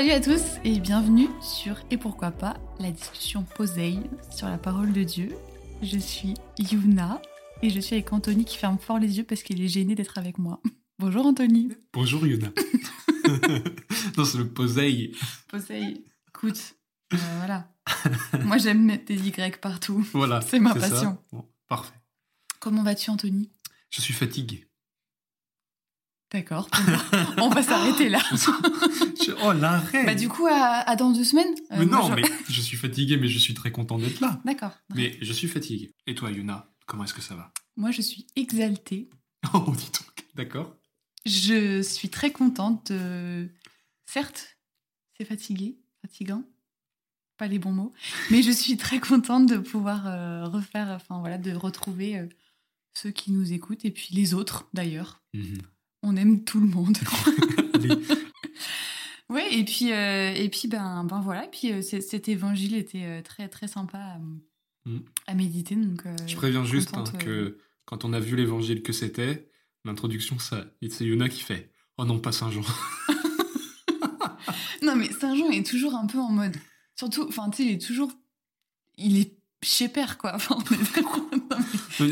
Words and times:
Salut 0.00 0.12
à 0.12 0.20
tous 0.20 0.42
et 0.64 0.80
bienvenue 0.80 1.28
sur 1.42 1.76
Et 1.90 1.98
pourquoi 1.98 2.30
pas 2.30 2.56
la 2.78 2.90
discussion 2.90 3.42
posée 3.42 3.98
sur 4.34 4.48
la 4.48 4.56
parole 4.56 4.94
de 4.94 5.02
Dieu. 5.02 5.28
Je 5.82 5.98
suis 5.98 6.32
Yuna 6.58 7.20
et 7.60 7.68
je 7.68 7.78
suis 7.80 7.96
avec 7.96 8.10
Anthony 8.10 8.46
qui 8.46 8.56
ferme 8.56 8.78
fort 8.78 8.98
les 8.98 9.18
yeux 9.18 9.24
parce 9.24 9.42
qu'il 9.42 9.60
est 9.60 9.68
gêné 9.68 9.94
d'être 9.94 10.16
avec 10.16 10.38
moi. 10.38 10.62
Bonjour 10.98 11.26
Anthony. 11.26 11.72
Bonjour 11.92 12.26
Yuna. 12.26 12.48
non, 14.16 14.24
c'est 14.24 14.38
le 14.38 14.48
posey. 14.48 15.12
Posey. 15.48 16.02
Écoute, 16.28 16.76
euh, 17.12 17.18
voilà. 17.36 17.70
Moi 18.46 18.56
j'aime 18.56 18.82
mettre 18.82 19.04
des 19.04 19.28
Y 19.28 19.60
partout. 19.60 20.02
Voilà. 20.14 20.40
C'est 20.40 20.60
ma 20.60 20.74
passion. 20.74 21.18
Bon, 21.30 21.44
parfait. 21.68 22.00
Comment 22.58 22.82
vas-tu 22.82 23.10
Anthony? 23.10 23.50
Je 23.90 24.00
suis 24.00 24.14
fatigué. 24.14 24.66
D'accord. 26.32 26.68
On 27.38 27.48
va 27.48 27.62
s'arrêter 27.62 28.08
là. 28.08 28.20
Oh, 29.42 29.52
l'arrêt 29.52 30.04
Bah 30.04 30.14
du 30.14 30.28
coup, 30.28 30.46
à, 30.46 30.82
à 30.88 30.96
dans 30.96 31.10
deux 31.12 31.24
semaines. 31.24 31.54
euh, 31.72 31.76
Mais 31.78 31.86
non, 31.86 32.08
je- 32.08 32.14
mais 32.14 32.22
je 32.48 32.60
suis 32.60 32.76
fatigué, 32.76 33.16
mais 33.16 33.28
je 33.28 33.38
suis 33.38 33.54
très 33.54 33.70
content 33.70 33.98
d'être 33.98 34.20
là. 34.20 34.40
D'accord. 34.44 34.72
Mais 34.94 35.16
je 35.22 35.32
suis 35.32 35.48
fatigué. 35.48 35.94
Et 36.06 36.14
toi, 36.14 36.30
Yuna, 36.30 36.68
comment 36.86 37.04
est-ce 37.04 37.14
que 37.14 37.22
ça 37.22 37.34
va? 37.36 37.52
Moi 37.76 37.90
je 37.90 38.02
suis 38.02 38.26
exaltée. 38.36 39.08
Oh, 39.54 39.72
dis 39.76 39.86
donc. 39.86 40.26
D'accord. 40.34 40.76
Je 41.26 41.80
suis 41.82 42.10
très 42.10 42.30
contente 42.32 42.92
de... 42.92 43.48
Certes, 44.06 44.58
c'est 45.16 45.24
fatigué, 45.24 45.78
fatigant, 46.02 46.42
pas 47.38 47.46
les 47.46 47.58
bons 47.58 47.72
mots, 47.72 47.92
mais 48.30 48.42
je 48.42 48.50
suis 48.50 48.76
très 48.76 49.00
contente 49.00 49.46
de 49.46 49.56
pouvoir 49.56 50.06
euh, 50.06 50.44
refaire, 50.46 50.88
enfin 50.90 51.18
voilà, 51.20 51.38
de 51.38 51.52
retrouver 51.52 52.18
euh, 52.18 52.26
ceux 52.94 53.10
qui 53.12 53.32
nous 53.32 53.52
écoutent 53.52 53.84
et 53.86 53.90
puis 53.90 54.08
les 54.12 54.34
autres 54.34 54.68
d'ailleurs. 54.74 55.22
Mhm. 55.34 55.58
On 56.02 56.16
aime 56.16 56.44
tout 56.44 56.60
le 56.60 56.66
monde. 56.68 56.98
Ouais, 59.28 59.46
et 59.54 59.64
puis, 59.64 59.92
euh, 59.92 60.34
et 60.34 60.48
puis 60.48 60.66
ben, 60.66 61.04
ben 61.04 61.20
voilà, 61.20 61.44
et 61.44 61.48
puis 61.50 61.70
euh, 61.70 61.82
cet 61.82 62.28
évangile 62.28 62.74
était 62.74 63.04
euh, 63.04 63.22
très 63.22 63.48
très 63.48 63.68
sympa 63.68 63.98
à, 63.98 64.18
Mm. 64.86 64.98
à 65.26 65.34
méditer. 65.34 65.76
Donc, 65.76 66.02
Je 66.26 66.34
préviens 66.36 66.64
juste 66.64 66.96
hein, 66.96 67.04
que 67.18 67.58
quand 67.84 68.04
on 68.04 68.12
a 68.12 68.18
vu 68.18 68.34
l'évangile 68.34 68.82
que 68.82 68.92
c'était, 68.92 69.48
l'introduction, 69.84 70.38
ça, 70.38 70.64
c'est 70.88 71.04
Yuna 71.04 71.28
qui 71.28 71.42
fait 71.42 71.70
Oh 71.98 72.04
non, 72.06 72.18
pas 72.18 72.32
Saint-Jean. 72.32 72.62
Non, 74.82 74.96
mais 74.96 75.12
Saint-Jean 75.12 75.50
est 75.50 75.66
toujours 75.66 75.94
un 75.94 76.06
peu 76.06 76.18
en 76.18 76.30
mode. 76.30 76.56
Surtout, 76.96 77.26
enfin, 77.28 77.50
tu 77.50 77.58
sais, 77.58 77.68
il 77.68 77.74
est 77.74 77.86
toujours. 77.86 78.10
Il 78.96 79.18
est 79.18 79.36
chez 79.62 79.88
père, 79.88 80.16
quoi. 80.16 80.34
Enfin, 80.34 80.56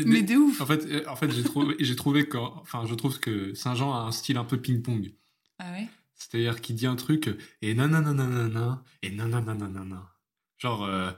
mais 0.05 0.21
de 0.21 0.35
ouf. 0.35 0.61
En 0.61 0.65
fait, 0.65 0.85
euh, 0.85 1.03
en 1.07 1.15
fait 1.15 1.31
j'ai 1.31 1.43
trouvé, 1.43 1.75
j'ai 1.79 1.95
trouvé 1.95 2.27
que, 2.27 2.37
enfin, 2.37 2.85
je 2.85 2.93
trouve 2.95 3.19
que 3.19 3.53
Saint-Jean 3.53 3.93
a 3.93 3.99
un 3.99 4.11
style 4.11 4.37
un 4.37 4.43
peu 4.43 4.59
ping-pong. 4.59 5.13
Ah 5.59 5.71
ouais? 5.71 5.87
C'est-à-dire 6.15 6.61
qu'il 6.61 6.75
dit 6.75 6.87
un 6.87 6.95
truc 6.95 7.29
et 7.61 7.73
nananananana 7.73 8.83
et 9.01 9.11
nananananana. 9.11 10.09
Genre, 10.57 10.83
euh, 10.83 11.11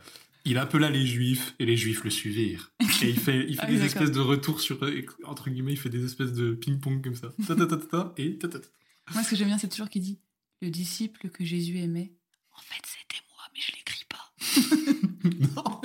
il 0.46 0.58
appela 0.58 0.90
les 0.90 1.06
juifs 1.06 1.56
et 1.60 1.66
les 1.66 1.78
juifs 1.78 2.04
le 2.04 2.10
suivirent. 2.10 2.72
Et 3.02 3.10
il 3.10 3.20
fait, 3.20 3.46
il 3.48 3.56
fait 3.60 3.66
Ah 3.66 3.72
des 3.72 3.84
espèces 3.84 4.12
de 4.12 4.20
retours 4.20 4.62
sur, 4.62 4.80
entre 5.26 5.50
guillemets, 5.50 5.74
il 5.74 5.80
fait 5.80 5.90
des 5.90 6.06
espèces 6.06 6.34
de 6.34 6.54
ping-pong 6.54 7.04
comme 7.04 7.16
ça. 7.16 7.30
Ta 7.48 7.56
ta 7.56 7.66
ta 7.66 7.78
ta 7.78 7.86
ta, 7.88 8.14
et 8.18 8.38
ta 8.38 8.48
ta 8.48 8.60
ta. 8.60 8.68
Moi, 9.14 9.24
ce 9.24 9.30
que 9.32 9.36
j'aime 9.36 9.48
bien, 9.48 9.58
c'est 9.58 9.70
toujours 9.70 9.90
qu'il 9.90 10.02
dit 10.02 10.20
le 10.62 10.70
disciple 10.70 11.30
que 11.30 11.44
Jésus 11.44 11.80
aimait. 11.80 12.14
En 12.56 12.62
fait, 12.62 12.82
c'était 12.86 13.22
moi, 13.32 13.44
mais 13.54 13.62
je 13.62 13.72
l'écris 13.76 14.06
pas. 14.08 14.32
non. 15.56 15.82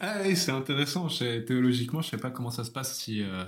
Ah 0.00 0.34
c'est 0.34 0.52
intéressant. 0.52 1.08
Théologiquement, 1.08 2.02
je 2.02 2.10
sais 2.10 2.16
pas 2.16 2.30
comment 2.30 2.50
ça 2.50 2.64
se 2.64 2.70
passe 2.70 2.98
si 2.98 3.22
euh, 3.22 3.44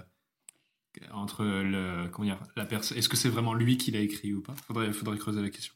entre 1.12 1.44
le 1.44 2.08
comment 2.08 2.26
dire 2.26 2.40
la 2.56 2.66
personne. 2.66 2.98
Est-ce 2.98 3.08
que 3.08 3.16
c'est 3.16 3.28
vraiment 3.28 3.54
lui 3.54 3.76
qui 3.76 3.90
l'a 3.90 4.00
écrit 4.00 4.32
ou 4.32 4.42
pas? 4.42 4.54
Faudrait, 4.66 4.92
faudrait 4.92 5.18
creuser 5.18 5.42
la 5.42 5.50
question. 5.50 5.74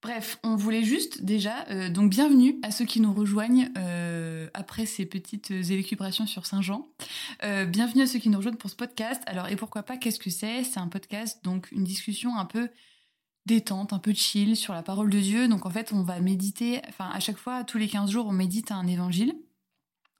Bref, 0.00 0.38
on 0.44 0.54
voulait 0.54 0.84
juste 0.84 1.24
déjà, 1.24 1.66
euh, 1.70 1.90
donc 1.90 2.10
bienvenue 2.10 2.60
à 2.62 2.70
ceux 2.70 2.84
qui 2.84 3.00
nous 3.00 3.12
rejoignent 3.12 3.68
euh, 3.76 4.48
après 4.54 4.86
ces 4.86 5.06
petites 5.06 5.50
élucubrations 5.50 6.24
sur 6.24 6.46
Saint-Jean. 6.46 6.88
Bienvenue 7.42 8.02
à 8.02 8.06
ceux 8.06 8.20
qui 8.20 8.28
nous 8.28 8.38
rejoignent 8.38 8.56
pour 8.56 8.70
ce 8.70 8.76
podcast. 8.76 9.20
Alors, 9.26 9.48
et 9.48 9.56
pourquoi 9.56 9.82
pas, 9.82 9.96
qu'est-ce 9.96 10.20
que 10.20 10.30
c'est? 10.30 10.62
C'est 10.62 10.78
un 10.78 10.86
podcast, 10.86 11.42
donc 11.42 11.68
une 11.72 11.82
discussion 11.82 12.36
un 12.36 12.44
peu 12.44 12.68
détente, 13.48 13.92
un 13.92 13.98
peu 13.98 14.12
chill 14.12 14.56
sur 14.56 14.74
la 14.74 14.82
parole 14.82 15.10
de 15.10 15.18
Dieu. 15.18 15.48
Donc 15.48 15.66
en 15.66 15.70
fait, 15.70 15.92
on 15.92 16.02
va 16.02 16.20
méditer, 16.20 16.80
enfin 16.88 17.10
à 17.12 17.18
chaque 17.18 17.38
fois, 17.38 17.64
tous 17.64 17.78
les 17.78 17.88
15 17.88 18.10
jours, 18.10 18.26
on 18.28 18.32
médite 18.32 18.70
un 18.70 18.86
évangile. 18.86 19.34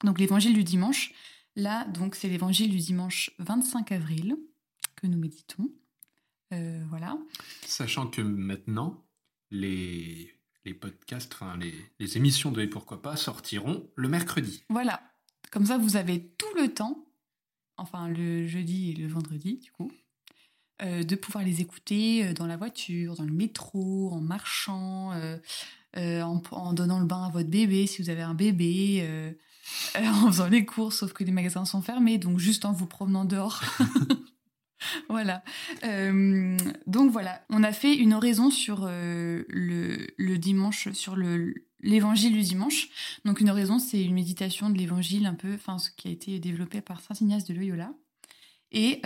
Donc 0.04 0.18
l'évangile 0.18 0.54
du 0.54 0.64
dimanche. 0.64 1.12
Là, 1.56 1.84
donc 1.86 2.14
c'est 2.14 2.28
l'évangile 2.28 2.70
du 2.70 2.78
dimanche 2.78 3.30
25 3.38 3.92
avril 3.92 4.36
que 4.96 5.06
nous 5.06 5.18
méditons. 5.18 5.70
Euh, 6.52 6.82
voilà. 6.88 7.18
Sachant 7.66 8.06
que 8.06 8.22
maintenant, 8.22 9.04
les, 9.50 10.32
les 10.64 10.74
podcasts, 10.74 11.32
enfin 11.34 11.56
les, 11.56 11.74
les 11.98 12.16
émissions 12.16 12.52
de 12.52 12.60
Et 12.62 12.68
pourquoi 12.68 13.02
pas 13.02 13.16
sortiront 13.16 13.88
le 13.96 14.08
mercredi. 14.08 14.64
Voilà. 14.68 15.02
Comme 15.50 15.66
ça, 15.66 15.78
vous 15.78 15.96
avez 15.96 16.28
tout 16.38 16.54
le 16.56 16.72
temps, 16.72 17.06
enfin 17.76 18.08
le 18.08 18.46
jeudi 18.46 18.90
et 18.90 18.94
le 18.94 19.08
vendredi, 19.08 19.58
du 19.58 19.72
coup, 19.72 19.90
euh, 20.82 21.02
de 21.02 21.16
pouvoir 21.16 21.42
les 21.42 21.60
écouter 21.60 22.24
euh, 22.24 22.32
dans 22.34 22.46
la 22.46 22.56
voiture, 22.56 23.16
dans 23.16 23.24
le 23.24 23.32
métro, 23.32 24.10
en 24.12 24.20
marchant, 24.20 25.12
euh, 25.12 25.38
en, 25.96 26.40
en 26.52 26.72
donnant 26.72 27.00
le 27.00 27.06
bain 27.06 27.24
à 27.24 27.30
votre 27.30 27.48
bébé 27.48 27.88
si 27.88 28.00
vous 28.00 28.10
avez 28.10 28.22
un 28.22 28.34
bébé, 28.34 29.34
euh, 29.96 30.06
en 30.06 30.28
faisant 30.28 30.48
les 30.48 30.64
courses, 30.64 30.98
sauf 30.98 31.12
que 31.12 31.24
les 31.24 31.32
magasins 31.32 31.64
sont 31.64 31.82
fermés, 31.82 32.18
donc 32.18 32.38
juste 32.38 32.64
en 32.64 32.72
vous 32.72 32.86
promenant 32.86 33.24
dehors. 33.24 33.62
voilà. 35.08 35.42
Euh, 35.84 36.56
donc 36.86 37.10
voilà, 37.10 37.42
on 37.50 37.62
a 37.62 37.72
fait 37.72 37.94
une 37.94 38.14
oraison 38.14 38.50
sur 38.50 38.84
euh, 38.84 39.44
le, 39.48 40.36
dimanche, 40.36 40.90
sur 40.92 41.16
le 41.16 41.54
l'évangile 41.80 42.32
du 42.32 42.42
dimanche. 42.42 42.88
Donc 43.24 43.40
une 43.40 43.50
oraison, 43.50 43.78
c'est 43.78 44.02
une 44.02 44.14
méditation 44.14 44.68
de 44.68 44.76
l'évangile 44.76 45.26
un 45.26 45.34
peu, 45.34 45.54
enfin 45.54 45.78
ce 45.78 45.90
qui 45.90 46.08
a 46.08 46.10
été 46.10 46.40
développé 46.40 46.80
par 46.80 47.00
Saint 47.00 47.14
Ignace 47.20 47.44
de 47.44 47.54
Loyola. 47.54 47.92
Et, 48.72 49.00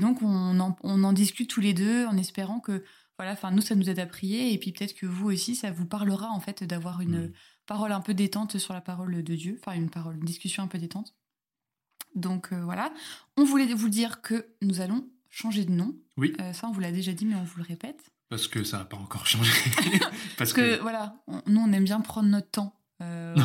donc 0.00 0.22
on 0.22 0.60
en, 0.60 1.12
discute 1.12 1.50
tous 1.50 1.60
les 1.60 1.72
deux 1.72 2.04
en 2.06 2.16
espérant 2.16 2.60
que 2.60 2.84
voilà, 3.18 3.32
enfin 3.32 3.50
nous 3.50 3.62
ça 3.62 3.74
nous 3.74 3.88
aide 3.88 3.98
à 3.98 4.06
prier 4.06 4.52
et 4.52 4.58
puis 4.58 4.72
peut-être 4.72 4.94
que 4.94 5.06
vous 5.06 5.32
aussi 5.32 5.56
ça 5.56 5.72
vous 5.72 5.86
parlera 5.86 6.28
en 6.28 6.38
fait 6.40 6.62
d'avoir 6.62 7.00
une. 7.00 7.32
Parole 7.66 7.92
un 7.92 8.00
peu 8.00 8.14
détente 8.14 8.58
sur 8.58 8.72
la 8.74 8.80
parole 8.80 9.22
de 9.22 9.34
Dieu, 9.34 9.58
enfin 9.60 9.76
une 9.76 9.90
parole, 9.90 10.14
une 10.16 10.24
discussion 10.24 10.62
un 10.62 10.68
peu 10.68 10.78
détente. 10.78 11.14
Donc 12.14 12.52
euh, 12.52 12.60
voilà, 12.62 12.92
on 13.36 13.44
voulait 13.44 13.72
vous 13.74 13.88
dire 13.88 14.22
que 14.22 14.46
nous 14.62 14.80
allons 14.80 15.06
changer 15.30 15.64
de 15.64 15.72
nom. 15.72 15.94
Oui. 16.16 16.32
Euh, 16.40 16.52
ça 16.52 16.66
on 16.68 16.72
vous 16.72 16.80
l'a 16.80 16.92
déjà 16.92 17.12
dit 17.12 17.26
mais 17.26 17.34
on 17.36 17.44
vous 17.44 17.58
le 17.58 17.64
répète. 17.64 18.10
Parce 18.28 18.48
que 18.48 18.64
ça 18.64 18.78
n'a 18.78 18.84
pas 18.84 18.96
encore 18.96 19.26
changé. 19.26 19.52
Parce 20.38 20.52
que 20.52 20.80
voilà, 20.80 21.16
on- 21.28 21.42
nous 21.46 21.60
on 21.60 21.72
aime 21.72 21.84
bien 21.84 22.00
prendre 22.00 22.28
notre 22.28 22.50
temps. 22.50 22.72
Euh, 23.02 23.34
Non, 23.36 23.44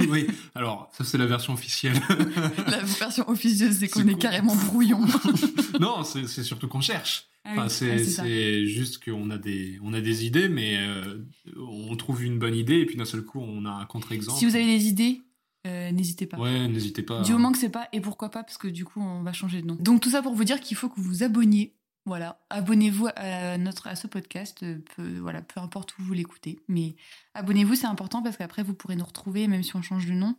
mais 0.00 0.06
oui, 0.08 0.26
alors 0.56 0.90
ça 0.92 1.04
c'est 1.04 1.18
la 1.18 1.26
version 1.26 1.52
officielle. 1.52 2.00
La 2.66 2.82
version 2.82 3.28
officieuse, 3.28 3.78
c'est 3.78 3.88
qu'on 3.88 4.06
est, 4.08 4.18
carrément 4.18 4.56
brouillon. 4.56 5.00
non, 5.80 6.02
c'est 6.02 6.26
surtout 6.42 6.66
qu'on 6.66 6.80
cherche. 6.80 7.28
Ah 7.50 7.52
Enfin, 7.52 7.64
oui, 7.64 8.04
c'est 8.04 8.22
ouais, 8.22 8.66
juste 8.66 9.02
qu'on 9.02 9.30
a 9.30 9.38
des 9.38 9.78
on 9.82 9.94
a 9.94 10.02
des 10.02 10.26
idées, 10.26 10.50
mais 10.50 10.76
euh, 10.76 11.24
on 11.56 11.96
trouve 11.96 12.22
une 12.22 12.38
bonne 12.38 12.54
idée 12.54 12.80
et 12.80 12.84
puis 12.84 12.96
d'un 12.96 13.06
seul 13.06 13.22
coup 13.22 13.40
on 13.40 13.64
a 13.64 13.70
un 13.70 13.86
contre-exemple. 13.86 14.38
Si 14.38 14.44
vous 14.44 14.54
avez 14.54 14.66
des 14.66 14.86
idées, 14.86 15.22
euh, 15.66 15.90
n'hésitez 15.90 16.26
pas. 16.26 16.38
ouais, 16.38 16.68
n'hésitez 16.68 17.02
pas. 17.02 17.22
Du 17.22 17.32
moment 17.32 17.50
que 17.50 17.56
c'est 17.56 17.70
pas 17.70 17.88
et 17.94 18.02
pourquoi 18.02 18.30
pas, 18.30 18.44
parce 18.44 18.58
que 18.58 18.68
du 18.68 18.84
coup 18.84 19.00
on 19.00 19.22
va 19.22 19.32
changer 19.32 19.62
de 19.62 19.66
nom. 19.66 19.76
Donc 19.80 20.02
tout 20.02 20.10
ça 20.10 20.20
pour 20.20 20.34
vous 20.34 20.44
dire 20.44 20.60
qu'il 20.60 20.76
faut 20.76 20.90
que 20.90 21.00
vous 21.00 21.08
vous 21.08 21.22
abonniez. 21.22 21.74
Voilà, 22.04 22.38
abonnez-vous 22.50 23.08
à 23.16 23.56
notre 23.56 23.86
à 23.86 23.96
ce 23.96 24.06
podcast, 24.06 24.62
euh, 24.62 24.78
peu, 24.94 25.18
voilà, 25.18 25.40
peu 25.40 25.60
importe 25.60 25.98
où 25.98 26.02
vous 26.02 26.12
l'écoutez, 26.12 26.58
mais 26.68 26.96
abonnez-vous, 27.32 27.76
c'est 27.76 27.86
important 27.86 28.22
parce 28.22 28.36
qu'après 28.36 28.62
vous 28.62 28.74
pourrez 28.74 28.96
nous 28.96 29.04
retrouver 29.06 29.46
même 29.46 29.62
si 29.62 29.74
on 29.74 29.80
change 29.82 30.04
de 30.06 30.12
nom. 30.12 30.36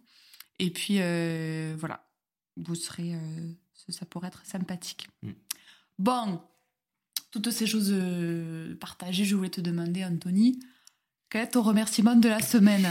Et 0.59 0.69
puis 0.69 0.97
euh, 0.99 1.75
voilà, 1.79 2.07
vous 2.55 2.75
serez, 2.75 3.15
ça, 3.73 3.93
ça 3.93 4.05
pourrait 4.05 4.27
être 4.27 4.45
sympathique. 4.45 5.07
Mm. 5.23 5.31
Bon, 5.99 6.41
toutes 7.31 7.51
ces 7.51 7.67
choses 7.67 7.91
euh, 7.93 8.75
partagées, 8.75 9.25
je 9.25 9.35
voulais 9.35 9.49
te 9.49 9.61
demander, 9.61 10.03
Anthony, 10.03 10.59
quel 11.29 11.43
est 11.43 11.47
ton 11.51 11.61
remerciement 11.61 12.15
de 12.15 12.27
la 12.29 12.41
semaine? 12.41 12.87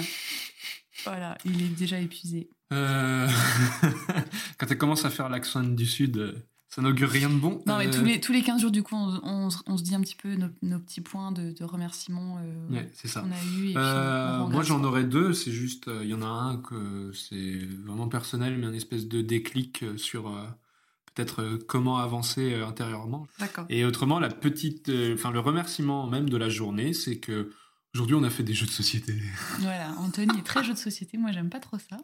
Voilà, 1.05 1.37
il 1.45 1.63
est 1.63 1.69
déjà 1.77 1.99
épuisé. 2.01 2.51
Euh, 2.73 3.29
Quand 4.59 4.67
elle 4.71 4.79
commence 4.79 5.05
à 5.05 5.11
faire 5.11 5.29
l'accent 5.29 5.63
du 5.63 5.87
sud, 5.87 6.17
euh, 6.19 6.33
ça 6.69 6.83
n'augure 6.83 7.09
rien 7.09 7.31
de 7.31 7.35
bon. 7.37 7.63
Non, 7.67 7.79
mais 7.79 7.87
Euh, 7.89 7.93
tous 7.99 8.05
les, 8.05 8.21
tous 8.21 8.33
les 8.33 8.43
15 8.43 8.61
jours, 8.61 8.71
du 8.71 8.83
coup, 8.83 8.95
on, 8.95 9.21
on 9.25 9.51
se- 9.51 9.59
on 9.67 9.77
se 9.79 9.83
dit 9.83 9.95
un 9.95 10.01
petit 10.01 10.17
peu 10.17 10.35
nos, 10.35 10.49
nos 10.63 10.79
petits 10.79 11.01
points 11.01 11.33
de, 11.33 11.53
de 11.53 11.65
remerciements 11.65 12.39
euh, 12.43 12.69
Ouais, 12.75 12.91
c'est 12.95 13.09
ça. 13.09 13.21
qu'on 13.23 13.31
a 13.33 13.59
eu. 13.61 13.71
Et 13.71 13.75
Euh, 13.77 14.47
moi 14.47 14.63
j'en 14.63 14.83
aurais 14.85 15.05
deux, 15.05 15.33
c'est 15.33 15.53
juste, 15.53 15.89
il 16.03 16.09
y 16.09 16.15
en 16.15 16.23
a 16.23 16.27
un 16.27 16.57
que 16.59 17.11
c'est 17.15 17.59
vraiment 17.87 18.09
personnel, 18.09 18.59
mais 18.59 18.67
un 18.67 18.75
espèce 18.75 19.07
de 19.09 19.23
déclic 19.23 19.85
sur 19.97 20.29
peut-être 21.19 21.43
euh, 21.43 21.59
comment 21.67 21.99
avancer 21.99 22.55
euh, 22.55 22.67
intérieurement. 22.67 23.27
Et 23.69 23.85
autrement, 23.85 24.21
la 24.21 24.29
petite, 24.29 24.89
euh, 24.89 25.15
enfin 25.15 25.33
le 25.33 25.41
remerciement 25.41 26.07
même 26.07 26.31
de 26.31 26.37
la 26.37 26.49
journée, 26.49 26.93
c'est 26.93 27.19
que 27.19 27.51
aujourd'hui 27.93 28.15
on 28.15 28.23
a 28.23 28.31
fait 28.31 28.45
des 28.45 28.55
jeux 28.55 28.67
de 28.67 28.71
société. 28.71 29.15
Voilà, 29.59 29.93
Anthony 29.99 30.39
est 30.39 30.43
très 30.43 30.63
jeu 30.63 30.73
de 30.73 30.79
société. 30.79 31.19
Moi, 31.19 31.33
j'aime 31.33 31.51
pas 31.51 31.59
trop 31.59 31.79
ça. 31.79 31.97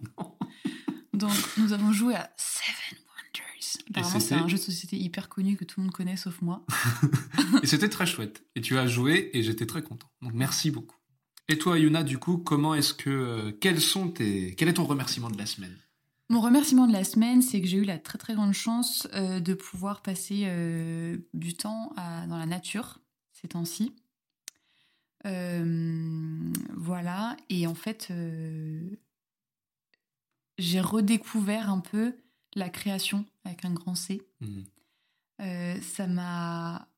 Donc, 1.13 1.33
nous 1.59 1.73
avons 1.73 1.93
joué 1.93 2.17
à 2.17 2.29
Seven 2.37 2.99
Wonders, 3.07 3.83
Apparemment, 3.91 4.21
c'est 4.21 4.35
un 4.35 4.49
jeu 4.49 4.57
de 4.57 4.63
société 4.63 4.97
hyper 4.97 5.29
connu 5.29 5.57
que 5.57 5.65
tout 5.65 5.79
le 5.79 5.85
monde 5.85 5.93
connaît 5.95 6.17
sauf 6.17 6.43
moi. 6.43 6.67
Et 7.63 7.67
c'était 7.69 7.89
très 7.89 8.07
chouette. 8.07 8.43
Et 8.57 8.61
tu 8.61 8.77
as 8.79 8.89
joué 8.89 9.31
et 9.33 9.45
j'étais 9.45 9.67
très 9.67 9.83
content. 9.83 10.11
Donc 10.23 10.33
merci 10.35 10.73
beaucoup. 10.73 10.97
Et 11.49 11.59
toi, 11.59 11.79
Yuna, 11.79 12.03
du 12.03 12.19
coup, 12.19 12.39
comment 12.39 12.75
est-ce 12.75 12.95
que. 12.95 13.11
euh, 13.11 13.53
quels 13.61 13.81
sont 13.81 14.09
tes. 14.09 14.55
Quel 14.57 14.69
est 14.69 14.75
ton 14.75 14.85
remerciement 14.85 15.31
de 15.31 15.39
la 15.39 15.47
semaine? 15.47 15.77
Mon 16.31 16.41
remerciement 16.41 16.87
de 16.87 16.93
la 16.93 17.05
semaine, 17.05 17.43
c'est 17.43 17.61
que 17.61 17.67
j'ai 17.67 17.77
eu 17.79 17.85
la 17.85 17.99
très 17.99 18.19
très 18.19 18.35
grande 18.35 18.55
chance 18.55 19.07
euh, 19.15 19.41
de 19.41 19.55
pouvoir 19.55 20.03
passer 20.03 20.45
euh, 20.47 21.19
du 21.35 21.55
temps 21.55 21.93
à- 21.97 22.27
dans 22.27 22.39
la 22.39 22.47
nature 22.47 23.01
ces 23.33 23.49
temps-ci. 23.49 23.93
Euh, 25.27 26.53
voilà, 26.77 27.37
et 27.51 27.67
en 27.67 27.75
fait, 27.75 28.11
j'ai 30.59 30.81
redécouvert 30.81 31.71
un 31.71 31.81
peu 31.81 32.15
la 32.55 32.69
création 32.69 33.25
avec 33.45 33.65
un 33.65 33.73
grand 33.73 33.95
C. 33.95 34.23
Euh, 35.41 35.81
ça 35.81 36.07
m'a. 36.07 36.89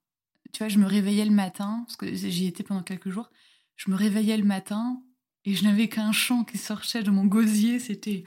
Tu 0.52 0.58
vois, 0.58 0.68
je 0.68 0.78
me 0.78 0.86
réveillais 0.86 1.24
le 1.24 1.30
matin, 1.30 1.84
parce 1.86 1.96
que 1.96 2.12
j'y 2.14 2.46
étais 2.46 2.62
pendant 2.62 2.82
quelques 2.82 3.10
jours. 3.10 3.30
Je 3.76 3.90
me 3.90 3.96
réveillais 3.96 4.36
le 4.36 4.44
matin 4.44 5.02
et 5.44 5.54
je 5.54 5.64
n'avais 5.64 5.88
qu'un 5.88 6.12
chant 6.12 6.44
qui 6.44 6.58
sortait 6.58 7.02
de 7.02 7.10
mon 7.10 7.24
gosier. 7.26 7.78
C'était 7.78 8.24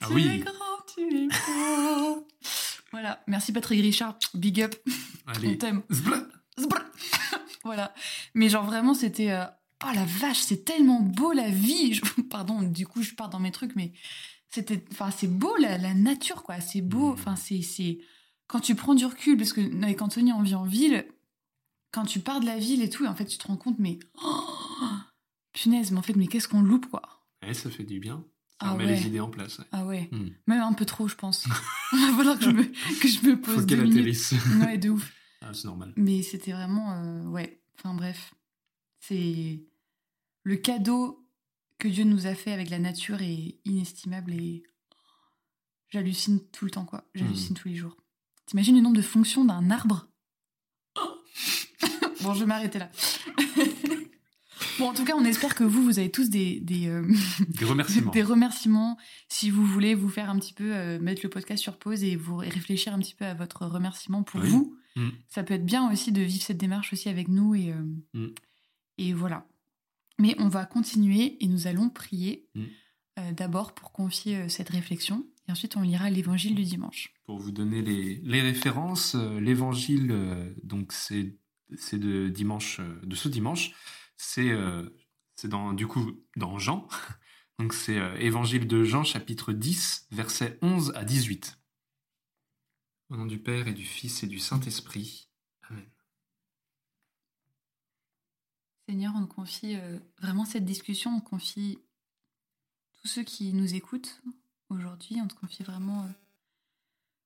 Ah 0.00 0.06
Tu 0.08 0.12
oui. 0.14 0.26
es 0.28 0.38
grand, 0.38 0.54
tu 0.94 1.00
es 1.02 1.26
beau. 1.28 2.26
Voilà, 2.92 3.22
merci 3.26 3.52
Patrick 3.52 3.80
Richard, 3.82 4.18
big 4.34 4.62
up, 4.62 4.74
on 5.26 5.32
Allez. 5.32 5.58
t'aime. 5.58 5.82
Zbla. 5.92 6.22
Zbrr. 6.58 6.80
voilà. 7.64 7.92
Mais 8.34 8.48
genre 8.48 8.64
vraiment, 8.64 8.94
c'était. 8.94 9.30
euh, 9.30 9.44
Oh 9.84 9.90
la 9.94 10.04
vache, 10.06 10.38
c'est 10.40 10.64
tellement 10.64 11.00
beau 11.00 11.32
la 11.32 11.50
vie. 11.50 11.94
Je- 11.94 12.02
Pardon, 12.30 12.62
du 12.62 12.86
coup, 12.86 13.02
je 13.02 13.14
pars 13.14 13.28
dans 13.28 13.38
mes 13.40 13.52
trucs, 13.52 13.76
mais 13.76 13.92
c'était. 14.48 14.84
Enfin, 14.90 15.10
c'est 15.10 15.28
beau 15.28 15.54
la, 15.58 15.78
la 15.78 15.94
nature, 15.94 16.42
quoi. 16.42 16.60
C'est 16.60 16.80
beau. 16.80 17.08
Mhm. 17.08 17.12
Enfin, 17.12 17.36
c'est. 17.36 17.62
c'est- 17.62 17.98
Quand 18.48 18.60
tu 18.60 18.74
prends 18.74 18.94
du 18.94 19.04
recul, 19.04 19.36
parce 19.36 19.52
que 19.52 19.60
avec 19.82 20.00
Anthony, 20.02 20.32
on 20.32 20.42
vit 20.42 20.54
en 20.56 20.64
ville, 20.64 21.06
quand 21.92 22.04
tu 22.06 22.18
pars 22.20 22.40
de 22.40 22.46
la 22.46 22.58
ville 22.58 22.82
et 22.82 22.90
tout, 22.90 23.04
et 23.04 23.08
en 23.08 23.14
fait, 23.14 23.26
tu 23.26 23.38
te 23.38 23.46
rends 23.46 23.56
compte, 23.58 23.78
mais. 23.78 23.98
oh, 24.22 24.44
punaise, 25.52 25.90
mais 25.92 25.98
en 25.98 26.02
fait, 26.02 26.16
mais 26.16 26.26
qu'est-ce 26.26 26.48
qu'on 26.48 26.62
loupe, 26.62 26.86
quoi. 26.88 27.02
Ouais, 27.46 27.54
ça 27.54 27.70
fait 27.70 27.84
du 27.84 28.00
bien. 28.00 28.24
Ah 28.60 28.72
remet 28.72 28.86
ouais. 28.86 28.96
les 28.96 29.06
idées 29.06 29.20
en 29.20 29.28
place. 29.30 29.58
ouais. 29.58 29.64
Ah 29.72 29.84
ouais. 29.86 30.08
Hmm. 30.10 30.30
Même 30.46 30.60
un 30.62 30.72
peu 30.72 30.84
trop, 30.84 31.06
je 31.08 31.14
pense. 31.14 31.44
Il 31.92 31.98
va 31.98 32.16
falloir 32.16 32.38
que 32.38 32.44
je 32.44 32.50
me, 32.50 32.64
que 32.64 33.08
je 33.08 33.20
me 33.26 33.40
pose 33.40 33.60
Faut 33.60 33.66
qu'elle 33.66 33.80
atterrisse. 33.88 34.34
Ouais, 34.60 34.78
de 34.78 34.90
ouf. 34.90 35.12
Ah, 35.42 35.52
c'est 35.54 35.66
normal. 35.66 35.92
Mais 35.96 36.22
c'était 36.22 36.52
vraiment. 36.52 36.92
euh, 36.94 37.24
ouais. 37.26 37.62
Enfin 37.78 37.94
bref. 37.94 38.34
C'est. 39.00 39.62
Le 40.42 40.56
cadeau 40.56 41.24
que 41.78 41.86
Dieu 41.88 42.04
nous 42.04 42.26
a 42.26 42.34
fait 42.34 42.52
avec 42.52 42.70
la 42.70 42.78
nature 42.78 43.22
est 43.22 43.58
inestimable 43.64 44.32
et. 44.32 44.62
J'hallucine 45.90 46.40
tout 46.50 46.64
le 46.66 46.70
temps, 46.70 46.84
quoi. 46.84 47.08
J'hallucine 47.14 47.54
tous 47.56 47.68
les 47.68 47.76
jours. 47.76 47.96
T'imagines 48.46 48.74
le 48.76 48.82
nombre 48.82 48.96
de 48.96 49.02
fonctions 49.02 49.44
d'un 49.44 49.70
arbre? 49.70 50.08
Bon, 52.22 52.34
je 52.34 52.40
vais 52.40 52.46
m'arrêter 52.46 52.80
là. 52.80 52.90
Bon, 54.78 54.88
en 54.90 54.94
tout 54.94 55.04
cas, 55.04 55.14
on 55.16 55.24
espère 55.24 55.54
que 55.54 55.64
vous, 55.64 55.82
vous 55.82 55.98
avez 55.98 56.10
tous 56.10 56.30
des, 56.30 56.60
des, 56.60 56.86
euh, 56.88 57.02
Des 57.48 57.64
remerciements. 57.64 58.10
des 58.12 58.22
remerciements. 58.22 58.98
Si 59.28 59.50
vous 59.50 59.64
voulez 59.64 59.94
vous 59.94 60.08
faire 60.08 60.30
un 60.30 60.38
petit 60.38 60.52
peu, 60.54 60.74
euh, 60.74 60.98
mettre 61.00 61.20
le 61.24 61.28
podcast 61.30 61.62
sur 61.62 61.78
pause 61.78 62.04
et 62.04 62.16
vous 62.16 62.36
réfléchir 62.36 62.94
un 62.94 62.98
petit 62.98 63.14
peu 63.14 63.24
à 63.24 63.34
votre 63.34 63.66
remerciement 63.66 64.22
pour 64.22 64.40
Oui. 64.40 64.48
vous, 64.48 64.74
Mm. 64.96 65.10
ça 65.28 65.44
peut 65.44 65.54
être 65.54 65.66
bien 65.66 65.92
aussi 65.92 66.10
de 66.12 66.22
vivre 66.22 66.42
cette 66.42 66.56
démarche 66.58 66.92
aussi 66.92 67.08
avec 67.08 67.28
nous. 67.28 67.54
Et, 67.54 67.72
euh, 67.72 67.82
Mm. 68.14 68.28
et 68.98 69.12
voilà. 69.12 69.46
Mais 70.18 70.34
on 70.38 70.48
va 70.48 70.64
continuer 70.64 71.36
et 71.44 71.46
nous 71.46 71.66
allons 71.68 71.88
prier 71.90 72.46
Mm. 72.54 73.32
d'abord 73.36 73.74
pour 73.74 73.92
confier 73.92 74.48
cette 74.48 74.68
réflexion. 74.70 75.26
Et 75.48 75.52
ensuite, 75.52 75.76
on 75.76 75.82
lira 75.82 76.08
l'évangile 76.10 76.54
du 76.54 76.62
dimanche. 76.64 77.12
Pour 77.26 77.38
vous 77.38 77.50
donner 77.52 77.80
les, 77.82 78.20
les 78.24 78.40
références, 78.40 79.14
l'évangile, 79.40 80.14
donc 80.62 80.92
c'est 80.92 81.34
c'est 81.76 81.98
de 81.98 82.28
dimanche, 82.28 82.80
de 83.02 83.14
ce 83.14 83.28
dimanche, 83.28 83.72
c'est 84.18 84.50
euh, 84.50 84.94
c'est 85.34 85.48
dans 85.48 85.72
du 85.72 85.86
coup 85.86 86.22
dans 86.36 86.58
Jean. 86.58 86.86
Donc 87.58 87.72
c'est 87.72 87.98
euh, 87.98 88.14
évangile 88.18 88.68
de 88.68 88.84
Jean 88.84 89.02
chapitre 89.02 89.52
10 89.52 90.08
versets 90.10 90.58
11 90.62 90.92
à 90.94 91.04
18. 91.04 91.58
Au 93.10 93.16
nom 93.16 93.26
du 93.26 93.38
Père 93.38 93.66
et 93.66 93.72
du 93.72 93.84
Fils 93.84 94.22
et 94.22 94.26
du 94.26 94.38
Saint-Esprit. 94.38 95.30
Amen. 95.62 95.88
Seigneur, 98.88 99.14
on 99.16 99.26
te 99.26 99.32
confie 99.32 99.76
euh, 99.76 99.98
vraiment 100.18 100.44
cette 100.44 100.64
discussion, 100.64 101.16
on 101.16 101.20
te 101.20 101.28
confie 101.28 101.78
tous 103.00 103.08
ceux 103.08 103.22
qui 103.22 103.52
nous 103.54 103.74
écoutent 103.74 104.22
aujourd'hui, 104.68 105.16
on 105.20 105.26
te 105.26 105.34
confie 105.34 105.62
vraiment 105.62 106.04
euh, 106.04 106.08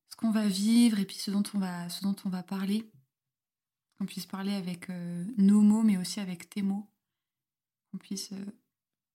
ce 0.09 0.17
qu'on 0.17 0.31
va 0.31 0.47
vivre 0.47 0.99
et 0.99 1.05
puis 1.05 1.17
ce 1.17 1.31
dont 1.31 1.43
on 1.55 1.59
va, 1.59 1.89
ce 1.89 2.03
dont 2.03 2.17
on 2.25 2.29
va 2.29 2.43
parler. 2.43 2.91
Qu'on 4.03 4.07
puisse 4.07 4.27
parler 4.27 4.55
avec 4.55 4.91
euh, 4.91 5.25
nos 5.39 5.61
mots, 5.61 5.85
mais 5.85 5.97
aussi 5.97 6.19
avec 6.19 6.51
tes 6.51 6.61
mots. 6.61 6.91
Qu'on 7.87 7.99
puisse 7.99 8.33
euh, 8.33 8.45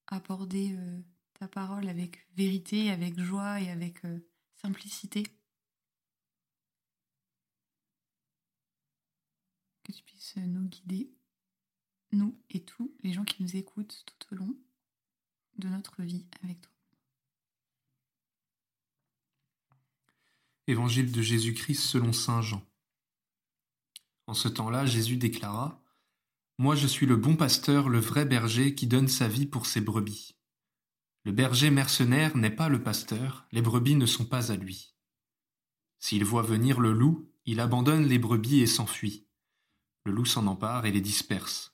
aborder 0.08 0.78
euh, 0.78 1.02
ta 1.34 1.50
parole 1.50 1.90
avec 1.90 2.26
vérité, 2.38 2.90
avec 2.90 3.20
joie 3.20 3.60
et 3.60 3.70
avec 3.70 4.06
euh, 4.06 4.18
simplicité. 4.56 5.24
Que 9.84 9.92
tu 9.92 10.02
puisses 10.06 10.38
nous 10.38 10.64
guider 10.70 11.12
nous 12.14 12.40
et 12.50 12.64
tous 12.64 12.96
les 13.04 13.12
gens 13.12 13.26
qui 13.26 13.44
nous 13.44 13.58
écoutent 13.58 14.06
tout 14.06 14.36
au 14.36 14.38
long 14.38 14.56
de 15.58 15.68
notre 15.68 16.02
vie 16.02 16.26
avec 16.44 16.62
toi. 16.62 16.72
Évangile 20.68 21.12
de 21.12 21.22
Jésus-Christ 21.22 21.82
selon 21.82 22.14
Saint 22.14 22.42
Jean. 22.42 22.66
En 24.28 24.34
ce 24.34 24.50
temps-là, 24.50 24.86
Jésus 24.86 25.16
déclara 25.16 25.82
Moi 26.58 26.76
je 26.76 26.86
suis 26.86 27.06
le 27.06 27.16
bon 27.16 27.38
pasteur, 27.38 27.88
le 27.88 28.00
vrai 28.00 28.26
berger 28.26 28.76
qui 28.76 28.86
donne 28.86 29.08
sa 29.08 29.30
vie 29.30 29.46
pour 29.46 29.66
ses 29.66 29.80
brebis. 29.80 30.36
Le 31.24 31.32
berger 31.32 31.70
mercenaire 31.70 32.36
n'est 32.36 32.52
pas 32.52 32.68
le 32.68 32.84
pasteur, 32.84 33.48
les 33.54 33.62
brebis 33.62 33.96
ne 33.96 34.06
sont 34.06 34.26
pas 34.26 34.52
à 34.52 34.58
lui. 34.58 34.96
S'il 36.00 36.26
voit 36.26 36.42
venir 36.42 36.80
le 36.82 36.92
loup, 36.92 37.32
il 37.46 37.62
abandonne 37.62 38.06
les 38.06 38.20
brebis 38.20 38.60
et 38.60 38.68
s'enfuit. 38.68 39.28
Le 40.06 40.12
loup 40.12 40.26
s'en 40.26 40.46
empare 40.48 40.86
et 40.86 40.92
les 40.92 41.02
disperse. 41.02 41.74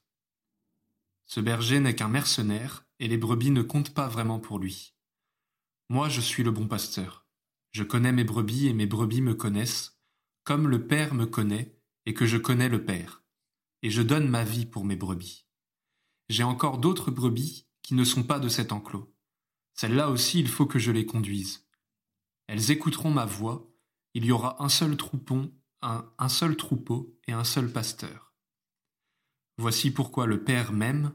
Ce 1.26 1.40
berger 1.40 1.80
n'est 1.80 1.96
qu'un 1.96 2.08
mercenaire, 2.08 2.86
et 3.00 3.08
les 3.08 3.18
brebis 3.18 3.52
ne 3.52 3.64
comptent 3.64 3.94
pas 3.94 4.08
vraiment 4.08 4.40
pour 4.40 4.60
lui. 4.60 4.94
Moi 5.90 6.08
je 6.08 6.22
suis 6.22 6.44
le 6.44 6.52
bon 6.52 6.68
pasteur. 6.68 7.26
Je 7.72 7.84
connais 7.84 8.12
mes 8.12 8.24
brebis 8.24 8.68
et 8.68 8.74
mes 8.74 8.86
brebis 8.86 9.22
me 9.22 9.34
connaissent, 9.34 10.00
comme 10.44 10.68
le 10.68 10.88
Père 10.88 11.16
me 11.16 11.26
connaît 11.26 11.80
et 12.06 12.14
que 12.14 12.26
je 12.26 12.38
connais 12.38 12.70
le 12.70 12.86
Père. 12.86 13.24
Et 13.82 13.90
je 13.90 14.02
donne 14.02 14.28
ma 14.28 14.44
vie 14.44 14.66
pour 14.66 14.86
mes 14.86 14.96
brebis. 14.96 15.48
J'ai 16.30 16.44
encore 16.44 16.78
d'autres 16.78 17.12
brebis 17.12 17.68
qui 17.82 17.96
ne 17.96 18.04
sont 18.04 18.24
pas 18.24 18.40
de 18.40 18.48
cet 18.48 18.72
enclos. 18.72 19.14
Celles-là 19.74 20.10
aussi, 20.10 20.40
il 20.40 20.48
faut 20.48 20.66
que 20.66 20.80
je 20.80 20.92
les 20.92 21.06
conduise. 21.06 21.68
Elles 22.48 22.72
écouteront 22.72 23.12
ma 23.12 23.26
voix. 23.26 23.70
Il 24.14 24.26
y 24.26 24.32
aura 24.32 24.64
un 24.64 24.70
seul 24.70 24.96
troupeau, 24.96 25.52
un, 25.82 26.10
un 26.18 26.30
seul 26.30 26.56
troupeau 26.56 27.20
et 27.28 27.34
un 27.34 27.44
seul 27.44 27.72
pasteur. 27.72 28.34
Voici 29.58 29.92
pourquoi 29.92 30.26
le 30.26 30.44
Père 30.44 30.72
m'aime, 30.72 31.14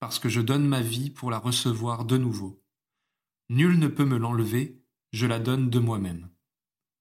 parce 0.00 0.18
que 0.18 0.28
je 0.28 0.40
donne 0.40 0.66
ma 0.66 0.80
vie 0.80 1.10
pour 1.10 1.30
la 1.30 1.38
recevoir 1.38 2.04
de 2.04 2.16
nouveau. 2.16 2.62
Nul 3.48 3.78
ne 3.78 3.88
peut 3.88 4.04
me 4.04 4.18
l'enlever, 4.18 4.82
je 5.12 5.26
la 5.26 5.38
donne 5.38 5.70
de 5.70 5.78
moi-même. 5.78 6.30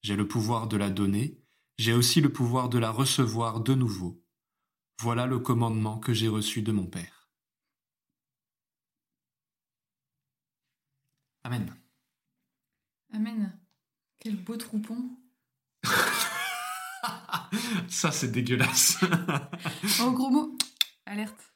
J'ai 0.02 0.16
le 0.16 0.28
pouvoir 0.28 0.68
de 0.68 0.78
la 0.78 0.90
donner, 0.90 1.41
j'ai 1.82 1.94
aussi 1.94 2.22
le 2.22 2.32
pouvoir 2.32 2.70
de 2.70 2.78
la 2.78 2.92
recevoir 2.92 3.60
de 3.60 3.74
nouveau. 3.74 4.24
Voilà 5.00 5.26
le 5.26 5.40
commandement 5.40 5.98
que 5.98 6.14
j'ai 6.14 6.28
reçu 6.28 6.62
de 6.62 6.72
mon 6.72 6.86
Père. 6.86 7.28
Amen. 11.44 11.76
Amen. 13.12 13.60
Quel 14.20 14.36
beau 14.36 14.58
troupon. 14.58 15.18
Ça, 17.90 18.12
c'est 18.12 18.32
dégueulasse. 18.32 19.00
Oh, 20.02 20.12
gros 20.12 20.30
mot. 20.30 20.56
Alerte. 21.08 21.52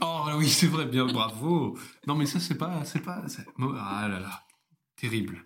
oh 0.00 0.26
oui, 0.38 0.48
c'est 0.48 0.66
vrai, 0.66 0.86
bien, 0.86 1.06
bravo. 1.06 1.78
Non, 2.08 2.16
mais 2.16 2.26
ça, 2.26 2.40
c'est 2.40 2.58
pas, 2.58 2.84
c'est 2.84 2.98
pas, 3.00 3.28
c'est- 3.28 3.46
ah 3.78 4.08
là 4.08 4.18
là, 4.18 4.44
terrible, 4.96 5.44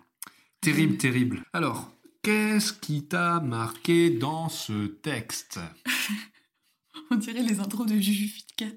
terrible, 0.59 0.97
terrible. 0.97 1.45
Alors, 1.53 1.93
qu'est-ce 2.21 2.73
qui 2.73 3.03
t'a 3.03 3.39
marqué 3.39 4.09
dans 4.09 4.49
ce 4.49 4.87
texte 4.87 5.59
On 7.11 7.15
dirait 7.15 7.43
les 7.43 7.59
intros 7.59 7.85
de 7.87 7.95
Juju 7.99 8.27
Fitcat. 8.27 8.75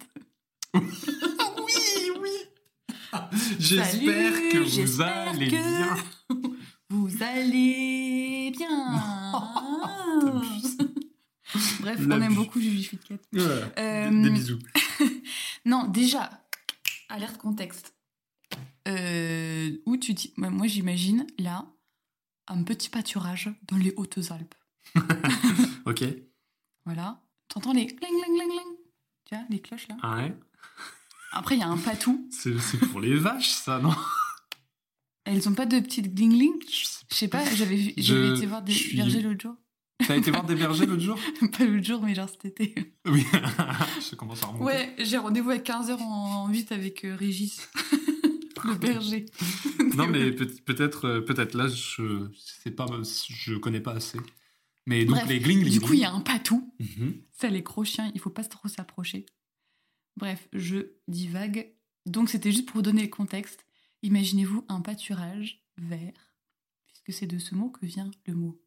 Oui, 1.57 2.11
oui. 2.21 2.31
J'espère 3.59 4.33
que 4.51 4.59
vous 4.59 5.01
allez 5.01 5.47
que 5.47 5.51
bien. 5.51 5.97
Vous 6.91 7.23
allez 7.23 8.51
bien. 8.51 9.33
Bref, 11.81 12.01
on 12.07 12.21
aime 12.21 12.35
beaucoup 12.35 12.61
Juju 12.61 12.83
Fitcat. 12.83 13.15
Ouais. 13.33 13.73
Euh, 13.79 14.23
Des 14.23 14.31
bisous. 14.31 14.59
Non, 15.65 15.87
déjà, 15.87 16.31
alerte 17.09 17.39
contexte. 17.39 17.95
Euh, 18.87 19.71
où 19.87 19.97
tu 19.97 20.15
moi, 20.37 20.51
moi, 20.51 20.67
j'imagine 20.67 21.27
là 21.39 21.65
un 22.49 22.63
petit 22.63 22.89
pâturage 22.89 23.51
dans 23.69 23.77
les 23.77 23.93
Hautes-Alpes. 23.97 24.55
Ok. 25.87 26.03
Voilà. 26.87 27.21
T'entends 27.49 27.73
les 27.73 27.87
cling, 27.87 27.99
cling, 27.99 28.23
cling, 28.25 28.49
cling 28.49 28.77
Tu 29.27 29.35
vois, 29.35 29.45
les 29.51 29.61
cloches 29.61 29.89
là? 29.89 29.97
Ah 30.03 30.17
ouais. 30.17 30.35
Après, 31.33 31.57
il 31.57 31.61
y 31.61 31.63
a 31.63 31.69
un 31.69 31.77
patou. 31.77 32.27
C'est 32.33 32.59
c'est 32.59 32.79
pour 32.79 33.01
les 33.01 33.17
vaches, 33.17 33.51
ça, 33.51 33.79
non? 33.81 33.95
Elles 35.25 35.49
ont 35.49 35.55
pas 35.55 35.67
de 35.67 35.81
petites 35.81 36.15
gling-gling 36.15 36.53
Je 36.71 36.87
sais 36.87 37.05
Je 37.11 37.15
sais 37.17 37.29
pas, 37.29 37.45
j'avais 37.55 37.77
vu- 37.77 37.93
Je 37.97 38.03
j'avais 38.03 38.37
été 38.37 38.47
voir 38.47 38.63
des 38.63 38.73
suis- 38.73 38.97
bergers 38.97 39.21
l'autre 39.23 39.41
jour. 39.43 39.57
T'as 40.07 40.17
été 40.17 40.31
voir 40.31 40.45
des 40.45 40.55
bergers 40.55 40.87
l'autre 40.87 41.01
jour? 41.03 41.19
Pas 41.57 41.65
l'autre 41.65 41.85
jour, 41.87 42.03
mais 42.03 42.15
genre 42.15 42.29
cet 42.29 42.45
été. 42.47 42.75
Oui. 43.07 43.25
Je 44.11 44.15
commence 44.17 44.43
à 44.43 44.47
remonter. 44.47 44.65
Ouais, 44.65 44.95
j'ai 44.99 45.17
rendez-vous 45.19 45.51
à 45.51 45.57
15h 45.59 45.97
en 45.99 46.49
8 46.49 46.73
avec 46.73 47.05
euh, 47.05 47.15
Régis, 47.17 47.69
le 48.65 48.75
berger. 48.77 49.27
Non, 49.97 50.09
mais 50.09 50.33
peut- 50.33 50.53
peut-être, 50.65 51.05
euh, 51.05 51.21
peut-être 51.21 51.55
là, 51.55 51.69
je 51.69 52.29
sais 52.37 52.73
pas, 52.73 52.87
je 53.29 53.55
connais 53.55 53.81
pas 53.81 53.93
assez. 53.93 54.19
Mais 54.87 55.05
donc 55.05 55.17
Bref, 55.17 55.29
les 55.29 55.39
gling 55.39 55.69
Du 55.69 55.81
coup, 55.81 55.93
il 55.93 56.01
y 56.01 56.05
a 56.05 56.13
un 56.13 56.21
patou. 56.21 56.75
Mhm. 56.81 57.23
Ça, 57.33 57.49
les 57.49 57.63
gros 57.63 57.85
chiens, 57.85 58.11
il 58.15 58.21
faut 58.21 58.31
pas 58.31 58.43
trop 58.45 58.67
s'approcher. 58.69 59.25
Bref, 60.17 60.49
je 60.53 60.79
divague. 61.09 61.73
Donc, 62.07 62.29
c'était 62.29 62.51
juste 62.53 62.67
pour 62.67 62.77
vous 62.77 62.83
donner 62.83 63.03
le 63.03 63.09
contexte. 63.09 63.65
Imaginez-vous 64.03 64.65
un 64.69 64.81
pâturage 64.81 65.65
vert, 65.79 66.35
puisque 66.87 67.13
c'est 67.13 67.27
de 67.27 67.39
ce 67.39 67.55
mot 67.55 67.71
que 67.71 67.87
vient 67.87 68.11
le 68.27 68.35
mot 68.35 68.61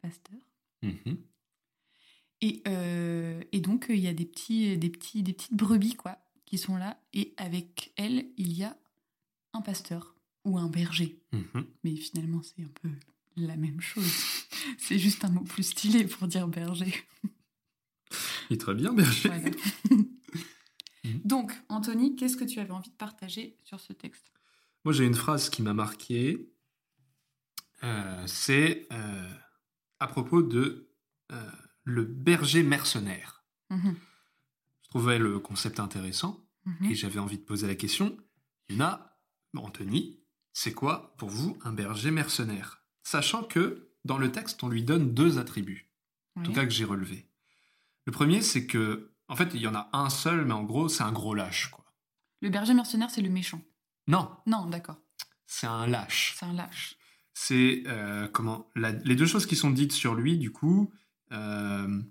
pasteur. 0.00 0.38
Mhm. 0.82 1.16
Et, 2.40 2.62
euh, 2.68 3.42
et 3.52 3.60
donc, 3.60 3.86
il 3.88 3.98
y 3.98 4.06
a 4.06 4.14
des, 4.14 4.26
petits, 4.26 4.76
des, 4.76 4.90
petits, 4.90 5.22
des 5.22 5.32
petites 5.32 5.54
brebis, 5.54 5.94
quoi, 5.96 6.18
qui 6.44 6.56
sont 6.58 6.76
là. 6.76 7.00
Et 7.12 7.34
avec 7.36 7.92
elles, 7.96 8.26
il 8.36 8.52
y 8.52 8.62
a 8.64 8.76
un 9.52 9.60
pasteur 9.62 10.14
ou 10.44 10.58
un 10.58 10.68
berger. 10.68 11.20
Mhm. 11.32 11.66
Mais 11.84 11.96
finalement, 11.96 12.42
c'est 12.42 12.62
un 12.62 12.70
peu 12.82 12.90
la 13.36 13.56
même 13.56 13.80
chose. 13.80 14.04
c'est 14.78 14.98
juste 14.98 15.24
un 15.24 15.30
mot 15.30 15.42
plus 15.44 15.62
stylé 15.64 16.04
pour 16.04 16.26
dire 16.28 16.48
berger. 16.48 16.94
Il 18.50 18.54
est 18.54 18.58
très 18.60 18.74
bien, 18.74 18.92
berger. 18.92 19.28
Voilà. 19.28 19.50
Donc, 21.24 21.52
Anthony, 21.68 22.16
qu'est-ce 22.16 22.36
que 22.36 22.44
tu 22.44 22.58
avais 22.60 22.70
envie 22.72 22.90
de 22.90 22.96
partager 22.96 23.56
sur 23.64 23.80
ce 23.80 23.92
texte? 23.92 24.30
Moi, 24.84 24.92
j'ai 24.92 25.04
une 25.06 25.14
phrase 25.14 25.50
qui 25.50 25.62
m'a 25.62 25.74
marqué. 25.74 26.50
Euh, 27.84 28.26
c'est 28.26 28.86
euh, 28.92 29.30
à 30.00 30.06
propos 30.08 30.42
de 30.42 30.90
euh, 31.32 31.50
le 31.84 32.04
berger 32.04 32.62
mercenaire. 32.62 33.44
Mhm. 33.70 33.96
Je 34.82 34.88
trouvais 34.88 35.18
le 35.18 35.38
concept 35.38 35.78
intéressant 35.80 36.44
Mhm. 36.64 36.90
et 36.90 36.94
j'avais 36.94 37.18
envie 37.20 37.38
de 37.38 37.44
poser 37.44 37.66
la 37.66 37.74
question. 37.76 38.16
Yuna, 38.68 39.07
Anthony, 39.64 40.18
c'est 40.52 40.72
quoi 40.72 41.14
pour 41.18 41.28
vous 41.30 41.58
un 41.62 41.72
berger 41.72 42.10
mercenaire? 42.10 42.82
Sachant 43.02 43.42
que 43.44 43.90
dans 44.04 44.18
le 44.18 44.30
texte, 44.32 44.62
on 44.62 44.68
lui 44.68 44.82
donne 44.82 45.14
deux 45.14 45.38
attributs, 45.38 45.90
en 46.36 46.42
tout 46.42 46.52
cas 46.52 46.64
que 46.64 46.70
j'ai 46.72 46.84
relevés. 46.84 47.28
Le 48.06 48.12
premier, 48.12 48.40
c'est 48.42 48.66
que, 48.66 49.12
en 49.28 49.36
fait, 49.36 49.50
il 49.54 49.60
y 49.60 49.66
en 49.66 49.74
a 49.74 49.88
un 49.92 50.08
seul, 50.10 50.44
mais 50.44 50.54
en 50.54 50.62
gros, 50.64 50.88
c'est 50.88 51.02
un 51.02 51.12
gros 51.12 51.34
lâche, 51.34 51.70
quoi. 51.70 51.84
Le 52.40 52.48
berger 52.50 52.72
mercenaire, 52.74 53.10
c'est 53.10 53.20
le 53.22 53.28
méchant. 53.30 53.60
Non, 54.06 54.30
Non, 54.46 54.66
d'accord. 54.66 54.96
c'est 55.46 55.66
un 55.66 55.86
lâche. 55.86 56.34
C'est 56.38 56.46
un 56.46 56.52
lâche. 56.54 56.96
c'est 57.34 57.82
euh, 57.86 58.26
comment 58.28 58.68
la- 58.74 58.92
les 58.92 59.14
deux 59.16 59.26
choses 59.26 59.46
qui 59.46 59.56
sont 59.56 59.70
dites 59.70 59.92
sur 59.92 60.14
lui 60.14 60.38
du 60.38 60.50
coup 60.50 60.92
euh, 61.32 62.02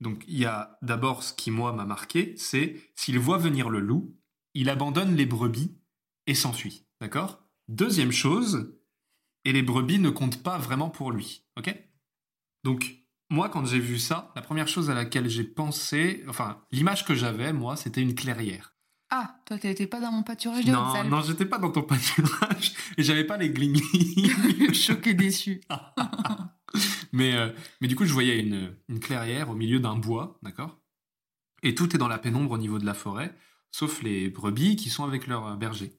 donc 0.00 0.22
il 0.28 0.38
y 0.38 0.44
a 0.44 0.78
d'abord 0.82 1.22
ce 1.24 1.32
qui 1.34 1.50
moi 1.50 1.72
m'a 1.72 1.84
marqué 1.84 2.34
c'est 2.36 2.76
s'il 2.94 3.18
voit 3.18 3.38
venir 3.38 3.70
le 3.70 3.80
loup 3.80 4.14
il 4.54 4.68
abandonne 4.70 5.16
les 5.16 5.26
brebis 5.26 5.76
et 6.28 6.34
s'enfuit 6.34 6.86
d'accord? 7.00 7.42
Deuxième 7.68 8.12
chose 8.12 8.74
et 9.44 9.52
les 9.52 9.62
brebis 9.62 9.98
ne 9.98 10.10
comptent 10.10 10.42
pas 10.42 10.58
vraiment 10.58 10.90
pour 10.90 11.12
lui 11.12 11.44
ok? 11.56 11.74
Donc 12.64 12.96
moi 13.30 13.48
quand 13.48 13.64
j'ai 13.66 13.80
vu 13.80 13.98
ça 13.98 14.32
la 14.36 14.42
première 14.42 14.68
chose 14.68 14.90
à 14.90 14.94
laquelle 14.94 15.28
j'ai 15.28 15.44
pensé 15.44 16.24
enfin 16.28 16.62
l'image 16.70 17.04
que 17.04 17.14
j'avais 17.14 17.52
moi 17.52 17.76
c'était 17.76 18.02
une 18.02 18.14
clairière. 18.14 18.74
Ah, 19.10 19.40
toi, 19.46 19.58
t'étais 19.58 19.86
pas 19.86 20.00
dans 20.00 20.12
mon 20.12 20.22
pâturage 20.22 20.66
des 20.66 20.70
non 20.70 21.04
non 21.04 21.22
j'étais 21.22 21.46
pas 21.46 21.56
dans 21.56 21.70
ton 21.70 21.82
pâturage. 21.82 22.74
Et 22.98 23.02
j'avais 23.02 23.24
pas 23.24 23.38
les 23.38 23.48
gling 23.48 23.80
Choqué 24.74 25.14
déçu. 25.14 25.62
mais, 27.12 27.34
euh, 27.34 27.50
mais 27.80 27.88
du 27.88 27.96
coup, 27.96 28.04
je 28.04 28.12
voyais 28.12 28.38
une, 28.38 28.76
une 28.88 29.00
clairière 29.00 29.48
au 29.48 29.54
milieu 29.54 29.80
d'un 29.80 29.96
bois, 29.96 30.38
d'accord? 30.42 30.78
Et 31.62 31.74
tout 31.74 31.94
est 31.94 31.98
dans 31.98 32.08
la 32.08 32.18
pénombre 32.18 32.52
au 32.52 32.58
niveau 32.58 32.78
de 32.78 32.86
la 32.86 32.94
forêt, 32.94 33.34
sauf 33.70 34.02
les 34.02 34.28
brebis 34.28 34.76
qui 34.76 34.90
sont 34.90 35.04
avec 35.04 35.26
leur 35.26 35.46
euh, 35.46 35.56
berger. 35.56 35.92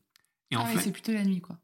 Et 0.52 0.56
en 0.56 0.64
ah 0.64 0.68
fait, 0.68 0.80
c'est 0.82 0.92
plutôt 0.92 1.12
la 1.14 1.24
nuit, 1.24 1.42
quoi. 1.42 1.58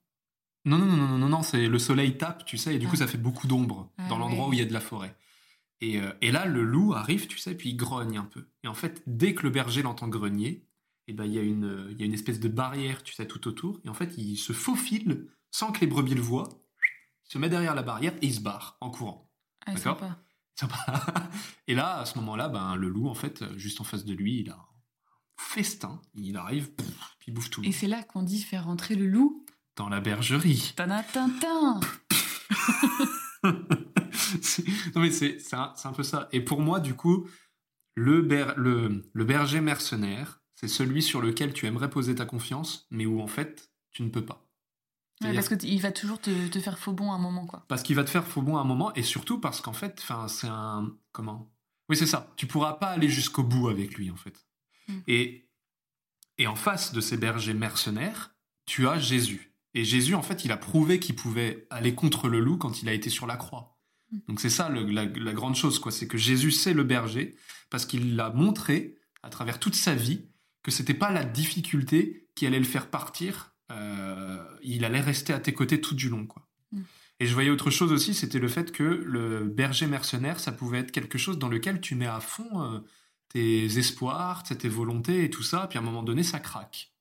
non, 0.66 0.78
non, 0.78 0.86
non, 0.86 0.96
non, 1.08 1.18
non, 1.18 1.30
non, 1.30 1.42
c'est 1.44 1.68
le 1.68 1.80
soleil 1.80 2.18
tape, 2.18 2.46
tu 2.46 2.58
sais, 2.58 2.76
et 2.76 2.80
du 2.80 2.88
coup, 2.88 2.94
Ah. 2.96 3.00
ça 3.00 3.08
fait 3.08 3.18
beaucoup 3.18 3.48
d'ombre 3.48 3.92
Ah 3.98 4.08
dans 4.10 4.18
l'endroit 4.18 4.46
ouais. 4.46 4.50
où 4.52 4.54
il 4.54 4.60
y 4.60 4.62
a 4.62 4.66
de 4.66 4.74
la 4.74 4.82
forêt. 4.82 5.16
Et, 5.82 6.00
euh, 6.00 6.12
et 6.22 6.32
là, 6.32 6.46
le 6.46 6.64
loup 6.64 6.94
arrive, 6.94 7.28
tu 7.28 7.38
sais, 7.38 7.56
puis 7.56 7.70
il 7.70 7.76
grogne 7.76 8.18
un 8.18 8.24
peu. 8.26 8.48
Et 8.64 8.68
en 8.68 8.74
fait, 8.74 9.04
dès 9.08 9.34
que 9.36 9.44
le 9.44 9.50
berger 9.50 9.82
l'entend 9.82 10.08
grogner, 10.08 10.66
et 11.08 11.14
ben, 11.14 11.26
il 11.26 11.34
y, 11.34 11.40
a 11.40 11.44
une, 11.44 11.88
il 11.92 12.00
y 12.00 12.04
a 12.04 12.06
une 12.06 12.14
espèce 12.14 12.40
de 12.40 12.48
barrière, 12.48 13.04
tu 13.04 13.14
sais, 13.14 13.28
tout 13.28 13.48
autour. 13.48 13.80
Et 13.86 13.90
en 13.90 13.94
fait, 13.94 14.16
il 14.18 14.38
se 14.38 14.54
faufile 14.54 15.28
sans 15.52 15.72
que 15.72 15.82
les 15.82 15.88
brebis 15.88 16.16
le 16.16 16.22
voient. 16.22 16.50
Il 17.28 17.32
se 17.34 17.38
met 17.38 17.50
derrière 17.50 17.76
la 17.76 17.84
barrière 17.84 18.14
et 18.22 18.26
il 18.28 18.34
se 18.34 18.40
barre 18.42 18.78
en 18.82 18.90
courant. 18.90 19.30
Ah, 19.68 19.74
D'accord? 19.74 20.00
sympa. 20.56 20.78
Et 21.68 21.76
là, 21.76 21.98
à 22.00 22.06
ce 22.06 22.18
moment-là, 22.20 22.48
ben, 22.50 22.76
le 22.76 22.88
loup, 22.90 23.08
en 23.10 23.14
fait, 23.14 23.44
juste 23.58 23.82
en 23.82 23.84
face 23.84 24.06
de 24.06 24.14
lui, 24.14 24.40
il 24.40 24.50
a 24.50 24.56
un 24.56 24.66
festin. 25.38 26.02
Il 26.16 26.38
arrive, 26.38 26.72
il 27.28 27.34
bouffe 27.34 27.50
tout. 27.50 27.62
Et 27.64 27.72
c'est 27.72 27.88
là 27.88 28.04
qu'on 28.04 28.24
dit 28.24 28.42
faire 28.42 28.66
rentrer 28.66 28.96
le 28.96 29.08
loup. 29.08 29.46
Dans 29.76 29.90
la 29.90 30.00
bergerie. 30.00 30.74
Tanatintin 30.76 31.80
non, 33.44 35.02
mais 35.02 35.12
c'est 35.12 35.40
c'est 35.40 35.56
un, 35.56 35.74
un 35.84 35.92
peu 35.94 36.04
ça. 36.04 36.30
Et 36.32 36.42
pour 36.42 36.62
moi, 36.62 36.80
du 36.80 36.94
coup, 36.96 37.28
le, 37.96 38.22
ber- 38.22 38.54
le, 38.58 39.10
le 39.14 39.24
berger 39.26 39.62
mercenaire, 39.62 40.42
c'est 40.56 40.68
celui 40.68 41.02
sur 41.02 41.22
lequel 41.22 41.54
tu 41.54 41.66
aimerais 41.66 41.90
poser 41.90 42.16
ta 42.16 42.26
confiance, 42.26 42.88
mais 42.92 43.06
où, 43.06 43.22
en 43.22 43.28
fait, 43.28 43.72
tu 43.92 44.04
ne 44.04 44.10
peux 44.10 44.26
pas. 44.26 44.48
Ouais, 45.22 45.34
Parce 45.34 45.48
qu'il 45.50 45.82
va 45.82 45.92
toujours 45.92 46.20
te, 46.20 46.48
te 46.48 46.60
faire 46.60 46.78
faux 46.78 46.92
bon 46.94 47.12
à 47.12 47.16
un 47.16 47.20
moment, 47.20 47.46
quoi. 47.46 47.66
Parce 47.68 47.84
qu'il 47.84 47.96
va 47.96 48.04
te 48.04 48.10
faire 48.10 48.26
faux 48.28 48.42
bon 48.42 48.58
à 48.58 48.62
un 48.62 48.66
moment, 48.66 48.94
et 48.96 49.04
surtout 49.04 49.40
parce 49.40 49.62
qu'en 49.62 49.74
fait, 49.74 50.00
enfin, 50.02 50.28
c'est 50.28 50.48
un. 50.48 50.94
Comment? 51.12 51.52
Oui, 51.90 51.96
c'est 51.96 52.06
ça. 52.08 52.34
Tu 52.36 52.48
pourras 52.48 52.74
pas 52.74 52.88
aller 52.88 53.10
jusqu'au 53.10 53.44
bout 53.44 53.70
avec 53.70 53.96
lui, 53.98 54.10
en 54.12 54.16
fait. 54.18 54.46
Mm. 54.88 54.94
Et, 55.08 55.45
et 56.38 56.48
en 56.48 56.56
face 56.56 56.94
de 56.94 57.02
ces 57.02 57.18
bergers 57.18 57.54
mercenaires, 57.54 58.36
tu 58.66 58.88
as 58.88 59.00
Jésus. 59.00 59.54
Et 59.74 59.84
Jésus, 59.84 60.16
en 60.16 60.22
fait, 60.22 60.46
il 60.46 60.52
a 60.52 60.58
prouvé 60.58 61.00
qu'il 61.00 61.16
pouvait 61.16 61.68
aller 61.70 61.94
contre 61.96 62.28
le 62.30 62.40
loup 62.40 62.58
quand 62.58 62.82
il 62.82 62.90
a 62.90 62.94
été 62.94 63.10
sur 63.10 63.28
la 63.28 63.36
croix. 63.38 63.78
Mm. 64.12 64.18
Donc 64.30 64.40
c'est 64.40 64.50
ça 64.50 64.70
le- 64.70 64.84
la, 64.90 65.06
la 65.06 65.34
grande 65.34 65.56
chose, 65.56 65.80
quoi. 65.80 65.92
C'est 65.92 66.08
que 66.08 66.18
Jésus, 66.18 66.52
c'est 66.52 66.74
le 66.74 66.84
berger, 66.84 67.36
parce 67.70 67.86
qu'il 67.86 68.16
l'a 68.16 68.30
montré 68.30 68.96
à 69.24 69.30
travers 69.30 69.60
toute 69.60 69.76
sa 69.76 69.94
vie 69.96 70.22
que 70.64 70.72
c'était 70.72 70.94
pas 70.94 71.12
la 71.12 71.24
difficulté 71.26 72.28
qui 72.36 72.46
allait 72.48 72.60
le 72.60 72.66
faire 72.66 72.90
partir. 72.90 73.52
euh, 73.72 74.44
il 74.62 74.86
allait 74.86 75.02
rester 75.02 75.34
à 75.34 75.40
tes 75.40 75.54
côtés 75.54 75.82
tout 75.82 75.96
du 75.96 76.08
long, 76.10 76.26
quoi. 76.28 76.48
Mm. 76.72 76.82
Et 77.20 77.26
je 77.28 77.34
voyais 77.34 77.50
autre 77.50 77.70
chose 77.72 77.92
aussi, 77.92 78.14
c'était 78.14 78.40
le 78.40 78.48
fait 78.48 78.72
que 78.72 78.84
le 78.84 79.46
berger 79.46 79.88
mercenaire, 79.88 80.40
ça 80.40 80.52
pouvait 80.52 80.80
être 80.80 80.92
quelque 80.92 81.18
chose 81.18 81.40
dans 81.40 81.48
lequel 81.50 81.82
tu 81.82 81.96
mets 81.96 82.06
à 82.08 82.20
fond 82.20 82.62
euh, 82.62 82.80
tes 83.36 83.78
espoirs, 83.78 84.44
tes 84.44 84.70
volontés 84.70 85.26
et 85.26 85.30
tout 85.30 85.44
ça, 85.44 85.68
puis 85.68 85.78
à 85.78 85.82
un 85.82 85.84
moment 85.84 86.04
donné, 86.04 86.24
ça 86.24 86.40
craque. 86.40 86.94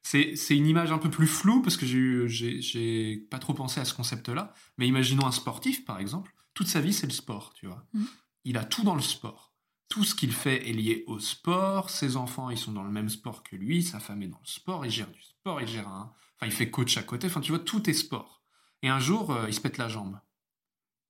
C'est 0.00 0.56
une 0.56 0.66
image 0.66 0.90
un 0.90 0.96
peu 0.96 1.10
plus 1.10 1.26
floue 1.26 1.60
parce 1.60 1.76
que 1.76 1.84
j'ai 1.84 3.16
pas 3.30 3.38
trop 3.38 3.52
pensé 3.52 3.78
à 3.78 3.84
ce 3.84 3.92
concept-là, 3.92 4.54
mais 4.78 4.88
imaginons 4.88 5.26
un 5.26 5.32
sportif, 5.32 5.84
par 5.84 5.98
exemple, 5.98 6.34
toute 6.54 6.66
sa 6.66 6.80
vie, 6.80 6.94
c'est 6.94 7.06
le 7.06 7.12
sport, 7.12 7.52
tu 7.52 7.66
vois. 7.66 7.84
Mhm. 7.92 8.06
Il 8.44 8.56
a 8.56 8.64
tout 8.64 8.84
dans 8.84 8.94
le 8.94 9.02
sport. 9.02 9.52
Tout 9.90 10.02
ce 10.02 10.14
qu'il 10.14 10.32
fait 10.32 10.66
est 10.66 10.72
lié 10.72 11.04
au 11.06 11.18
sport, 11.18 11.90
ses 11.90 12.16
enfants, 12.16 12.48
ils 12.48 12.56
sont 12.56 12.72
dans 12.72 12.84
le 12.84 12.90
même 12.90 13.10
sport 13.10 13.42
que 13.42 13.54
lui, 13.54 13.82
sa 13.82 14.00
femme 14.00 14.22
est 14.22 14.28
dans 14.28 14.40
le 14.40 14.48
sport, 14.48 14.86
il 14.86 14.90
gère 14.90 15.10
du 15.10 15.20
sport, 15.20 15.60
il 15.60 15.68
gère 15.68 15.88
un... 15.88 16.10
Enfin, 16.38 16.46
il 16.46 16.52
fait 16.52 16.70
coach 16.70 16.96
à 16.96 17.02
côté, 17.02 17.26
enfin, 17.26 17.42
tu 17.42 17.52
vois, 17.52 17.58
tout 17.58 17.90
est 17.90 17.92
sport. 17.92 18.42
Et 18.80 18.88
un 18.88 18.98
jour, 18.98 19.30
euh, 19.30 19.44
il 19.46 19.52
se 19.52 19.60
pète 19.60 19.76
la 19.76 19.88
jambe. 19.88 20.18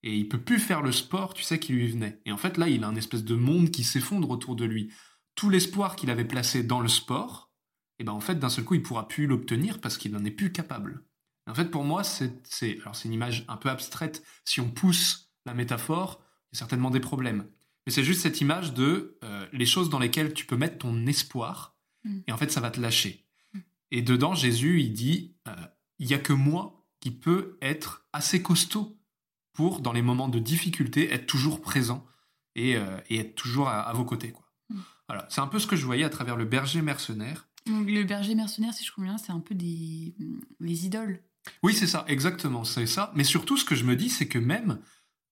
Et 0.03 0.17
il 0.17 0.29
peut 0.29 0.41
plus 0.41 0.59
faire 0.59 0.83
le 0.83 0.93
sport, 0.93 1.35
tu 1.35 1.43
sais, 1.43 1.59
qui 1.59 1.73
lui 1.73 1.91
venait. 1.91 2.21
Et 2.25 2.33
en 2.33 2.37
fait, 2.37 2.57
là, 2.57 2.69
il 2.69 2.83
a 2.85 2.89
un 2.89 2.97
espèce 2.97 3.25
de 3.25 3.35
monde 3.35 3.71
qui 3.71 3.85
s'effondre 3.85 4.31
autour 4.31 4.57
de 4.57 4.65
lui. 4.65 4.93
Tout 5.35 5.49
l'espoir 5.49 5.97
qu'il 5.97 6.11
avait 6.11 6.25
placé 6.25 6.63
dans 6.63 6.81
le 6.81 6.89
sport, 6.89 7.53
et 7.99 8.05
ben 8.05 8.13
en 8.13 8.21
fait, 8.21 8.39
d'un 8.39 8.49
seul 8.49 8.65
coup, 8.65 8.75
il 8.75 8.83
pourra 8.83 9.07
plus 9.07 9.27
l'obtenir 9.27 9.81
parce 9.81 9.97
qu'il 9.97 10.13
n'en 10.13 10.25
est 10.25 10.31
plus 10.31 10.51
capable. 10.51 11.05
Et 11.47 11.51
en 11.51 11.55
fait, 11.55 11.71
pour 11.71 11.85
moi, 11.85 12.03
c'est, 12.03 12.43
alors 12.81 12.97
c'est 12.97 13.09
une 13.09 13.15
image 13.15 13.45
un 13.49 13.57
peu 13.57 13.71
abstraite. 13.71 14.25
Si 14.45 14.61
on 14.61 14.71
pousse 14.71 15.33
la 15.47 15.55
métaphore, 15.55 16.21
il 16.51 16.57
y 16.57 16.57
a 16.57 16.59
certainement 16.59 16.91
des 16.91 17.01
problèmes. 17.01 17.47
Mais 17.87 17.93
c'est 17.93 18.05
juste 18.05 18.23
cette 18.23 18.41
image 18.41 18.75
de 18.75 19.19
euh, 19.25 19.47
les 19.53 19.67
choses 19.67 19.91
dans 19.91 19.99
lesquelles 19.99 20.35
tu 20.35 20.47
peux 20.47 20.57
mettre 20.57 20.79
ton 20.79 21.07
espoir, 21.07 21.73
Mm. 22.05 22.19
et 22.27 22.33
en 22.33 22.37
fait, 22.37 22.51
ça 22.51 22.61
va 22.61 22.71
te 22.71 22.81
lâcher. 22.81 23.27
Mm. 23.53 23.59
Et 23.93 24.03
dedans, 24.03 24.35
Jésus, 24.35 24.81
il 24.81 24.93
dit, 24.93 25.37
euh, 25.49 25.55
il 25.99 26.09
y 26.09 26.15
a 26.15 26.19
que 26.19 26.33
moi 26.33 26.85
qui 27.01 27.11
peux 27.11 27.59
être 27.61 28.07
assez 28.13 28.43
costaud 28.43 28.99
pour, 29.53 29.81
dans 29.81 29.93
les 29.93 30.03
moments 30.03 30.29
de 30.29 30.39
difficulté, 30.39 31.13
être 31.13 31.27
toujours 31.27 31.61
présent 31.61 32.07
et, 32.55 32.77
euh, 32.77 32.99
et 33.09 33.19
être 33.19 33.35
toujours 33.35 33.69
à, 33.69 33.81
à 33.83 33.93
vos 33.93 34.05
côtés. 34.05 34.33
Quoi. 34.33 34.45
Mm. 34.71 34.79
Voilà, 35.09 35.27
c'est 35.31 35.41
un 35.41 35.47
peu 35.47 35.59
ce 35.59 35.67
que 35.67 35.77
je 35.77 35.85
voyais 35.85 36.05
à 36.05 36.11
travers 36.11 36.37
le 36.37 36.45
berger 36.45 36.83
mercenaire. 36.83 37.49
Donc, 37.67 37.89
le 37.89 38.03
berger 38.05 38.35
mercenaire, 38.35 38.75
si 38.75 38.85
je 38.85 38.91
comprends 38.91 39.11
bien, 39.13 39.19
c'est 39.19 39.33
un 39.33 39.41
peu 39.41 39.55
des 39.55 40.15
les 40.61 40.87
idoles 40.87 41.23
Oui, 41.63 41.75
c'est 41.75 41.87
ça, 41.87 42.05
exactement, 42.09 42.65
c'est 42.65 42.87
ça. 42.87 43.13
Mais 43.15 43.25
surtout, 43.25 43.57
ce 43.57 43.65
que 43.65 43.75
je 43.75 43.85
me 43.85 43.95
dis, 43.97 44.09
c'est 44.11 44.27
que 44.29 44.39
même 44.39 44.81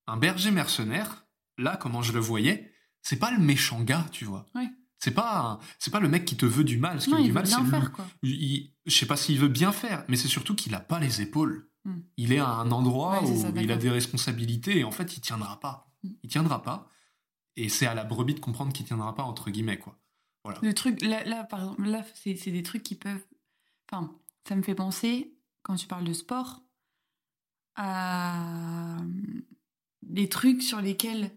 un 0.06 0.16
berger 0.16 0.50
mercenaire, 0.50 1.26
là, 1.58 1.76
comment 1.76 2.02
je 2.02 2.12
le 2.12 2.20
voyais, 2.20 2.72
c'est 3.02 3.18
pas 3.18 3.30
le 3.30 3.38
méchant 3.38 3.80
gars, 3.82 4.06
tu 4.12 4.24
vois. 4.26 4.46
Ouais. 4.54 4.68
C'est 4.98 5.12
pas, 5.12 5.58
c'est 5.78 5.90
pas 5.90 5.98
le 6.00 6.08
mec 6.08 6.26
qui 6.26 6.36
te 6.36 6.44
veut 6.44 6.62
du 6.64 6.76
mal. 6.76 7.00
Ce 7.00 7.06
qui 7.06 7.10
Non, 7.12 7.16
veut 7.16 7.22
il 7.22 7.26
du 7.26 7.30
veut 7.30 7.34
mal, 7.36 7.46
c'est 7.46 7.56
bien 7.56 7.64
le- 7.64 7.70
faire, 7.70 7.92
quoi. 7.92 8.06
il- 8.22 8.74
je 8.86 8.94
sais 8.94 9.06
pas 9.06 9.16
s'il 9.16 9.38
veut 9.38 9.48
bien 9.48 9.72
faire, 9.72 10.04
mais 10.08 10.16
c'est 10.16 10.28
surtout 10.28 10.54
qu'il 10.54 10.74
a 10.74 10.80
pas 10.80 11.00
les 11.00 11.22
épaules. 11.22 11.69
Hmm. 11.84 12.00
Il 12.16 12.32
est 12.32 12.38
à 12.38 12.48
un 12.48 12.70
endroit 12.70 13.22
Ouais, 13.22 13.30
où 13.30 13.40
ça, 13.40 13.50
il 13.56 13.72
a 13.72 13.76
des 13.76 13.90
responsabilités 13.90 14.78
et 14.78 14.84
en 14.84 14.90
fait, 14.90 15.16
il 15.16 15.20
tiendra 15.20 15.60
pas. 15.60 15.90
Hmm. 16.02 16.10
Il 16.22 16.30
tiendra 16.30 16.62
pas. 16.62 16.88
Et 17.56 17.68
c'est 17.68 17.86
à 17.86 17.94
la 17.94 18.04
brebis 18.04 18.34
de 18.34 18.40
comprendre 18.40 18.72
qu'il 18.72 18.86
tiendra 18.86 19.14
pas, 19.14 19.22
entre 19.22 19.50
guillemets, 19.50 19.78
quoi. 19.78 19.98
Le 20.62 20.72
truc, 20.72 21.02
là, 21.02 21.22
là 21.24 21.44
par 21.44 21.60
exemple, 21.60 21.82
là, 21.84 22.04
c'est 22.14 22.50
des 22.50 22.62
trucs 22.62 22.82
qui 22.82 22.94
peuvent. 22.94 23.24
Enfin, 23.90 24.10
ça 24.48 24.56
me 24.56 24.62
fait 24.62 24.74
penser, 24.74 25.34
quand 25.62 25.76
tu 25.76 25.86
parles 25.86 26.04
de 26.04 26.12
sport, 26.12 26.62
à 27.76 28.96
des 30.02 30.28
trucs 30.28 30.62
sur 30.62 30.80
lesquels 30.80 31.30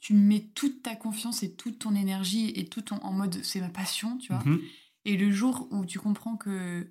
tu 0.00 0.14
mets 0.14 0.50
toute 0.54 0.82
ta 0.82 0.96
confiance 0.96 1.42
et 1.42 1.54
toute 1.54 1.78
ton 1.78 1.94
énergie 1.94 2.50
et 2.56 2.66
tout 2.66 2.82
ton. 2.82 2.96
en 2.96 3.12
mode 3.12 3.42
c'est 3.44 3.60
ma 3.60 3.68
passion, 3.68 4.18
tu 4.18 4.32
vois. 4.32 4.42
Mhm. 4.44 4.60
Et 5.04 5.16
le 5.16 5.30
jour 5.30 5.68
où 5.70 5.84
tu 5.86 5.98
comprends 5.98 6.36
que 6.36 6.90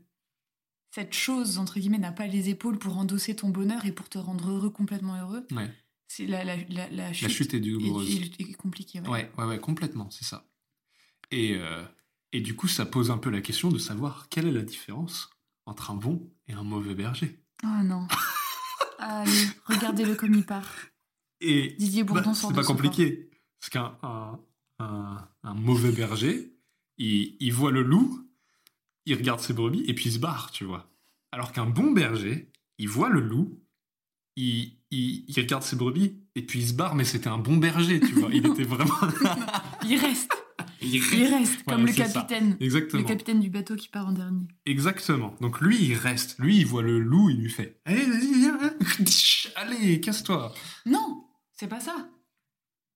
cette 0.92 1.14
chose, 1.14 1.58
entre 1.58 1.80
guillemets, 1.80 1.98
n'a 2.00 2.12
pas 2.12 2.28
les 2.28 2.50
épaules 2.50 2.80
pour 2.80 2.98
endosser 2.98 3.36
ton 3.36 3.50
bonheur 3.50 3.86
et 3.86 3.92
pour 3.92 4.10
te 4.10 4.18
rendre 4.18 4.50
heureux, 4.50 4.70
complètement 4.70 5.16
heureux, 5.22 5.46
Ouais. 5.52 5.70
c'est 6.08 6.26
la, 6.26 6.44
la, 6.44 6.56
la, 6.70 6.90
la 6.90 7.14
chute, 7.14 7.28
La 7.28 7.34
chute 7.34 7.54
est 7.54 7.60
douloureuse. 7.60 8.10
est, 8.10 8.42
est- 8.42 8.50
est 8.50 8.54
compliquée. 8.54 9.00
Ouais. 9.02 9.10
Ouais, 9.10 9.32
ouais, 9.38 9.46
ouais, 9.46 9.60
complètement, 9.60 10.10
c'est 10.10 10.26
ça. 10.26 10.48
Et, 11.32 11.56
euh, 11.58 11.84
et 12.32 12.42
du 12.42 12.56
coup, 12.56 12.68
ça 12.68 12.86
pose 12.86 13.12
un 13.12 13.18
peu 13.18 13.30
la 13.30 13.42
question 13.42 13.70
de 13.70 13.78
savoir 13.78 14.28
quelle 14.30 14.48
est 14.48 14.52
la 14.52 14.64
différence 14.64 15.30
entre 15.66 15.92
un 15.92 15.96
bon 15.96 16.32
et 16.48 16.54
un 16.54 16.64
mauvais 16.64 16.96
berger. 16.96 17.40
Oh 17.64 17.84
non. 17.84 18.08
Allez, 19.00 19.32
regardez-le 19.66 20.16
comme 20.16 20.34
il 20.34 20.46
part. 20.46 20.68
Et 21.42 21.76
Didier 21.80 22.04
bah, 22.04 22.14
Bourdon 22.14 22.34
sort 22.34 22.50
c'est 22.50 22.56
pas 22.56 22.64
compliqué. 22.64 23.30
Parce 23.60 23.70
qu'un 23.70 23.98
un, 24.04 24.40
un- 24.80 25.28
un 25.44 25.54
mauvais 25.54 25.92
berger, 25.92 26.54
il, 26.98 27.38
il 27.40 27.54
voit 27.54 27.72
le 27.72 27.84
loup, 27.84 28.29
il 29.10 29.16
regarde 29.16 29.40
ses 29.40 29.54
brebis 29.54 29.84
et 29.88 29.94
puis 29.94 30.10
il 30.10 30.14
se 30.14 30.20
barre, 30.20 30.52
tu 30.52 30.64
vois. 30.64 30.90
Alors 31.32 31.52
qu'un 31.52 31.66
bon 31.66 31.92
berger, 31.92 32.52
il 32.78 32.88
voit 32.88 33.10
le 33.10 33.20
loup, 33.20 33.60
il, 34.36 34.78
il, 34.92 35.26
il 35.28 35.40
regarde 35.40 35.64
ses 35.64 35.76
brebis 35.76 36.16
et 36.36 36.42
puis 36.42 36.60
il 36.60 36.68
se 36.68 36.74
barre, 36.74 36.96
mais 36.96 37.04
c'était 37.04 37.28
un 37.28 37.38
bon 37.38 37.58
berger, 37.58 38.00
tu 38.00 38.14
vois. 38.14 38.30
Il 38.32 38.46
était 38.52 38.64
vraiment. 38.64 38.94
Il 39.86 39.98
reste, 39.98 40.32
il 40.82 40.96
il 40.96 41.34
reste, 41.34 41.64
comme 41.64 41.86
le 41.86 41.92
ça. 41.92 42.04
capitaine. 42.06 42.58
Exactement. 42.60 43.02
Le 43.02 43.08
capitaine 43.08 43.40
du 43.40 43.50
bateau 43.50 43.76
qui 43.76 43.88
part 43.88 44.08
en 44.08 44.12
dernier. 44.12 44.46
Exactement. 44.66 45.34
Donc 45.42 45.62
lui, 45.62 45.82
il 45.82 45.96
reste. 45.96 46.38
Lui, 46.38 46.58
il 46.58 46.66
voit 46.66 46.84
le 46.84 47.00
loup, 47.00 47.30
il 47.30 47.38
lui 47.42 47.50
fait 47.50 47.80
Allez, 47.86 48.06
vas-y, 48.06 48.34
viens. 48.34 48.60
Allez, 49.56 50.02
casse-toi. 50.02 50.54
Non, 50.86 51.26
c'est 51.54 51.68
pas 51.68 51.80
ça. 51.80 52.10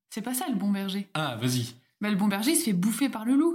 C'est 0.10 0.22
pas 0.22 0.34
ça 0.34 0.46
le 0.50 0.56
bon 0.56 0.72
berger. 0.72 1.08
Ah, 1.14 1.38
vas-y. 1.42 1.74
Bah, 2.02 2.10
le 2.10 2.16
bon 2.18 2.28
berger, 2.28 2.52
il 2.52 2.58
se 2.58 2.66
fait 2.66 2.74
bouffer 2.74 3.10
par 3.10 3.26
le 3.26 3.36
loup. 3.36 3.53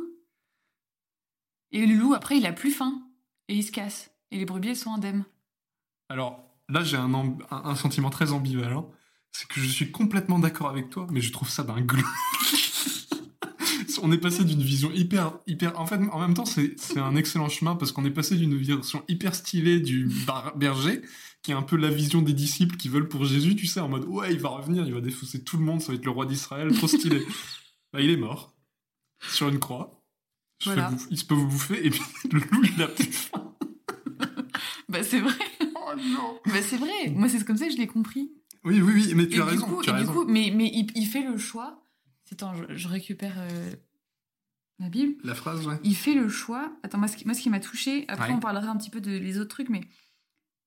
Et 1.73 1.87
le 1.87 1.95
loup, 1.95 2.15
après, 2.15 2.39
il 2.39 2.47
a 2.47 2.53
plus 2.53 2.71
faim. 2.71 3.03
Et 3.49 3.55
il 3.55 3.63
se 3.63 3.73
casse. 3.73 4.11
Et 4.31 4.39
les 4.39 4.45
brebis, 4.45 4.69
elles 4.69 4.77
sont 4.77 4.93
indemnes. 4.93 5.25
Alors 6.09 6.45
là, 6.69 6.83
j'ai 6.83 6.97
un, 6.97 7.13
amb- 7.13 7.43
un, 7.51 7.63
un 7.65 7.75
sentiment 7.77 8.11
très 8.11 8.33
ambivalent. 8.33 8.91
C'est 9.33 9.47
que 9.49 9.61
je 9.61 9.69
suis 9.69 9.91
complètement 9.91 10.39
d'accord 10.39 10.69
avec 10.69 10.91
toi, 10.91 11.07
mais 11.11 11.21
je 11.21 11.33
trouve 11.33 11.49
ça 11.49 11.63
d'un 11.63 11.77
on 14.03 14.13
est 14.13 14.19
passé 14.19 14.45
d'une 14.45 14.63
vision 14.63 14.91
hyper, 14.93 15.39
hyper. 15.47 15.79
En 15.79 15.87
fait, 15.87 15.97
en 16.13 16.21
même 16.21 16.35
temps, 16.35 16.45
c'est 16.45 16.79
c'est 16.79 16.99
un 16.99 17.17
excellent 17.17 17.49
chemin 17.49 17.77
parce 17.77 17.93
qu'on 17.93 18.05
est 18.05 18.11
passé 18.11 18.37
d'une 18.37 18.57
version 18.57 19.03
hyper 19.09 19.35
stylée 19.35 19.81
du 19.81 20.09
bar- 20.27 20.57
berger, 20.57 21.03
qui 21.43 21.51
est 21.51 21.55
un 21.55 21.63
peu 21.63 21.77
la 21.77 21.91
vision 21.91 22.23
des 22.23 22.33
disciples 22.33 22.77
qui 22.77 22.89
veulent 22.89 23.09
pour 23.09 23.25
Jésus, 23.25 23.57
tu 23.57 23.67
sais, 23.67 23.81
en 23.81 23.89
mode 23.89 24.05
ouais, 24.07 24.33
il 24.33 24.39
va 24.41 24.51
revenir, 24.51 24.87
il 24.87 24.95
va 24.95 25.01
défausser 25.01 25.43
tout 25.43 25.57
le 25.57 25.65
monde, 25.65 25.81
ça 25.81 25.89
va 25.93 25.95
être 25.99 26.05
le 26.05 26.11
roi 26.11 26.27
d'Israël, 26.27 26.73
trop 26.75 26.89
stylé. 26.89 27.25
bah, 27.93 28.01
il 28.01 28.11
est 28.11 28.17
mort 28.17 28.55
sur 29.29 29.49
une 29.49 29.59
croix. 29.59 29.98
Voilà. 30.65 30.91
bouffe- 30.91 31.07
il 31.11 31.19
se 31.19 31.25
peut 31.25 31.35
vous 31.35 31.47
bouffer, 31.47 31.87
et 31.87 31.91
puis 31.91 32.01
le 32.33 32.41
loup, 32.41 32.63
il 32.77 32.83
a 32.83 32.89
plus 32.89 33.05
faim. 33.13 33.55
Bah, 34.89 35.03
c'est 35.03 35.21
vrai. 35.21 35.35
Oh 35.91 35.95
non! 35.97 36.39
Bah, 36.45 36.61
c'est 36.61 36.77
vrai. 36.77 37.09
Moi, 37.15 37.29
c'est 37.31 37.43
comme 37.47 37.57
ça 37.57 37.65
que 37.67 37.73
je 37.73 37.79
l'ai 37.79 37.87
compris. 37.87 38.31
Oui, 38.65 38.83
oui, 38.83 38.93
oui, 38.95 39.13
mais 39.15 39.27
tu 39.27 39.37
et 39.37 39.41
as 39.41 39.45
raison. 39.47 39.67
coup, 39.67 39.83
tu 39.83 39.89
as 39.89 39.99
et 39.99 40.05
du 40.05 40.07
coup 40.11 40.25
mais, 40.27 40.53
mais 40.55 40.67
il, 40.71 40.87
il 40.95 41.07
fait 41.07 41.23
le 41.23 41.39
choix. 41.39 41.83
Attends, 42.31 42.53
je, 42.55 42.75
je 42.77 42.89
récupère 42.89 43.37
euh, 43.39 43.71
la 44.79 44.91
Bible. 44.91 45.15
La 45.25 45.35
phrase, 45.35 45.67
ouais. 45.67 45.79
Il 45.83 45.97
fait 45.97 46.13
le 46.13 46.29
choix. 46.29 46.77
Attends, 46.83 46.99
moi, 46.99 47.09
ce 47.09 47.17
qui, 47.17 47.25
moi, 47.25 47.33
ce 47.33 47.41
qui 47.41 47.49
m'a 47.49 47.61
touché, 47.61 48.05
après, 48.09 48.29
Ouais. 48.29 48.35
on 48.35 48.41
parlera 48.41 48.69
un 48.71 48.77
petit 48.77 48.91
peu 48.91 49.01
de 49.01 49.11
les 49.17 49.39
autres 49.39 49.49
trucs, 49.49 49.71
mais 49.71 49.81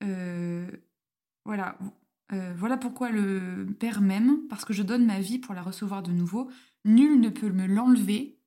euh, 0.02 0.66
voilà. 1.44 1.78
Euh, 2.32 2.52
voilà 2.56 2.76
pourquoi 2.76 3.10
le 3.10 3.66
Père 3.78 4.00
m'aime, 4.00 4.38
parce 4.48 4.64
que 4.64 4.72
je 4.72 4.82
donne 4.82 5.04
ma 5.06 5.20
vie 5.20 5.38
pour 5.38 5.54
la 5.54 5.62
recevoir 5.62 6.02
de 6.02 6.10
nouveau. 6.10 6.50
Nul 6.84 7.20
ne 7.20 7.28
peut 7.28 7.50
me 7.50 7.66
l'enlever. 7.66 8.38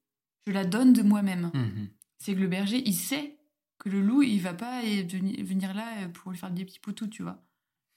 Je 0.47 0.51
la 0.51 0.65
donne 0.65 0.93
de 0.93 1.01
moi-même. 1.01 1.51
Mhm. 1.53 1.89
C'est 2.17 2.33
que 2.35 2.39
le 2.39 2.47
berger, 2.47 2.81
il 2.85 2.93
sait 2.93 3.37
que 3.79 3.89
le 3.89 4.01
loup, 4.01 4.21
il 4.23 4.39
va 4.41 4.53
pas 4.53 4.81
veni- 4.81 5.41
venir 5.43 5.73
là 5.73 6.03
euh, 6.03 6.07
pour 6.09 6.31
lui 6.31 6.37
faire 6.37 6.51
des 6.51 6.65
petits 6.65 6.79
poutous, 6.79 7.07
tu 7.07 7.23
vois. 7.23 7.43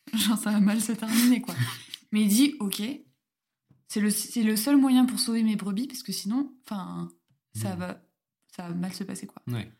Genre, 0.15 0.39
ça 0.39 0.53
va 0.53 0.61
mal 0.61 0.81
se 0.81 0.93
terminer, 0.93 1.41
quoi. 1.41 1.55
Mais 2.13 2.23
il 2.23 2.29
dit, 2.29 2.55
ok, 2.61 2.83
c'est 3.87 4.01
le, 4.01 4.11
c'est 4.11 4.43
le 4.43 4.57
seul 4.57 4.77
moyen 4.77 5.05
pour 5.05 5.19
sauver 5.21 5.43
mes 5.43 5.57
brebis, 5.57 5.87
parce 5.87 6.03
que 6.03 6.13
sinon, 6.13 6.53
enfin, 6.65 7.11
ça 7.55 7.75
Mhm. 7.75 7.79
va, 7.81 8.03
ça 8.55 8.69
va 8.69 8.75
mal 8.75 8.93
se 8.95 9.05
passer, 9.05 9.27
quoi. 9.27 9.43
Ouais. 9.47 9.71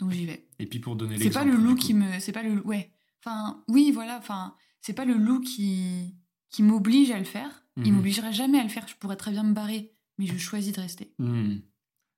Donc 0.00 0.10
j'y 0.10 0.26
vais. 0.26 0.48
Et 0.58 0.66
puis 0.66 0.80
pour 0.80 0.96
donner 0.96 1.16
C'est 1.16 1.24
l'exemple. 1.24 1.46
pas 1.50 1.56
le 1.56 1.62
loup 1.62 1.76
qui 1.76 1.94
me, 1.94 2.18
c'est 2.20 2.32
pas 2.32 2.42
le, 2.42 2.60
ouais. 2.66 2.90
Enfin, 3.24 3.62
oui, 3.68 3.90
voilà. 3.92 4.18
Enfin, 4.18 4.54
c'est 4.80 4.92
pas 4.92 5.04
le 5.04 5.14
loup 5.14 5.40
qui 5.40 6.14
qui 6.50 6.62
m'oblige 6.62 7.10
à 7.10 7.18
le 7.18 7.24
faire. 7.24 7.64
Il 7.78 7.84
Mhm. 7.90 7.96
m'obligerait 7.96 8.32
jamais 8.32 8.58
à 8.60 8.62
le 8.64 8.68
faire. 8.68 8.86
Je 8.86 8.94
pourrais 8.96 9.16
très 9.16 9.30
bien 9.32 9.42
me 9.44 9.52
barrer, 9.54 9.92
mais 10.18 10.26
je 10.26 10.36
choisis 10.38 10.72
de 10.72 10.80
rester. 10.80 11.12
Hmm. 11.18 11.56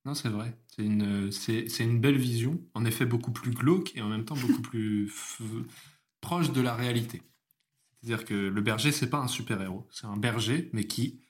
Non, 0.05 0.15
c'est 0.15 0.29
vrai. 0.29 0.57
C'est 0.69 0.85
une, 0.85 1.33
c'est, 1.33 1.69
c'est 1.69 1.85
une 1.85 2.01
belle 2.01 2.19
vision, 2.19 2.65
en 2.75 2.85
effet 2.85 3.07
beaucoup 3.07 3.33
plus 3.33 3.51
glauque 3.51 3.97
et 3.97 4.03
en 4.03 4.09
même 4.09 4.25
temps 4.25 4.37
beaucoup 4.37 4.63
plus 4.63 5.07
f- 5.07 5.65
proche 6.21 6.53
de 6.53 6.61
la 6.61 6.77
réalité. 6.77 7.23
C'est-à-dire 8.01 8.25
que 8.25 8.35
le 8.35 8.61
berger, 8.61 8.93
c'est 8.93 9.11
pas 9.11 9.19
un 9.19 9.27
super-héros. 9.29 9.89
C'est 9.91 10.07
un 10.07 10.17
berger, 10.17 10.71
mais 10.73 10.87
qui, 10.87 11.23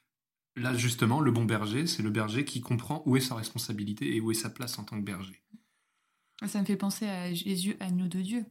là 0.57 0.74
justement, 0.76 1.20
le 1.20 1.31
bon 1.31 1.44
berger, 1.46 1.87
c'est 1.87 2.02
le 2.02 2.11
berger 2.11 2.44
qui 2.44 2.61
comprend 2.61 3.02
où 3.07 3.16
est 3.16 3.20
sa 3.20 3.35
responsabilité 3.35 4.14
et 4.14 4.20
où 4.20 4.31
est 4.31 4.35
sa 4.35 4.50
place 4.50 4.79
en 4.79 4.85
tant 4.85 4.98
que 4.98 5.05
berger. 5.05 5.42
Ça 6.46 6.61
me 6.61 6.66
fait 6.66 6.76
penser 6.76 7.07
à 7.07 7.33
Jésus, 7.33 7.76
agneau 7.81 8.09
de 8.09 8.20
Dieu. 8.20 8.44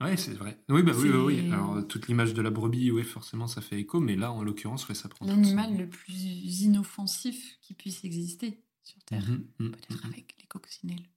Ouais, 0.00 0.16
c'est 0.18 0.34
vrai. 0.34 0.58
Oui, 0.68 0.82
bah 0.82 0.92
oui, 0.94 1.08
oui, 1.08 1.40
oui. 1.40 1.52
Alors, 1.52 1.86
toute 1.88 2.06
l'image 2.08 2.34
de 2.34 2.42
la 2.42 2.50
brebis, 2.50 2.90
oui, 2.90 3.02
forcément, 3.02 3.46
ça 3.46 3.62
fait 3.62 3.80
écho, 3.80 3.98
mais 3.98 4.14
là, 4.14 4.30
en 4.30 4.42
l'occurrence, 4.42 4.86
ouais, 4.88 4.94
ça 4.94 5.08
prend. 5.08 5.24
L'animal 5.26 5.70
son- 5.72 5.78
le 5.78 5.88
plus 5.88 6.12
inoffensif 6.62 7.56
qui 7.62 7.72
puisse 7.74 8.04
exister 8.04 8.60
sur 8.82 9.02
Terre. 9.04 9.22
Mhm, 9.26 9.46
mhm, 9.58 9.70
Peut-être 9.72 10.04
mhm. 10.04 10.12
avec 10.12 10.34
les 10.38 10.46
coccinelles. 10.46 11.08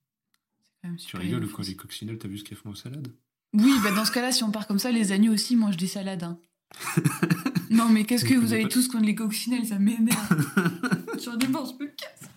Quand 0.82 0.88
même 0.90 0.98
Tu 0.98 1.18
rigoles, 1.18 1.50
quoi, 1.52 1.66
les 1.66 1.76
coccinelles, 1.76 2.18
t'as 2.18 2.30
vu 2.30 2.38
ce 2.38 2.44
qu'elles 2.46 2.58
font 2.58 2.70
aux 2.70 2.76
salades? 2.76 3.14
Oui, 3.54 3.74
bah 3.84 3.92
dans 3.92 4.06
ce 4.06 4.12
cas-là, 4.12 4.32
si 4.32 4.44
on 4.44 4.52
part 4.52 4.66
comme 4.68 4.80
ça, 4.80 4.92
les 4.92 5.12
agneaux 5.12 5.34
aussi 5.34 5.56
mangent 5.58 5.76
des 5.78 5.88
salades. 5.88 6.24
hein. 6.24 6.40
non, 7.72 7.90
mais 7.90 8.06
qu'est-ce 8.06 8.24
que 8.24 8.36
vous 8.36 8.54
avez 8.54 8.64
pas. 8.64 8.70
tous 8.70 8.88
contre 8.88 9.06
les 9.06 9.16
coccinelles 9.16 9.66
Ça 9.66 9.78
m'énerve. 9.80 11.18
Sur 11.18 11.36
des 11.38 11.48
bords, 11.48 11.76
je 11.78 11.84
me 11.84 11.90
casse. 11.90 12.30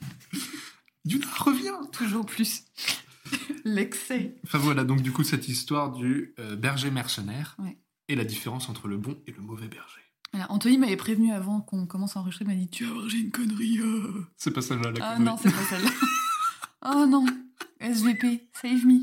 Yuna, 1.04 1.26
reviens 1.38 1.84
Toujours 1.92 2.26
plus. 2.26 2.64
L'excès. 3.64 4.36
Enfin 4.44 4.58
voilà, 4.58 4.84
donc 4.84 5.02
du 5.02 5.12
coup, 5.12 5.22
cette 5.24 5.48
histoire 5.48 5.92
du 5.92 6.34
euh, 6.38 6.56
berger 6.56 6.90
mercenaire 6.90 7.56
Ouais. 7.58 7.78
et 8.08 8.14
la 8.16 8.24
différence 8.24 8.68
entre 8.68 8.88
le 8.88 8.96
bon 8.96 9.16
et 9.26 9.32
le 9.32 9.40
mauvais 9.42 9.68
berger. 9.68 10.00
Voilà, 10.32 10.50
Anthony 10.50 10.78
m'avait 10.78 10.96
prévenu 10.96 11.30
avant 11.32 11.60
qu'on 11.60 11.86
commence 11.86 12.16
à 12.16 12.20
enregistrer, 12.20 12.44
il 12.46 12.48
m'a 12.48 12.54
dit 12.54 12.68
Tu 12.68 12.84
vas 12.84 12.94
j'ai 13.08 13.18
une 13.18 13.30
connerie. 13.30 13.78
euh. 13.80 14.24
C'est 14.36 14.50
pas 14.50 14.62
celle-là 14.62 14.90
la 14.92 14.98
Ah 15.04 15.14
connerie. 15.16 15.24
non, 15.30 15.36
c'est 15.42 15.50
pas 15.52 15.62
celle-là. 15.68 15.90
oh 16.86 17.06
non, 17.06 17.26
SVP, 17.80 18.48
save 18.60 18.86
me. 18.86 19.00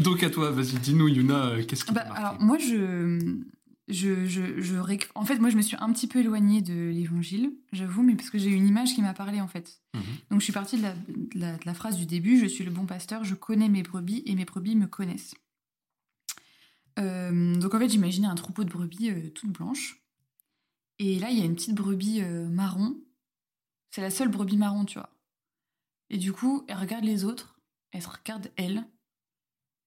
Donc 0.00 0.22
à 0.22 0.30
toi, 0.30 0.50
vas-y, 0.50 0.78
dis-nous, 0.78 1.08
Yuna, 1.08 1.46
euh, 1.48 1.64
qu'est-ce 1.64 1.84
qui 1.84 1.92
Bah, 1.92 2.00
t'a 2.00 2.08
marqué? 2.08 2.24
alors, 2.24 2.40
moi, 2.42 2.58
je. 2.58 3.40
Je, 3.88 4.24
je, 4.26 4.60
je 4.62 4.76
réc- 4.76 5.10
En 5.14 5.24
fait, 5.26 5.38
moi, 5.38 5.50
je 5.50 5.56
me 5.56 5.62
suis 5.62 5.76
un 5.78 5.92
petit 5.92 6.06
peu 6.06 6.20
éloignée 6.20 6.62
de 6.62 6.72
l'évangile, 6.90 7.52
j'avoue, 7.72 8.02
mais 8.02 8.14
parce 8.14 8.30
que 8.30 8.38
j'ai 8.38 8.48
une 8.50 8.66
image 8.66 8.94
qui 8.94 9.02
m'a 9.02 9.12
parlé, 9.12 9.40
en 9.42 9.48
fait. 9.48 9.82
Mhm. 9.94 10.02
Donc, 10.30 10.40
je 10.40 10.44
suis 10.44 10.52
partie 10.54 10.78
de 10.78 10.82
la, 10.82 10.94
de 10.94 11.38
la- 11.38 11.56
de 11.58 11.66
la 11.66 11.74
phrase 11.74 11.96
du 11.98 12.06
début 12.06 12.38
Je 12.38 12.46
suis 12.46 12.64
le 12.64 12.70
bon 12.70 12.86
pasteur, 12.86 13.24
je 13.24 13.34
connais 13.34 13.68
mes 13.68 13.82
brebis 13.82 14.22
et 14.26 14.34
mes 14.34 14.46
brebis 14.46 14.74
me 14.76 14.86
connaissent. 14.86 15.34
Euh, 16.98 17.56
donc, 17.56 17.74
en 17.74 17.78
fait, 17.78 17.88
j'imaginais 17.88 18.26
un 18.28 18.34
troupeau 18.34 18.64
de 18.64 18.70
brebis 18.70 19.10
euh, 19.10 19.30
toutes 19.30 19.50
blanches. 19.52 20.00
Et 20.98 21.18
là, 21.18 21.30
il 21.30 21.38
y 21.38 21.42
a 21.42 21.44
une 21.44 21.54
petite 21.56 21.74
brebis 21.74 22.22
euh, 22.22 22.48
marron. 22.48 22.96
C'est 23.90 24.00
la 24.00 24.10
seule 24.10 24.28
brebis 24.28 24.56
marron, 24.56 24.84
tu 24.84 24.98
vois. 24.98 25.10
Et 26.10 26.18
du 26.18 26.32
coup, 26.32 26.64
elle 26.68 26.76
regarde 26.76 27.04
les 27.04 27.24
autres, 27.24 27.58
elle 27.90 28.02
se 28.02 28.08
regarde 28.08 28.50
elle, 28.56 28.86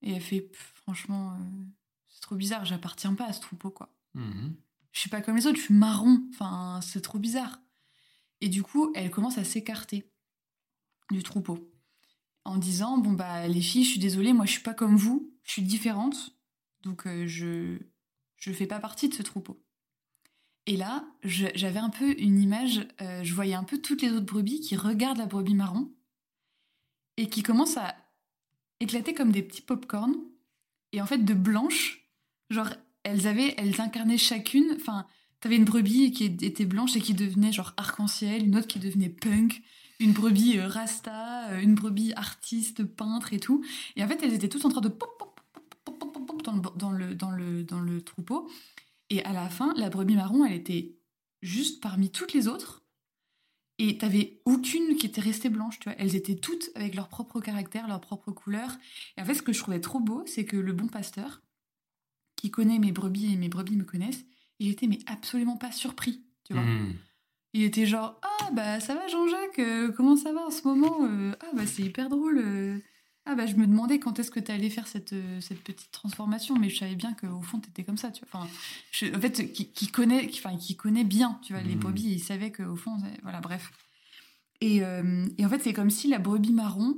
et 0.01 0.11
elle 0.13 0.21
fait 0.21 0.41
Pff, 0.41 0.73
franchement, 0.75 1.37
c'est 2.17 2.21
trop 2.21 2.35
bizarre, 2.35 2.65
j'appartiens 2.65 3.13
pas 3.13 3.25
à 3.25 3.33
ce 3.33 3.41
troupeau, 3.41 3.69
quoi. 3.69 3.93
Mhm. 4.15 4.55
Je 4.91 4.99
suis 4.99 5.09
pas 5.09 5.21
comme 5.21 5.35
les 5.35 5.45
autres, 5.45 5.57
je 5.57 5.65
suis 5.65 5.75
marron, 5.75 6.19
enfin, 6.31 6.79
c'est 6.81 7.01
trop 7.01 7.19
bizarre. 7.19 7.61
Et 8.41 8.49
du 8.49 8.63
coup, 8.63 8.91
elle 8.95 9.11
commence 9.11 9.37
à 9.37 9.43
s'écarter 9.43 10.11
du 11.11 11.21
troupeau 11.21 11.71
en 12.43 12.57
disant 12.57 12.97
Bon, 12.97 13.13
bah, 13.13 13.47
les 13.47 13.61
filles, 13.61 13.83
je 13.83 13.91
suis 13.91 13.99
désolée, 13.99 14.33
moi, 14.33 14.47
je 14.47 14.53
suis 14.53 14.63
pas 14.63 14.73
comme 14.73 14.97
vous, 14.97 15.31
je 15.43 15.51
suis 15.51 15.61
différente, 15.61 16.35
donc 16.81 17.05
euh, 17.05 17.27
je 17.27 17.77
je 18.37 18.51
fais 18.51 18.65
pas 18.65 18.79
partie 18.79 19.09
de 19.09 19.13
ce 19.13 19.21
troupeau. 19.21 19.63
Et 20.65 20.75
là, 20.75 21.05
j'avais 21.21 21.77
un 21.77 21.91
peu 21.91 22.19
une 22.19 22.39
image, 22.39 22.87
euh, 22.99 23.23
je 23.23 23.33
voyais 23.35 23.53
un 23.53 23.63
peu 23.63 23.79
toutes 23.79 24.01
les 24.01 24.09
autres 24.09 24.25
brebis 24.25 24.59
qui 24.59 24.75
regardent 24.75 25.19
la 25.19 25.27
brebis 25.27 25.53
marron 25.53 25.93
et 27.17 27.29
qui 27.29 27.43
commencent 27.43 27.77
à 27.77 27.95
éclater 28.79 29.13
comme 29.13 29.31
des 29.31 29.43
petits 29.43 29.61
pop-corn. 29.61 30.15
Et 30.93 31.01
en 31.01 31.05
fait, 31.05 31.19
de 31.19 31.33
blanches, 31.35 32.06
genre, 32.49 32.69
elles 33.03 33.27
avaient, 33.27 33.53
elles 33.57 33.79
incarnaient 33.81 34.17
chacune, 34.17 34.75
enfin, 34.75 35.05
t'avais 35.39 35.55
une 35.55 35.65
brebis 35.65 36.11
qui 36.11 36.25
était 36.25 36.65
blanche 36.65 36.95
et 36.95 37.01
qui 37.01 37.13
devenait 37.13 37.51
genre 37.51 37.73
arc-en-ciel, 37.77 38.45
une 38.45 38.57
autre 38.57 38.67
qui 38.67 38.79
devenait 38.79 39.09
punk, 39.09 39.61
une 39.99 40.13
brebis 40.13 40.57
euh, 40.59 40.67
rasta, 40.67 41.49
euh, 41.49 41.59
une 41.59 41.75
brebis 41.75 42.13
artiste, 42.13 42.83
peintre 42.83 43.33
et 43.33 43.39
tout. 43.39 43.63
Et 43.95 44.03
en 44.03 44.07
fait, 44.07 44.21
elles 44.23 44.33
étaient 44.33 44.49
toutes 44.49 44.65
en 44.65 44.69
train 44.69 44.81
de 44.81 44.89
pop, 44.89 45.09
pop, 45.17 45.39
pop, 45.85 45.99
pop, 45.99 46.25
pop, 46.27 46.43
dans 46.43 46.53
le, 46.53 46.61
dans 46.75 46.91
le, 46.91 47.15
dans 47.15 47.31
le, 47.31 47.63
dans 47.63 47.79
le 47.79 48.01
troupeau. 48.01 48.49
Et 49.09 49.23
à 49.23 49.33
la 49.33 49.49
fin, 49.49 49.73
la 49.75 49.89
brebis 49.89 50.15
marron, 50.15 50.45
elle 50.45 50.53
était 50.53 50.95
juste 51.41 51.81
parmi 51.81 52.11
toutes 52.11 52.33
les 52.33 52.47
autres. 52.47 52.83
Et 53.79 53.97
t'avais 53.99 54.41
aucune 54.45 54.97
qui 54.97 55.05
était 55.05 55.21
restée 55.21 55.49
blanche, 55.49 55.79
tu 55.79 55.89
vois. 55.89 55.97
Elles 55.99 56.15
étaient 56.15 56.35
toutes 56.35 56.71
avec 56.75 56.95
leur 56.95 57.09
propre 57.09 57.39
caractère, 57.39 57.87
leur 57.87 58.01
propre 58.01 58.31
couleur. 58.31 58.71
Et 59.17 59.21
en 59.21 59.25
fait, 59.25 59.35
ce 59.35 59.43
que 59.43 59.53
je 59.53 59.59
trouvais 59.59 59.79
trop 59.79 59.99
beau, 59.99 60.23
c'est 60.25 60.45
que 60.45 60.57
le 60.57 60.73
bon 60.73 60.87
pasteur, 60.87 61.41
qui 62.37 62.49
connaît 62.51 62.79
mes 62.79 62.93
brebis 62.93 63.33
et 63.33 63.35
mes 63.35 63.49
brebis 63.49 63.75
me 63.75 63.83
connaissent, 63.83 64.23
il 64.59 64.69
était 64.69 64.87
mais 64.87 64.99
absolument 65.07 65.57
pas 65.57 65.71
surpris, 65.73 66.23
tu 66.45 66.53
vois. 66.53 66.61
Hmm. 66.63 66.93
Il 67.53 67.63
était 67.63 67.85
genre 67.85 68.19
ah 68.23 68.51
bah 68.53 68.79
ça 68.79 68.95
va 68.95 69.07
Jean-Jacques, 69.07 69.59
euh, 69.59 69.91
comment 69.91 70.15
ça 70.15 70.31
va 70.31 70.45
en 70.45 70.51
ce 70.51 70.65
moment 70.67 71.03
Euh, 71.05 71.33
Ah 71.41 71.47
bah 71.55 71.65
c'est 71.65 71.81
hyper 71.83 72.07
drôle. 72.09 72.37
euh. 72.39 72.79
Ah 73.25 73.35
bah 73.35 73.45
je 73.45 73.55
me 73.55 73.67
demandais 73.67 73.99
quand 73.99 74.19
est-ce 74.19 74.31
que 74.31 74.39
tu 74.39 74.51
allais 74.53 74.69
faire 74.69 74.87
cette, 74.87 75.13
cette 75.41 75.61
petite 75.61 75.91
transformation, 75.91 76.55
mais 76.57 76.69
je 76.69 76.77
savais 76.77 76.95
bien 76.95 77.13
qu'au 77.13 77.41
fond 77.41 77.59
t'étais 77.59 77.83
comme 77.83 77.97
ça, 77.97 78.09
tu 78.11 78.23
vois. 78.31 78.41
Enfin, 78.41 78.49
je- 78.91 79.13
en 79.13 79.19
fait, 79.19 79.51
qui, 79.51 79.69
qui 79.71 79.87
connaît, 79.87 80.27
qui, 80.27 80.39
enfin, 80.39 80.55
qui 80.57 80.77
connaît 80.77 81.03
bien, 81.03 81.37
tu 81.43 81.51
vois, 81.51 81.61
les 81.61 81.73
Mhm. 81.75 81.81
brebis, 81.81 82.03
il 82.13 82.19
savait 82.19 82.53
qu'au 82.53 82.75
fond, 82.77 82.97
voilà, 83.23 83.41
bref. 83.41 83.71
Et, 84.61 84.77
et 84.77 85.45
en 85.45 85.49
fait, 85.49 85.59
c'est 85.61 85.73
comme 85.73 85.89
si 85.89 86.07
la 86.07 86.19
brebis 86.19 86.53
marron, 86.53 86.97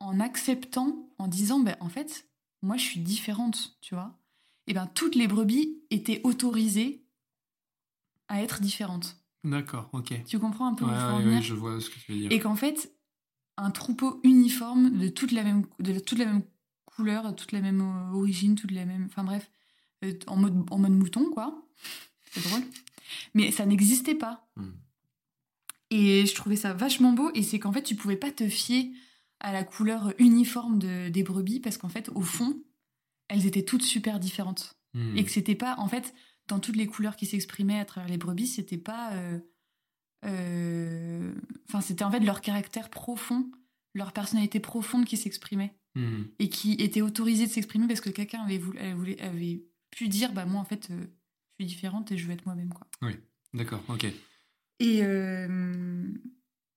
en 0.00 0.18
acceptant, 0.20 1.08
en 1.18 1.28
disant, 1.28 1.60
ben 1.60 1.76
en 1.80 1.88
fait, 1.88 2.26
moi 2.62 2.76
je 2.76 2.82
suis 2.84 3.00
différente, 3.00 3.76
tu 3.80 3.94
vois. 3.94 4.18
Et 4.66 4.74
ben 4.74 4.86
toutes 4.86 5.14
les 5.14 5.28
brebis 5.28 5.78
étaient 5.90 6.20
autorisées 6.24 7.04
à 8.28 8.42
être 8.42 8.60
différentes. 8.60 9.16
D'accord, 9.44 9.90
ok. 9.92 10.24
Tu 10.26 10.38
comprends 10.38 10.68
un 10.68 10.74
peu 10.74 10.86
Ouais, 10.86 11.24
ouais, 11.34 11.42
je 11.42 11.52
vois 11.52 11.80
ce 11.80 11.90
que 11.90 11.98
tu 11.98 12.12
veux 12.12 12.18
dire. 12.18 12.32
Et 12.32 12.40
qu'en 12.40 12.56
fait, 12.56 12.94
un 13.56 13.70
troupeau 13.70 14.20
uniforme 14.24 14.98
de 14.98 15.08
toute 15.08 15.32
la 15.32 15.42
même, 15.42 15.66
de 15.80 15.98
toute 15.98 16.18
la 16.18 16.24
même 16.24 16.42
couleur, 16.86 17.36
toute 17.36 17.52
la 17.52 17.60
même 17.60 17.80
euh, 17.80 18.16
origine, 18.16 18.54
toute 18.54 18.70
la 18.70 18.86
même. 18.86 19.04
Enfin 19.06 19.22
bref, 19.22 19.50
euh, 20.04 20.14
en, 20.26 20.36
mode, 20.36 20.64
en 20.70 20.78
mode 20.78 20.92
mouton, 20.92 21.30
quoi. 21.30 21.62
C'est 22.30 22.42
drôle. 22.48 22.62
Mais 23.34 23.50
ça 23.50 23.66
n'existait 23.66 24.14
pas. 24.14 24.48
Hmm. 24.56 24.70
Et 25.90 26.26
je 26.26 26.34
trouvais 26.34 26.56
ça 26.56 26.72
vachement 26.72 27.12
beau. 27.12 27.30
Et 27.34 27.42
c'est 27.42 27.58
qu'en 27.58 27.72
fait, 27.72 27.82
tu 27.82 27.94
pouvais 27.94 28.16
pas 28.16 28.30
te 28.30 28.48
fier 28.48 28.90
à 29.40 29.52
la 29.52 29.62
couleur 29.62 30.14
uniforme 30.18 30.78
de, 30.78 31.10
des 31.10 31.22
brebis 31.22 31.60
parce 31.60 31.76
qu'en 31.76 31.90
fait, 31.90 32.08
au 32.14 32.22
fond, 32.22 32.58
elles 33.28 33.46
étaient 33.46 33.64
toutes 33.64 33.82
super 33.82 34.18
différentes 34.20 34.76
Hmm. 34.96 35.16
et 35.16 35.24
que 35.24 35.30
c'était 35.32 35.56
pas 35.56 35.74
en 35.78 35.88
fait 35.88 36.14
dans 36.46 36.60
toutes 36.60 36.76
les 36.76 36.86
couleurs 36.86 37.16
qui 37.16 37.26
s'exprimaient 37.26 37.80
à 37.80 37.84
travers 37.84 38.08
les 38.08 38.16
brebis 38.16 38.46
c'était 38.46 38.78
pas 38.78 39.12
euh, 39.14 39.40
euh, 40.24 41.34
enfin 41.68 41.80
c'était 41.80 42.04
en 42.04 42.10
fait 42.10 42.20
leur 42.20 42.40
caractère 42.40 42.88
profond 42.90 43.50
leur 43.94 44.12
personnalité 44.12 44.60
profonde 44.60 45.04
qui 45.04 45.16
s'exprimait 45.16 45.74
Hmm. 45.96 46.24
et 46.40 46.48
qui 46.48 46.72
était 46.72 47.02
autorisée 47.02 47.46
de 47.46 47.52
s'exprimer 47.52 47.86
parce 47.86 48.00
que 48.00 48.10
quelqu'un 48.10 48.40
avait 48.42 48.58
voulu, 48.58 48.78
avait, 49.20 49.62
pu 49.92 50.08
dire 50.08 50.32
bah 50.32 50.44
moi 50.44 50.60
en 50.60 50.64
fait 50.64 50.88
euh, 50.90 51.04
je 51.58 51.64
suis 51.64 51.66
différente 51.66 52.10
et 52.10 52.16
je 52.18 52.26
veux 52.26 52.32
être 52.32 52.46
moi-même 52.46 52.72
quoi 52.74 52.88
D'accord, 53.52 53.80
ok. 53.88 54.04
et 54.80 54.98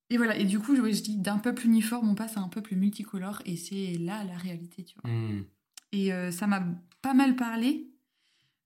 et 0.10 0.18
voilà 0.18 0.38
et 0.38 0.46
du 0.46 0.60
coup 0.60 0.76
je, 0.76 0.82
je 0.92 1.02
dis 1.02 1.18
d'un 1.18 1.40
peuple 1.40 1.66
uniforme 1.66 2.08
on 2.10 2.14
passe 2.16 2.38
à 2.38 2.42
un 2.42 2.48
peuple 2.48 2.76
multicolore 2.76 3.42
et 3.46 3.58
c'est 3.58 3.94
là 4.00 4.24
la 4.24 4.38
réalité 4.38 4.84
tu 4.84 4.96
vois 5.02 5.12
Hmm. 5.12 5.44
Et 5.92 6.12
euh, 6.14 6.32
ça 6.32 6.48
m'a 6.48 6.64
pas 7.02 7.14
mal 7.14 7.36
parlé, 7.36 7.90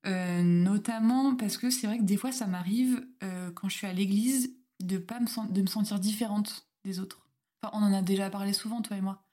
euh, 0.08 0.42
notamment 0.44 1.36
parce 1.36 1.58
que 1.58 1.70
c'est 1.70 1.88
vrai 1.88 1.98
que 2.00 2.04
des 2.04 2.18
fois 2.18 2.32
ça 2.32 2.48
m'arrive 2.48 3.06
euh, 3.24 3.52
quand 3.52 3.70
je 3.70 3.76
suis 3.78 3.88
à 3.88 3.94
l'église 3.94 4.56
de 4.80 4.98
pas 4.98 5.20
me 5.20 5.28
sen- 5.28 5.52
de 5.52 5.62
me 5.62 5.68
sentir 5.68 6.00
différente 6.00 6.68
des 6.84 7.00
autres. 7.00 7.28
Enfin, 7.62 7.78
on 7.78 7.84
en 7.84 7.94
a 7.94 8.02
déjà 8.02 8.30
parlé 8.32 8.54
souvent 8.54 8.82
toi 8.82 8.98
et 8.98 9.02
moi, 9.02 9.24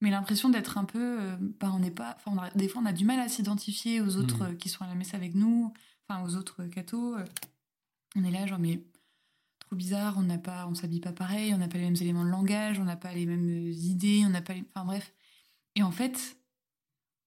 mais 0.00 0.10
l'impression 0.10 0.48
d'être 0.50 0.78
un 0.78 0.84
peu, 0.84 1.20
euh, 1.20 1.36
bah, 1.58 1.72
on 1.74 1.80
n'est 1.80 1.90
pas, 1.90 2.16
enfin, 2.16 2.30
on 2.36 2.38
a- 2.38 2.50
des 2.50 2.68
fois 2.68 2.80
on 2.82 2.86
a 2.86 2.92
du 2.92 3.04
mal 3.04 3.18
à 3.18 3.28
s'identifier 3.28 4.00
aux 4.00 4.16
autres 4.16 4.42
euh, 4.42 4.54
qui 4.54 4.68
sont 4.68 4.84
à 4.84 4.86
la 4.86 4.94
messe 4.94 5.14
avec 5.14 5.34
nous, 5.34 5.72
enfin 6.08 6.22
aux 6.24 6.36
autres 6.36 6.64
cathos. 6.66 7.16
euh. 7.18 7.24
on 8.16 8.22
est 8.24 8.30
là 8.30 8.46
genre 8.46 8.60
mais 8.60 8.84
trop 9.58 9.74
bizarre, 9.74 10.14
on 10.18 10.22
n'a 10.22 10.38
pas, 10.38 10.68
on 10.68 10.74
s'habille 10.74 11.00
pas 11.00 11.12
pareil, 11.12 11.52
on 11.54 11.58
n'a 11.58 11.66
pas 11.66 11.78
les 11.78 11.84
mêmes 11.84 11.96
éléments 12.00 12.24
de 12.24 12.30
langage, 12.30 12.78
on 12.78 12.84
n'a 12.84 12.96
pas 12.96 13.12
les 13.14 13.26
mêmes 13.26 13.48
idées, 13.72 14.22
on 14.24 14.30
n'a 14.30 14.42
pas, 14.42 14.52
les... 14.54 14.64
enfin 14.74 14.84
bref. 14.84 15.12
Et 15.74 15.82
en 15.82 15.90
fait, 15.90 16.36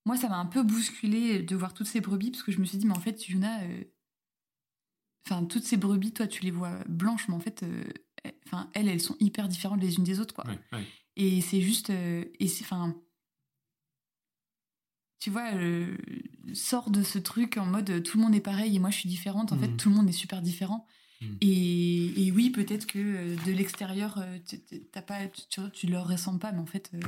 moi, 0.07 0.15
ça 0.17 0.29
m'a 0.29 0.37
un 0.37 0.45
peu 0.45 0.63
bousculé 0.63 1.43
de 1.43 1.55
voir 1.55 1.73
toutes 1.73 1.85
ces 1.87 1.99
brebis 2.01 2.31
parce 2.31 2.41
que 2.43 2.51
je 2.53 2.59
me 2.59 2.65
suis 2.65 2.77
dit, 2.77 2.87
mais 2.87 2.95
en 2.95 2.99
fait, 2.99 3.27
Yuna, 3.27 3.61
euh, 3.63 3.83
enfin, 5.25 5.43
toutes 5.45 5.65
ces 5.65 5.75
brebis, 5.77 6.13
toi, 6.13 6.27
tu 6.27 6.43
les 6.43 6.51
vois 6.51 6.79
blanches, 6.87 7.27
mais 7.27 7.35
en 7.35 7.39
fait, 7.41 7.61
euh, 7.63 7.83
elles- 8.23 8.35
enfin, 8.45 8.69
elles, 8.73 8.87
elles 8.87 9.01
sont 9.01 9.17
hyper 9.19 9.49
différentes 9.49 9.81
les 9.81 9.95
unes 9.97 10.05
des 10.05 10.19
autres, 10.21 10.33
quoi. 10.33 10.47
Ouais, 10.47 10.59
ouais. 10.71 10.85
Et 11.17 11.41
c'est 11.41 11.59
juste, 11.61 11.89
euh, 11.89 12.23
et 12.39 12.47
c'est, 12.47 12.63
enfin, 12.63 12.95
tu 15.19 15.29
vois, 15.29 15.53
euh, 15.55 15.97
sort 16.53 16.89
de 16.89 17.03
ce 17.03 17.19
truc 17.19 17.57
en 17.57 17.65
mode 17.65 17.89
euh, 17.89 17.99
tout 17.99 18.17
le 18.17 18.23
monde 18.23 18.35
est 18.35 18.39
pareil 18.39 18.75
et 18.75 18.79
moi 18.79 18.91
je 18.91 18.99
suis 18.99 19.09
différente. 19.09 19.51
En 19.51 19.57
fait, 19.57 19.67
Mhm. 19.67 19.77
tout 19.77 19.89
le 19.89 19.95
monde 19.95 20.07
est 20.07 20.13
super 20.13 20.41
différent. 20.41 20.85
Mhm. 21.21 21.37
Et, 21.41 22.27
et 22.27 22.31
oui, 22.31 22.51
peut-être 22.51 22.85
que 22.85 22.99
euh, 22.99 23.35
de 23.45 23.51
l'extérieur, 23.51 24.19
euh, 24.19 24.37
t'as 24.91 25.01
pas, 25.01 25.27
tu, 25.27 25.59
tu, 25.73 25.87
leur 25.87 26.07
ressembles 26.07 26.39
pas, 26.39 26.51
mais 26.51 26.59
en 26.61 26.65
fait, 26.67 26.91
euh, 26.93 26.99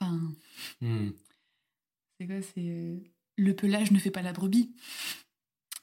enfin. 0.00 0.20
Hmm. 0.80 1.10
C'est 2.22 2.26
quoi 2.28 2.42
C'est 2.54 2.68
euh, 2.68 2.96
le 3.36 3.54
pelage 3.54 3.90
ne 3.90 3.98
fait 3.98 4.10
pas 4.10 4.22
la 4.22 4.32
brebis. 4.32 4.70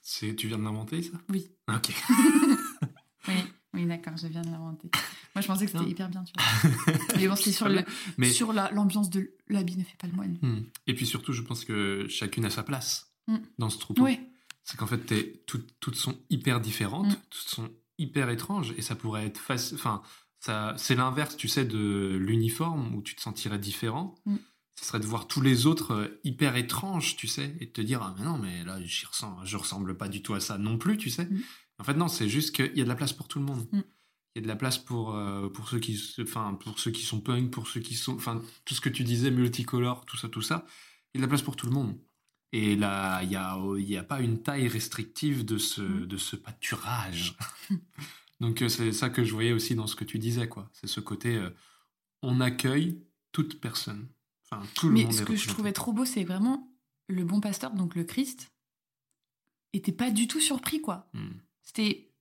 C'est, 0.01 0.35
tu 0.35 0.47
viens 0.47 0.57
de 0.57 0.63
l'inventer, 0.63 1.01
ça? 1.03 1.17
Oui. 1.29 1.47
Ah, 1.67 1.77
Ok. 1.77 1.93
Oui, 3.27 3.33
oui, 3.73 3.85
d'accord, 3.85 4.15
je 4.17 4.25
viens 4.27 4.41
de 4.41 4.49
l'inventer. 4.49 4.89
Moi, 5.35 5.41
je 5.41 5.47
pensais 5.47 5.65
que 5.65 5.71
c'était 5.71 5.89
hyper 5.89 6.09
bien, 6.09 6.23
tu 6.23 6.33
vois. 6.35 6.97
Mais 7.17 7.27
bon, 7.27 7.35
c'est 7.35 7.51
sur 7.51 7.67
le, 7.67 7.75
bien. 7.75 7.85
Mais- 8.17 8.31
sur 8.31 8.53
la- 8.53 8.71
l'ambiance 8.71 9.09
de 9.09 9.35
l'habit 9.49 9.75
ne 9.77 9.83
fait 9.83 9.97
pas 9.97 10.07
le 10.07 10.13
moine. 10.13 10.39
Hmm. 10.41 10.61
Et 10.87 10.95
puis 10.95 11.05
surtout, 11.05 11.33
je 11.33 11.41
pense 11.43 11.65
que 11.65 12.07
chacune 12.09 12.45
a 12.45 12.49
sa 12.49 12.63
place 12.63 13.11
Hmm. 13.27 13.37
dans 13.59 13.69
ce 13.69 13.77
troupeau. 13.77 14.03
Oui, 14.05 14.19
C'est 14.63 14.77
qu'en 14.77 14.87
fait, 14.87 14.99
t'es- 14.99 15.43
toutes, 15.45 15.75
toutes 15.79 15.95
sont 15.95 16.17
hyper 16.31 16.59
différentes, 16.61 17.07
Mm. 17.11 17.21
toutes 17.29 17.49
sont 17.49 17.69
hyper 17.99 18.29
étranges, 18.29 18.73
et 18.77 18.81
ça 18.81 18.95
pourrait 18.95 19.25
être 19.27 19.39
facile. 19.39 19.75
Enfin, 19.75 20.01
c'est 20.77 20.95
l'inverse, 20.95 21.35
tu 21.37 21.47
sais, 21.47 21.65
de 21.65 22.17
l'uniforme 22.19 22.95
où 22.95 23.01
tu 23.03 23.15
te 23.15 23.21
sentirais 23.21 23.59
différent. 23.59 24.15
Ce 24.79 24.85
serait 24.85 24.99
de 25.01 25.05
voir 25.05 25.27
tous 25.27 25.41
les 25.41 25.65
autres 25.65 25.91
euh, 25.91 26.21
hyper 26.23 26.55
étranges, 26.55 27.17
tu 27.17 27.27
sais, 27.27 27.53
et 27.59 27.65
de 27.65 27.71
te 27.71 27.81
dire 27.81 28.01
ah 28.01 28.15
mais 28.17 28.23
non, 28.23 28.37
mais 28.37 28.63
là, 28.63 28.81
j'y 28.81 29.05
ressens, 29.05 29.43
je 29.43 29.57
ressemble 29.57 29.97
pas 29.97 30.07
du 30.07 30.21
tout 30.21 30.33
à 30.35 30.39
ça 30.39 30.57
non 30.57 30.77
plus, 30.77 30.97
tu 30.97 31.09
sais. 31.09 31.25
Mm. 31.25 31.41
En 31.79 31.83
fait, 31.83 31.95
non, 31.95 32.07
c'est 32.07 32.29
juste 32.29 32.55
qu'il 32.55 32.77
y 32.77 32.81
a 32.81 32.85
de 32.85 32.89
la 32.89 32.95
place 32.95 33.11
pour 33.11 33.27
tout 33.27 33.39
le 33.39 33.45
monde. 33.45 33.67
Mm. 33.73 33.81
Il 34.35 34.35
y 34.35 34.39
a 34.39 34.41
de 34.43 34.47
la 34.47 34.55
place 34.55 34.77
pour, 34.77 35.15
euh, 35.15 35.49
pour, 35.49 35.67
ceux 35.67 35.79
qui, 35.79 36.01
enfin, 36.21 36.53
pour 36.53 36.79
ceux 36.79 36.91
qui 36.91 37.01
sont 37.01 37.19
punk, 37.19 37.51
pour 37.51 37.67
ceux 37.67 37.81
qui 37.81 37.95
sont. 37.95 38.15
Enfin, 38.15 38.41
tout 38.63 38.73
ce 38.73 38.79
que 38.79 38.87
tu 38.87 39.03
disais, 39.03 39.31
multicolore, 39.31 40.05
tout 40.05 40.15
ça, 40.15 40.29
tout 40.29 40.41
ça. 40.41 40.65
Il 41.13 41.17
y 41.19 41.19
a 41.19 41.25
de 41.25 41.25
la 41.25 41.29
place 41.29 41.41
pour 41.41 41.57
tout 41.57 41.65
le 41.65 41.73
monde. 41.73 41.99
Et 42.53 42.77
là, 42.77 43.21
il 43.23 43.29
n'y 43.29 43.35
a, 43.35 43.57
y 43.79 43.97
a 43.97 44.03
pas 44.03 44.21
une 44.21 44.41
taille 44.41 44.67
restrictive 44.69 45.43
de 45.43 45.57
ce, 45.57 45.81
Mm. 45.81 46.05
de 46.05 46.17
ce 46.17 46.35
pâturage. 46.37 47.35
Donc, 48.39 48.61
euh, 48.61 48.69
c'est 48.69 48.93
ça 48.93 49.09
que 49.09 49.23
je 49.25 49.33
voyais 49.33 49.51
aussi 49.51 49.75
dans 49.75 49.87
ce 49.87 49.95
que 49.95 50.05
tu 50.05 50.19
disais, 50.19 50.47
quoi. 50.47 50.69
C'est 50.73 50.87
ce 50.87 51.01
côté, 51.01 51.35
euh, 51.35 51.49
on 52.21 52.39
accueille 52.39 53.03
toute 53.31 53.59
personne. 53.59 54.07
Enfin, 54.51 54.63
tout 54.75 54.87
le 54.87 54.93
mais 54.93 55.03
monde 55.03 55.13
ce 55.13 55.21
est 55.21 55.25
que 55.25 55.35
je 55.35 55.47
trouvais 55.47 55.73
trop 55.73 55.93
beau, 55.93 56.05
c'est 56.05 56.23
vraiment 56.23 56.71
le 57.07 57.23
bon 57.23 57.39
pasteur, 57.39 57.71
donc 57.73 57.95
le 57.95 58.03
Christ, 58.03 58.51
était 59.73 59.91
pas 59.91 60.09
du 60.11 60.27
tout 60.27 60.39
surpris, 60.39 60.81
quoi. 60.81 61.07
Hmm. 61.13 61.29
C'était, 61.61 62.11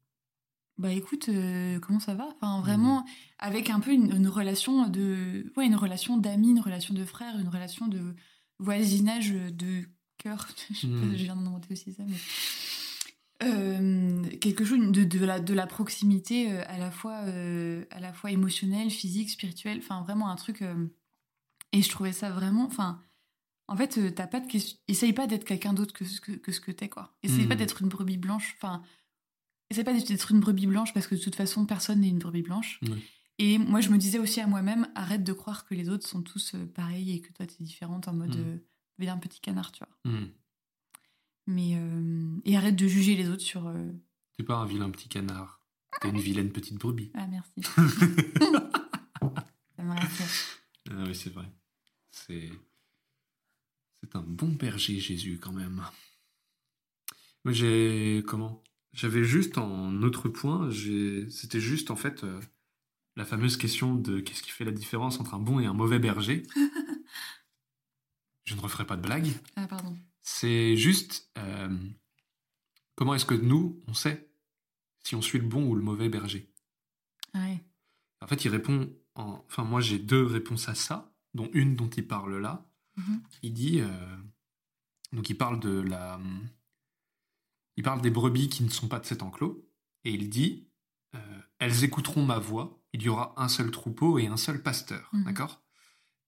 bah 0.77 0.93
écoute, 0.93 1.29
euh, 1.31 1.79
comment 1.81 2.01
ça 2.01 2.15
va? 2.15 2.29
Enfin, 2.37 2.61
vraiment, 2.61 3.05
avec 3.39 3.71
un 3.71 3.81
peu 3.81 3.93
une, 3.93 4.15
une 4.15 4.29
relation 4.29 4.87
de, 4.89 5.51
ouais, 5.57 5.67
une 5.67 5.75
relation 5.77 6.17
d'amis, 6.19 6.51
une 6.51 6.61
relation 6.61 6.95
de 6.95 7.05
frère, 7.05 7.39
une 7.39 7.49
relation 7.49 7.87
de 7.89 8.15
voisinage 8.59 9.31
de 9.33 9.85
cœur. 10.19 10.47
je, 10.71 10.75
sais 10.75 10.87
pas, 10.89 10.95
Mm. 10.95 11.17
je 11.17 11.25
viens 11.25 11.37
d'inventer 11.37 11.73
aussi 11.73 11.93
ça, 11.93 12.03
mais 12.07 12.17
Euh, 13.45 14.25
quelque 14.41 14.65
chose 14.65 14.81
de, 14.91 15.05
de, 15.05 15.25
la, 15.25 15.39
de 15.39 15.55
la 15.55 15.69
proximité 15.69 16.51
euh, 16.53 16.65
à 16.67 16.77
la 16.77 16.91
fois 16.91 17.19
à 17.19 18.01
la 18.01 18.13
fois 18.13 18.33
émotionnelle, 18.33 18.91
physique, 18.91 19.31
spirituelle. 19.31 19.79
Enfin, 19.79 20.03
vraiment 20.03 20.29
un 20.29 20.35
truc. 20.37 20.63
Et 21.73 21.83
je 21.83 21.89
trouvais 21.91 22.13
ça 22.13 22.31
vraiment. 22.31 22.65
Enfin, 22.67 23.03
en 23.67 23.77
fait, 23.77 23.99
euh, 23.99 24.11
t'as 24.11 24.27
pas 24.27 24.41
de 24.41 24.47
question. 24.47 24.79
Essaye 24.89 25.13
pas 25.13 25.27
d'être 25.27 25.45
quelqu'un 25.45 25.73
d'autre 25.75 25.93
que, 25.93 26.05
ce 26.05 26.21
que, 26.21 26.33
que 26.33 26.53
ce 26.53 26.61
que 26.61 26.73
t'es, 26.73 26.89
quoi. 26.89 27.17
Essaye 27.23 27.47
pas 27.47 27.57
d'être 27.57 27.83
une 27.83 27.89
brebis 27.89 28.17
blanche. 28.17 28.55
Enfin, 28.57 28.83
essaye 29.71 29.85
pas 29.85 29.93
d'être 29.93 30.31
une 30.33 30.41
brebis 30.41 30.67
blanche 30.67 30.95
parce 30.95 31.07
que 31.07 31.15
de 31.15 31.21
toute 31.21 31.35
façon, 31.37 31.67
personne 31.67 32.01
n'est 32.01 32.09
une 32.09 32.19
brebis 32.19 32.43
blanche. 32.43 32.81
Et 33.39 33.59
moi, 33.59 33.81
je 33.81 33.91
me 33.91 33.99
disais 33.99 34.19
aussi 34.19 34.41
à 34.41 34.47
moi-même, 34.47 34.89
arrête 34.97 35.23
de 35.23 35.33
croire 35.33 35.65
que 35.65 35.75
les 35.75 35.89
autres 35.89 36.09
sont 36.09 36.23
tous 36.23 36.55
euh, 36.55 36.67
pareils 36.67 37.13
et 37.13 37.21
que 37.21 37.33
toi, 37.33 37.47
t'es 37.47 37.63
différente 37.63 38.09
en 38.09 38.13
mode. 38.15 38.37
Mm. 38.37 38.41
euh, 38.41 38.57
vilain 38.99 39.17
petit 39.19 39.41
canard, 39.41 39.71
tu 39.71 39.85
vois. 39.85 40.13
Hmm. 40.13 40.27
Mais 41.47 41.75
euh, 41.77 42.37
et 42.45 42.57
arrête 42.57 42.75
de 42.75 42.89
juger 42.89 43.15
les 43.15 43.29
autres 43.29 43.43
sur. 43.45 43.69
euh, 43.69 43.93
T'es 44.37 44.43
pas 44.43 44.57
un 44.57 44.67
vilain 44.67 44.91
petit 44.91 45.09
canard. 45.09 45.61
T'es 46.01 46.09
une 46.09 46.19
vilaine 46.19 46.51
petite 46.51 46.79
brebis. 46.79 47.13
Ah 47.15 47.29
merci. 47.29 47.53
Ça 49.77 49.83
me 49.85 49.91
rassure. 49.93 50.27
Ah 50.91 51.05
oui, 51.07 51.15
c'est 51.15 51.31
vrai. 51.31 51.47
C'est. 52.11 52.51
C'est 54.03 54.15
un 54.17 54.23
bon 54.23 54.49
berger, 54.49 54.99
Jésus, 55.01 55.39
quand 55.41 55.53
même. 55.53 55.83
Moi, 57.45 57.53
j'ai. 57.53 58.23
Comment? 58.27 58.63
J'avais 58.93 59.23
juste 59.25 59.59
en 59.59 60.03
autre 60.03 60.29
point, 60.29 60.71
j'ai- 60.71 61.29
c'était 61.31 61.61
juste 61.61 61.91
en 61.91 61.97
fait 61.97 62.25
euh, 62.25 62.41
la 63.17 63.25
fameuse 63.27 63.57
question 63.59 63.95
de 63.95 64.19
qu'est-ce 64.21 64.43
qui 64.43 64.51
fait 64.51 64.65
la 64.65 64.73
différence 64.73 65.21
entre 65.21 65.35
un 65.35 65.39
bon 65.39 65.61
et 65.61 65.67
un 65.67 65.75
mauvais 65.75 65.99
berger? 65.99 66.43
Je 68.45 68.55
ne 68.55 68.61
referai 68.61 68.87
pas 68.87 68.97
de 68.97 69.03
blague. 69.03 69.29
Ah 69.57 69.67
pardon. 69.69 69.95
C'est 70.23 70.77
juste 70.77 71.31
euh, 71.37 71.69
comment 72.95 73.15
est-ce 73.15 73.27
que 73.27 73.35
nous, 73.35 73.83
on 73.87 73.95
sait 73.95 74.31
si 75.05 75.15
on 75.15 75.23
suit 75.23 75.39
le 75.39 75.47
bon 75.47 75.67
ou 75.67 75.75
le 75.75 75.83
mauvais 75.83 76.09
berger? 76.09 76.51
Ouais. 77.35 77.63
En 78.21 78.27
fait, 78.27 78.45
il 78.45 78.49
répond. 78.49 78.91
En... 79.19 79.45
Enfin, 79.49 79.65
moi, 79.65 79.81
j'ai 79.81 79.99
deux 79.99 80.25
réponses 80.25 80.69
à 80.69 80.75
ça, 80.75 81.13
dont 81.35 81.51
une 81.53 81.77
dont 81.77 81.89
il 81.91 82.07
parle 82.07 82.39
là. 82.39 82.67
Mhm. 82.97 83.23
Il 83.43 83.53
dit. 83.53 83.81
euh, 83.81 84.17
Donc, 85.13 85.29
il 85.31 85.37
parle 85.37 85.61
de 85.61 85.81
la. 85.81 86.19
Il 87.77 87.83
parle 87.83 88.01
des 88.01 88.11
brebis 88.11 88.49
qui 88.49 88.63
ne 88.65 88.69
sont 88.71 88.89
pas 88.89 88.99
de 88.99 89.07
cet 89.07 89.23
enclos. 89.23 89.65
Et 90.05 90.13
il 90.13 90.31
dit 90.31 90.69
euh, 91.15 91.41
Elles 91.59 91.85
écouteront 91.85 92.25
ma 92.25 92.39
voix. 92.39 92.81
Il 92.93 93.03
y 93.03 93.09
aura 93.09 93.35
un 93.37 93.49
seul 93.49 93.71
troupeau 93.71 94.19
et 94.19 94.27
un 94.27 94.37
seul 94.37 94.63
pasteur. 94.63 95.11
Mhm. 95.13 95.25
D'accord? 95.25 95.63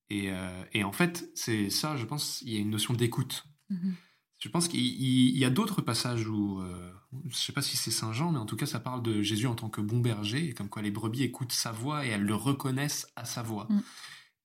Et, 0.09 0.31
euh, 0.31 0.63
et 0.73 0.83
en 0.83 0.91
fait, 0.91 1.31
c'est 1.35 1.69
ça, 1.69 1.95
je 1.97 2.05
pense, 2.05 2.41
il 2.41 2.53
y 2.53 2.57
a 2.57 2.59
une 2.59 2.69
notion 2.69 2.93
d'écoute. 2.93 3.45
Mhm. 3.69 3.95
Je 4.41 4.49
pense 4.49 4.67
qu'il 4.67 4.79
il- 4.81 5.29
il 5.29 5.37
y 5.37 5.45
a 5.45 5.49
d'autres 5.49 5.81
passages 5.81 6.27
où, 6.27 6.59
euh, 6.61 6.91
je 7.29 7.35
sais 7.37 7.53
pas 7.53 7.61
si 7.61 7.77
c'est 7.77 7.91
Saint 7.91 8.11
Jean, 8.11 8.31
mais 8.31 8.39
en 8.39 8.45
tout 8.45 8.55
cas, 8.57 8.65
ça 8.65 8.79
parle 8.79 9.01
de 9.03 9.21
Jésus 9.21 9.47
en 9.47 9.55
tant 9.55 9.69
que 9.69 9.81
bon 9.81 9.99
berger, 9.99 10.49
et 10.49 10.53
comme 10.53 10.67
quoi 10.67 10.81
les 10.81 10.91
brebis 10.91 11.23
écoutent 11.23 11.51
sa 11.53 11.71
voix 11.71 12.05
et 12.05 12.09
elles 12.09 12.23
le 12.23 12.35
reconnaissent 12.35 13.07
à 13.15 13.23
sa 13.25 13.43
voix. 13.43 13.67
Mm. 13.69 13.81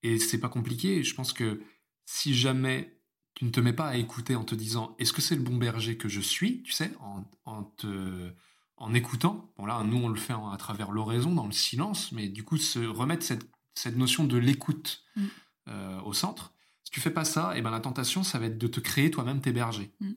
Et 0.03 0.19
c'est 0.19 0.39
pas 0.39 0.49
compliqué. 0.49 1.03
Je 1.03 1.13
pense 1.15 1.33
que 1.33 1.61
si 2.05 2.33
jamais 2.35 2.93
tu 3.33 3.45
ne 3.45 3.49
te 3.49 3.59
mets 3.59 3.73
pas 3.73 3.87
à 3.89 3.97
écouter 3.97 4.35
en 4.35 4.43
te 4.43 4.55
disant 4.55 4.95
est-ce 4.99 5.13
que 5.13 5.21
c'est 5.21 5.35
le 5.35 5.41
bon 5.43 5.57
berger 5.57 5.97
que 5.97 6.07
je 6.09 6.21
suis, 6.21 6.61
tu 6.63 6.71
sais, 6.71 6.91
en, 7.01 7.23
en 7.45 7.63
te 7.63 8.31
en 8.79 8.93
écoutant. 8.93 9.51
Bon 9.57 9.65
là, 9.65 9.83
nous 9.83 9.97
on 9.97 10.07
le 10.09 10.15
fait 10.19 10.33
à 10.33 10.55
travers 10.57 10.91
l'oraison, 10.91 11.33
dans 11.33 11.47
le 11.47 11.51
silence, 11.51 12.11
mais 12.11 12.27
du 12.29 12.43
coup 12.43 12.57
se 12.57 12.77
remettre 12.79 13.25
cette, 13.25 13.49
cette 13.73 13.97
notion 13.97 14.25
de 14.25 14.37
l'écoute 14.37 15.03
Mm. 15.15 15.25
euh, 15.69 15.99
au 16.01 16.13
centre. 16.13 16.53
Si 16.87 16.91
tu 16.91 17.01
fais 17.01 17.11
pas 17.11 17.25
ça, 17.25 17.57
et 17.57 17.61
ben 17.61 17.69
la 17.69 17.81
tentation, 17.81 18.23
ça 18.23 18.39
va 18.39 18.45
être 18.45 18.57
de 18.57 18.65
te 18.67 18.79
créer 18.79 19.11
toi-même 19.11 19.41
tes 19.41 19.51
bergers. 19.51 19.91
Mm. 19.99 20.11
Ça 20.11 20.15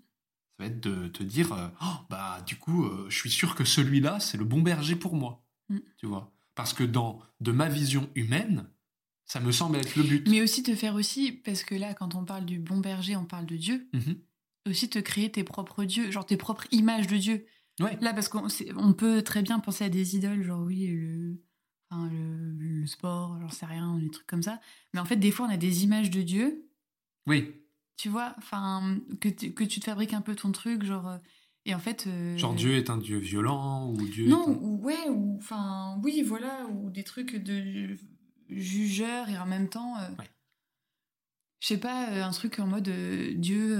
va 0.60 0.66
être 0.66 0.78
de 0.78 1.08
te 1.08 1.24
dire, 1.24 1.52
euh, 1.52 1.66
Oh, 1.82 1.96
bah 2.08 2.44
du 2.46 2.54
coup, 2.54 2.84
euh, 2.84 3.06
je 3.08 3.16
suis 3.18 3.28
sûr 3.28 3.56
que 3.56 3.64
celui-là, 3.64 4.20
c'est 4.20 4.38
le 4.38 4.44
bon 4.44 4.62
berger 4.62 4.94
pour 4.94 5.16
moi. 5.16 5.44
Mm. 5.68 5.78
Tu 5.96 6.06
vois 6.06 6.32
Parce 6.54 6.72
que 6.72 6.84
dans 6.84 7.18
de 7.40 7.50
ma 7.50 7.68
vision 7.68 8.08
humaine, 8.14 8.70
ça 9.26 9.40
me 9.40 9.50
semble 9.50 9.78
être 9.78 9.96
le 9.96 10.04
but. 10.04 10.28
Mais 10.28 10.42
aussi 10.42 10.62
te 10.62 10.72
faire 10.76 10.94
aussi, 10.94 11.32
parce 11.32 11.64
que 11.64 11.74
là, 11.74 11.92
quand 11.92 12.14
on 12.14 12.24
parle 12.24 12.44
du 12.44 12.60
bon 12.60 12.78
berger, 12.78 13.16
on 13.16 13.24
parle 13.24 13.46
de 13.46 13.56
Dieu, 13.56 13.88
Mhm. 13.92 14.14
aussi 14.68 14.88
te 14.88 15.00
créer 15.00 15.32
tes 15.32 15.42
propres 15.42 15.82
dieux, 15.84 16.12
genre 16.12 16.24
tes 16.24 16.36
propres 16.36 16.66
images 16.70 17.08
de 17.08 17.16
Dieu. 17.16 17.46
Ouais. 17.80 17.98
Là, 18.00 18.14
parce 18.14 18.28
qu'on 18.28 18.46
on 18.76 18.92
peut 18.92 19.22
très 19.22 19.42
bien 19.42 19.58
penser 19.58 19.82
à 19.82 19.88
des 19.88 20.14
idoles, 20.14 20.44
genre 20.44 20.62
oui, 20.62 20.86
le, 20.86 21.42
le, 22.10 22.80
le 22.80 22.86
sport, 22.86 23.38
j'en 23.40 23.48
sais 23.50 23.66
rien, 23.66 23.98
des 23.98 24.10
trucs 24.10 24.26
comme 24.26 24.42
ça. 24.42 24.60
Mais 24.94 25.00
en 25.00 25.04
fait, 25.04 25.16
des 25.16 25.30
fois, 25.30 25.46
on 25.46 25.50
a 25.50 25.56
des 25.56 25.84
images 25.84 26.10
de 26.10 26.22
Dieu, 26.22 26.68
Oui, 27.26 27.52
tu 27.96 28.08
vois, 28.08 28.34
enfin, 28.38 28.98
que, 29.20 29.28
tu- 29.28 29.52
que 29.52 29.64
tu 29.64 29.80
te 29.80 29.84
fabriques 29.86 30.12
un 30.14 30.20
peu 30.22 30.34
ton 30.34 30.52
truc, 30.52 30.84
genre. 30.84 31.08
euh, 31.08 31.18
et 31.66 31.74
en 31.74 31.78
fait. 31.78 32.06
euh, 32.06 32.36
genre 32.38 32.54
Dieu 32.54 32.74
est 32.76 32.88
un 32.90 32.96
Dieu 32.96 33.18
violent, 33.18 33.90
ou 33.92 33.96
Dieu 34.06 34.26
Non, 34.28 34.46
est 34.46 34.50
un- 34.54 34.58
ou 34.58 34.76
ouais, 34.82 35.08
ou 35.10 35.36
enfin, 35.38 36.00
oui, 36.02 36.22
voilà, 36.22 36.66
ou 36.66 36.90
des 36.90 37.04
trucs 37.04 37.36
de 37.36 37.96
jugeur 38.48 39.28
et 39.28 39.38
en 39.38 39.46
même 39.46 39.68
temps. 39.68 39.96
euh, 39.98 40.08
Ouais. 40.18 40.30
Je 41.60 41.68
sais 41.68 41.78
pas, 41.78 42.08
euh, 42.10 42.24
un 42.24 42.30
truc 42.30 42.58
en 42.58 42.66
mode 42.66 42.88
euh, 42.88 43.34
Dieu 43.34 43.76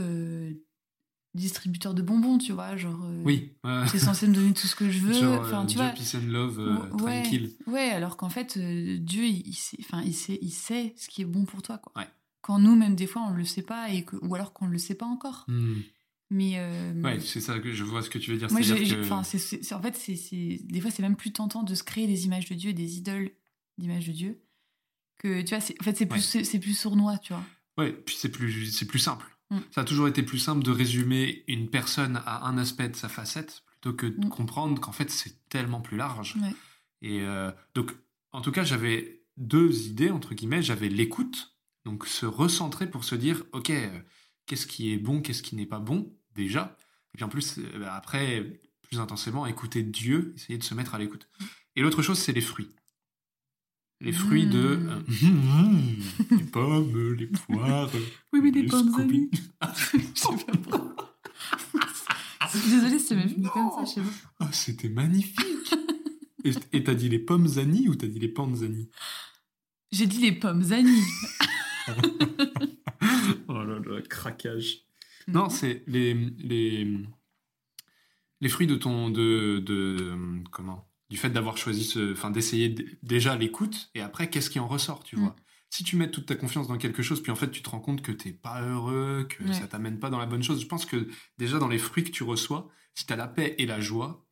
distributeur 1.35 1.95
de 1.95 2.03
bonbons, 2.03 2.39
tu 2.39 2.53
vois, 2.53 2.77
genre. 2.77 3.01
euh, 3.05 3.23
Oui. 3.25 3.53
C'est 3.89 3.99
censé 3.99 4.27
me 4.27 4.35
donner 4.35 4.53
tout 4.53 4.67
ce 4.67 4.75
que 4.75 4.91
je 4.91 4.99
veux. 4.99 5.13
Genre, 5.13 5.41
Enfin, 5.41 5.63
euh, 5.63 5.67
tu 5.67 5.75
Dieu, 5.77 5.83
vois. 5.85 5.91
peace 5.91 6.15
and 6.17 6.27
love, 6.31 6.59
euh, 6.59 6.77
Ouais, 7.05 7.23
tranquille. 7.23 7.51
Ouais, 7.67 7.91
alors 7.91 8.17
qu'en 8.17 8.29
fait, 8.31 8.57
euh, 8.57 8.99
Dieu, 8.99 9.25
il, 9.25 9.47
il 9.47 9.55
sait, 9.55 9.77
enfin, 9.81 10.03
il 10.05 10.15
sait, 10.15 10.39
il 10.43 10.51
sait 10.51 10.93
ce 10.97 11.09
qui 11.09 11.23
est 11.23 11.27
bon 11.27 11.45
pour 11.45 11.63
toi, 11.63 11.79
quoi. 11.79 11.93
Ouais. 12.03 12.09
Quand 12.43 12.59
nous, 12.59 12.75
même 12.75 12.95
des 12.97 13.07
fois, 13.07 13.23
on 13.29 13.33
le 13.35 13.45
sait 13.45 13.63
pas 13.63 13.91
et 13.91 14.05
que, 14.05 14.17
ou 14.23 14.35
alors 14.35 14.53
qu'on 14.53 14.67
le 14.67 14.79
sait 14.79 14.95
pas 14.95 15.07
encore. 15.07 15.45
Hmm. 15.49 15.75
Mais 16.33 16.61
Ouais, 17.03 17.19
c'est 17.21 17.41
ça 17.41 17.59
que 17.59 17.73
je 17.73 17.83
vois 17.85 18.03
ce 18.03 18.11
que 18.11 18.19
tu 18.19 18.31
veux 18.31 18.37
dire. 18.39 18.51
moi, 18.53 18.61
que- 18.61 19.01
enfin, 19.03 19.19
en 19.19 19.23
fait, 19.83 19.97
c'est, 19.97 20.61
des 20.65 20.81
fois, 20.81 20.91
c'est 20.91 21.03
même 21.03 21.17
plus 21.17 21.33
tentant 21.33 21.63
de 21.65 21.75
se 21.75 21.83
créer 21.83 22.07
des 22.07 22.25
images 22.27 22.49
de 22.49 22.55
Dieu, 22.55 22.73
des 22.73 22.99
idoles 22.99 23.31
d'images 23.79 24.07
de 24.07 24.13
Dieu, 24.13 24.41
que 25.19 25.43
tu 25.43 25.55
vois. 25.55 25.59
En 25.81 25.85
fait, 25.85 25.97
c'est 25.97 26.07
plus, 26.07 26.35
Ouais. 26.37 26.45
c'est 26.45 26.59
plus 26.61 26.79
sournois, 26.79 27.19
tu 27.19 27.33
vois. 27.33 27.43
Ouais, 27.79 27.93
puis 27.93 28.15
c'est 28.19 28.29
plus, 28.31 28.71
c'est 28.71 28.87
plus 28.87 28.99
simple. 29.01 29.27
Mm. 29.51 29.59
Ça 29.71 29.81
a 29.83 29.85
toujours 29.85 30.09
été 30.09 30.23
plus 30.23 30.39
simple 30.39 30.63
de 30.63 30.71
résumer 30.71 31.45
une 31.49 31.69
personne 31.69 32.21
à 32.27 32.47
un 32.47 32.59
aspect 32.59 32.89
de 32.89 32.97
sa 32.97 33.09
facette 33.09 33.63
plutôt 33.67 33.93
que 33.95 34.07
de 34.07 34.27
Mm. 34.27 34.29
comprendre 34.29 34.81
qu'en 34.81 34.93
fait 34.93 35.11
c'est 35.11 35.49
tellement 35.49 35.81
plus 35.81 35.97
large. 35.97 36.37
Ouais. 36.41 36.55
Et 37.03 37.23
euh, 37.23 37.51
donc, 37.75 37.93
en 38.33 38.41
tout 38.43 38.53
cas, 38.53 38.63
j'avais 38.65 39.23
deux 39.37 39.87
idées, 39.87 40.11
entre 40.11 40.35
guillemets. 40.35 40.63
J'avais 40.63 40.89
l'écoute, 40.89 41.57
donc 41.85 42.07
se 42.07 42.27
recentrer 42.27 42.89
pour 42.89 43.05
se 43.05 43.15
dire, 43.15 43.43
ok, 43.53 43.71
euh, 43.71 44.01
qu'est-ce 44.47 44.67
qui 44.67 44.93
est 44.93 44.99
bon, 44.99 45.21
qu'est-ce 45.23 45.43
qui 45.43 45.57
n'est 45.57 45.67
pas 45.67 45.79
bon, 45.81 46.15
déjà? 46.35 46.77
Et 47.15 47.17
puis 47.17 47.25
en 47.25 47.29
plus, 47.29 47.59
euh, 47.59 47.79
bah, 47.81 47.95
après, 47.95 48.61
plus 48.83 49.01
intensément, 49.01 49.47
écouter 49.47 49.83
Dieu, 49.83 50.35
essayer 50.37 50.59
de 50.59 50.63
se 50.65 50.75
mettre 50.75 50.95
à 50.95 50.99
l'écoute. 50.99 51.29
Et 51.75 51.81
l'autre 51.81 52.03
chose, 52.03 52.19
c'est 52.19 52.33
les 52.33 52.41
fruits. 52.41 52.69
Les 54.01 54.13
fruits 54.13 54.47
de... 54.47 54.77
Mm. 54.77 55.05
euh, 56.31 56.37
les 56.37 56.45
pommes, 56.45 57.13
les 57.15 57.27
poires. 57.27 57.91
Oui, 58.33 58.41
mais 58.43 58.51
des 58.51 58.63
les 58.63 58.69
pommes, 58.69 58.91
pourquoi. 60.63 61.21
Désolée, 62.53 62.99
c'est 62.99 63.15
même 63.15 63.43
comme 63.49 63.71
ça, 63.71 63.85
je 63.85 63.91
sais 63.91 64.01
pas. 64.01 64.31
Ah, 64.41 64.53
c'était 64.53 64.89
magnifique 64.89 65.39
Et 66.73 66.83
t'as 66.83 66.95
dit 66.95 67.09
les 67.09 67.19
pommes 67.19 67.47
Annie 67.59 67.89
ou 67.89 67.95
t'as 67.95 68.07
dit 68.07 68.19
les 68.19 68.29
panzani 68.29 68.89
J'ai 69.93 70.07
dit 70.07 70.21
les 70.21 70.33
pommes 70.33 70.65
Annie. 70.73 71.03
Oh 73.49 73.65
là 73.65 73.79
là, 73.79 74.03
craquage. 74.03 74.85
Non, 75.27 75.49
c'est 75.49 75.83
les, 75.87 76.15
les, 76.15 76.87
les 78.41 78.49
fruits 78.49 78.67
de 78.67 78.77
ton. 78.77 79.11
De, 79.11 79.59
de, 79.59 80.15
comment? 80.51 80.90
Du 81.11 81.17
fait 81.17 81.31
d'avoir 81.31 81.57
choisi 81.59 81.85
ce. 81.85 82.13
Enfin, 82.13 82.31
d'essayer 82.31 82.75
déjà 83.03 83.37
l'écoute 83.37 83.91
et 83.95 84.01
après, 84.01 84.31
qu'est-ce 84.31 84.49
qui 84.49 84.59
en 84.61 84.69
ressort, 84.69 85.03
tu 85.05 85.17
Mm. 85.17 85.21
vois? 85.21 85.37
Si 85.73 85.85
tu 85.85 85.97
mets 85.97 86.11
toute 86.11 86.27
ta 86.27 86.35
confiance 86.35 86.67
dans 86.69 86.79
quelque 86.79 87.03
chose, 87.03 87.23
puis 87.23 87.31
en 87.31 87.37
fait, 87.37 87.51
tu 87.51 87.63
te 87.63 87.69
rends 87.71 87.79
compte 87.81 88.03
que 88.03 88.11
t'es 88.13 88.33
pas 88.33 88.61
heureux, 88.63 89.27
que 89.29 89.45
Ouais. 89.45 89.53
ça 89.53 89.69
t'amène 89.69 89.99
pas 90.01 90.11
dans 90.11 90.19
la 90.19 90.27
bonne 90.27 90.43
chose, 90.43 90.61
je 90.61 90.67
pense 90.67 90.85
que 90.87 91.09
déjà 91.39 91.59
dans 91.59 91.69
les 91.69 91.79
fruits 91.79 92.03
que 92.05 92.11
tu 92.11 92.23
reçois, 92.25 92.69
si 92.95 93.07
t'as 93.07 93.15
la 93.17 93.29
paix 93.29 93.55
et 93.59 93.67
la 93.67 93.81
joie, 93.81 94.27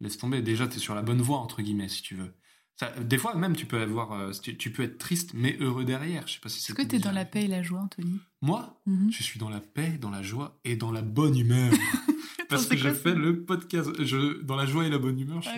laisse 0.00 0.16
tomber. 0.18 0.42
Déjà, 0.42 0.66
t'es 0.68 0.78
sur 0.78 0.94
la 0.94 1.02
bonne 1.02 1.20
voie, 1.20 1.38
entre 1.38 1.60
guillemets, 1.62 1.88
si 1.88 2.02
tu 2.02 2.14
veux. 2.14 2.32
Ça, 2.76 2.90
des 3.00 3.18
fois, 3.18 3.34
même, 3.34 3.54
tu 3.56 3.66
peux 3.66 3.80
avoir. 3.80 4.12
euh, 4.12 4.32
tu, 4.32 4.56
tu 4.56 4.72
peux 4.72 4.82
être 4.82 4.96
triste, 4.98 5.32
mais 5.34 5.56
heureux 5.60 5.84
derrière. 5.84 6.26
Je 6.26 6.34
sais 6.34 6.40
pas 6.40 6.48
si 6.48 6.60
c'est. 6.60 6.72
Est-ce 6.72 6.82
que 6.82 6.88
t'es 6.88 6.98
dans 6.98 7.12
la 7.12 7.24
paix 7.26 7.44
et 7.44 7.48
la 7.48 7.62
joie, 7.62 7.80
Anthony? 7.80 8.20
Moi, 8.40 8.80
Mhm. 8.86 9.12
je 9.12 9.22
suis 9.22 9.38
dans 9.38 9.50
la 9.50 9.60
paix, 9.60 9.98
dans 10.00 10.10
la 10.10 10.22
joie 10.22 10.58
et 10.64 10.76
dans 10.76 10.90
la 10.92 11.02
bonne 11.02 11.36
humeur. 11.36 11.70
Parce 12.50 12.66
que 12.66 12.76
je 12.76 12.90
fais 12.92 13.14
le 13.14 13.44
podcast. 13.44 13.90
Je, 14.02 14.42
dans 14.42 14.56
la 14.56 14.66
joie 14.66 14.86
et 14.86 14.90
la 14.90 14.98
bonne 14.98 15.18
humeur, 15.18 15.40
je 15.42 15.48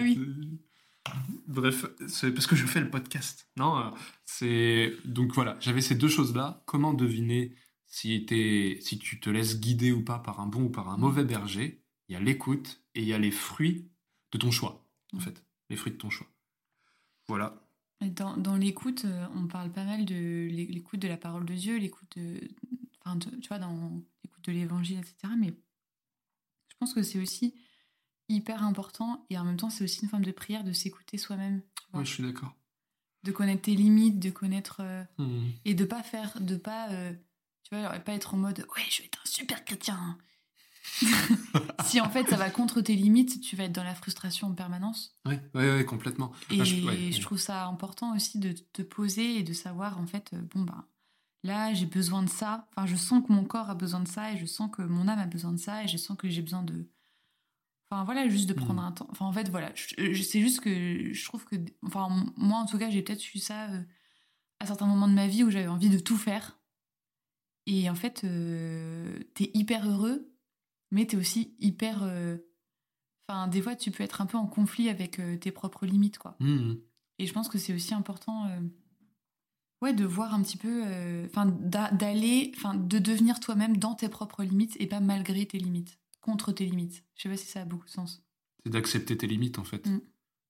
Ah 1.05 1.13
Bref, 1.49 1.87
c'est 2.07 2.33
parce 2.33 2.47
que 2.47 2.55
je 2.57 2.67
fais 2.67 2.81
le 2.81 2.89
podcast. 2.91 3.49
Non, 3.57 3.77
euh, 3.79 3.91
c'est. 4.25 4.95
Donc 5.05 5.35
voilà, 5.35 5.57
j'avais 5.61 5.81
ces 5.81 5.95
deux 5.97 6.09
choses-là. 6.09 6.63
Comment 6.67 6.95
deviner 6.95 7.55
si, 7.87 8.25
tu 8.27 9.21
te 9.21 9.29
laisses 9.31 9.59
guider 9.61 9.91
ou 9.93 10.03
pas 10.05 10.19
par 10.21 10.41
un 10.41 10.47
bon 10.47 10.65
ou 10.65 10.71
par 10.71 10.89
un 10.89 10.97
mauvais 10.97 11.25
berger? 11.25 11.83
Il 12.09 12.13
y 12.13 12.17
a 12.17 12.21
l'écoute 12.21 12.83
et 12.95 13.03
il 13.03 13.09
y 13.09 13.13
a 13.13 13.19
les 13.19 13.31
fruits 13.33 13.91
de 14.33 14.39
ton 14.39 14.51
choix, 14.51 14.87
en 15.13 15.17
Mm. 15.19 15.21
fait. 15.21 15.45
Les 15.71 15.77
fruits 15.77 15.93
de 15.93 15.99
ton 15.99 16.11
choix. 16.11 16.27
Voilà. 17.29 17.59
Dans, 18.01 18.37
dans 18.37 18.57
l'écoute, 18.57 19.05
euh, 19.05 19.27
on 19.37 19.47
parle 19.47 19.71
pas 19.73 19.85
mal 19.85 20.05
de 20.05 20.15
l'é- 20.15 20.67
l'écoute 20.67 21.01
de 21.01 21.09
la 21.09 21.17
parole 21.17 21.45
de 21.45 21.55
Dieu, 21.55 21.77
l'écoute 21.79 22.09
de, 22.17 22.41
enfin, 23.05 23.17
de- 23.17 23.37
tu 23.41 23.49
vois, 23.49 23.59
dans 23.59 24.03
l'écoute 24.25 24.45
de 24.45 24.53
l'évangile, 24.53 24.99
etc. 24.99 25.33
Mais 25.39 25.53
je 26.83 26.87
pense 26.87 26.95
que 26.95 27.03
c'est 27.05 27.21
aussi 27.21 27.55
hyper 28.29 28.65
important 28.65 29.25
et 29.31 29.39
en 29.39 29.45
même 29.45 29.57
temps, 29.57 29.71
c'est 29.71 29.85
aussi 29.85 30.03
une 30.03 30.09
forme 30.09 30.25
de 30.25 30.33
prière 30.33 30.65
de 30.65 30.73
s'écouter 30.73 31.17
soi-même. 31.17 31.63
Oui, 31.95 32.05
je 32.05 32.13
suis 32.15 32.23
d'accord. 32.25 32.55
de 33.23 33.31
connaître 33.31 33.63
tes 33.63 33.75
limites, 33.77 34.19
de 34.19 34.31
connaître 34.31 34.79
euh, 34.81 35.05
Hmm. 35.19 35.51
et 35.65 35.75
de 35.75 35.85
pas 35.85 36.03
faire, 36.03 36.41
de 36.41 36.57
pas, 36.57 36.91
euh, 36.91 37.13
tu 37.63 37.77
vois, 37.77 37.89
pas 38.01 38.15
être 38.15 38.35
en 38.35 38.37
mode 38.39 38.59
ouais, 38.77 38.83
je 38.91 38.99
vais 39.03 39.07
être 39.07 39.21
un 39.25 39.29
super 39.31 39.65
chrétien. 39.65 40.19
si 41.85 42.01
en 42.01 42.11
fait 42.11 42.29
ça 42.29 42.37
va 42.37 42.51
contre 42.51 42.81
tes 42.81 42.97
limites, 42.97 43.41
tu 43.41 43.55
vas 43.55 43.65
être 43.65 43.73
dans 43.73 43.85
la 43.85 43.95
frustration 43.95 44.49
en 44.49 44.55
permanence. 44.55 45.17
Oui, 45.27 45.35
ouais, 45.55 45.73
ouais, 45.77 45.85
complètement. 45.85 46.33
Et 46.51 46.59
Ah, 46.61 46.65
je, 46.65 46.75
je- 46.75 46.87
ouais, 46.87 47.11
trouve 47.21 47.39
ça 47.39 47.67
important 47.67 48.15
aussi 48.17 48.39
de 48.41 48.53
te 48.53 48.83
poser 48.83 49.37
et 49.39 49.43
de 49.45 49.53
savoir, 49.53 49.99
en 50.01 50.07
fait, 50.09 50.31
euh, 50.35 50.41
bon, 50.55 50.63
bah, 50.63 50.89
là, 51.43 51.73
j'ai 51.75 51.87
besoin 51.87 52.23
de 52.23 52.29
ça. 52.29 52.69
Enfin, 52.71 52.87
je 52.87 52.97
sens 52.97 53.23
que 53.27 53.33
mon 53.33 53.45
corps 53.45 53.71
a 53.71 53.75
besoin 53.75 54.01
de 54.01 54.09
ça 54.09 54.33
et 54.33 54.37
je 54.37 54.47
sens 54.47 54.71
que 54.71 54.83
mon 54.83 55.09
âme 55.09 55.19
a 55.19 55.27
besoin 55.27 55.53
de 55.53 55.59
ça 55.59 55.83
et 55.85 55.89
je 55.89 55.97
sens 55.97 56.17
que 56.17 56.29
j'ai 56.29 56.43
besoin 56.43 56.63
de. 56.63 56.89
Enfin, 57.91 58.05
voilà, 58.05 58.29
juste 58.29 58.49
de 58.49 58.55
prendre 58.55 58.81
Mhm. 58.81 58.87
un 58.89 58.93
temps. 58.93 59.09
Enfin, 59.11 59.27
en 59.27 59.33
fait, 59.33 59.49
voilà. 59.51 59.71
C'est 59.77 60.41
juste 60.41 60.61
que 60.61 61.13
je 61.13 61.25
trouve 61.25 61.45
que. 61.45 61.57
Enfin, 61.83 62.09
moi, 62.37 62.59
en 62.59 62.67
tout 62.67 62.79
cas, 62.79 62.89
j'ai 62.91 63.03
peut-être 63.03 63.35
eu 63.35 63.39
ça 63.39 63.71
euh, 63.71 63.83
à 64.61 64.67
certains 64.67 64.87
moments 64.87 65.09
de 65.09 65.15
ma 65.15 65.27
vie 65.27 65.45
où 65.45 65.51
j'avais 65.51 65.67
envie 65.69 65.91
de 65.91 65.99
tout 65.99 66.17
faire. 66.17 66.59
Et 67.67 67.89
en 67.91 67.95
fait, 67.95 68.25
euh, 68.25 69.21
t'es 69.35 69.51
hyper 69.55 69.89
heureux, 69.89 70.33
mais 70.91 71.07
t'es 71.07 71.17
aussi 71.17 71.55
hyper. 71.61 72.03
euh, 72.03 72.39
Enfin, 73.29 73.47
des 73.47 73.63
fois, 73.63 73.77
tu 73.77 73.91
peux 73.93 74.03
être 74.03 74.21
un 74.21 74.27
peu 74.27 74.37
en 74.37 74.47
conflit 74.49 74.89
avec 74.89 75.21
tes 75.41 75.53
propres 75.53 75.87
limites, 75.87 76.19
quoi. 76.19 76.37
Mhm. 76.41 76.81
Et 77.19 77.27
je 77.27 77.33
pense 77.33 77.49
que 77.49 77.57
c'est 77.57 77.73
aussi 77.73 77.95
important, 77.95 78.49
ouais, 79.83 79.93
de 79.93 80.05
voir 80.05 80.33
un 80.35 80.43
petit 80.43 80.57
peu, 80.57 80.83
euh, 80.87 81.27
enfin, 81.27 81.47
d'a- 81.47 81.91
d'aller, 81.91 82.53
enfin, 82.57 82.75
de 82.75 82.99
devenir 82.99 83.41
toi-même 83.41 83.77
dans 83.77 83.95
tes 83.95 84.09
propres 84.09 84.43
limites 84.45 84.77
et 84.81 84.87
pas 84.87 85.01
malgré 85.01 85.45
tes 85.47 85.59
limites, 85.59 85.99
contre 86.21 86.53
tes 86.53 86.65
limites. 86.65 87.05
Je 87.17 87.23
sais 87.25 87.29
pas 87.29 87.37
si 87.37 87.47
ça 87.47 87.63
a 87.63 87.65
beaucoup 87.65 87.85
de 87.87 87.91
sens. 87.91 88.25
C'est 88.65 88.71
d'accepter 88.73 89.17
tes 89.19 89.27
limites 89.27 89.59
en 89.59 89.65
fait. 89.65 89.87
Mm. 89.87 90.01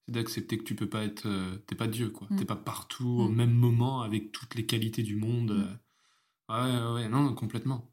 C'est 0.06 0.12
d'accepter 0.14 0.58
que 0.58 0.64
tu 0.64 0.74
peux 0.74 0.88
pas 0.88 1.02
être. 1.04 1.26
euh, 1.26 1.56
T'es 1.66 1.74
pas 1.74 1.86
Dieu 1.88 2.10
quoi. 2.10 2.26
Mm. 2.30 2.36
T'es 2.36 2.44
pas 2.44 2.56
partout 2.56 3.08
au 3.08 3.28
Mm. 3.28 3.34
même 3.34 3.52
moment 3.54 4.02
avec 4.02 4.32
toutes 4.32 4.54
les 4.54 4.66
qualités 4.66 5.02
du 5.02 5.16
monde. 5.16 5.52
Mm. 5.52 5.60
euh. 6.50 6.92
Ouais, 6.94 7.02
ouais, 7.02 7.08
non, 7.08 7.34
complètement. 7.34 7.88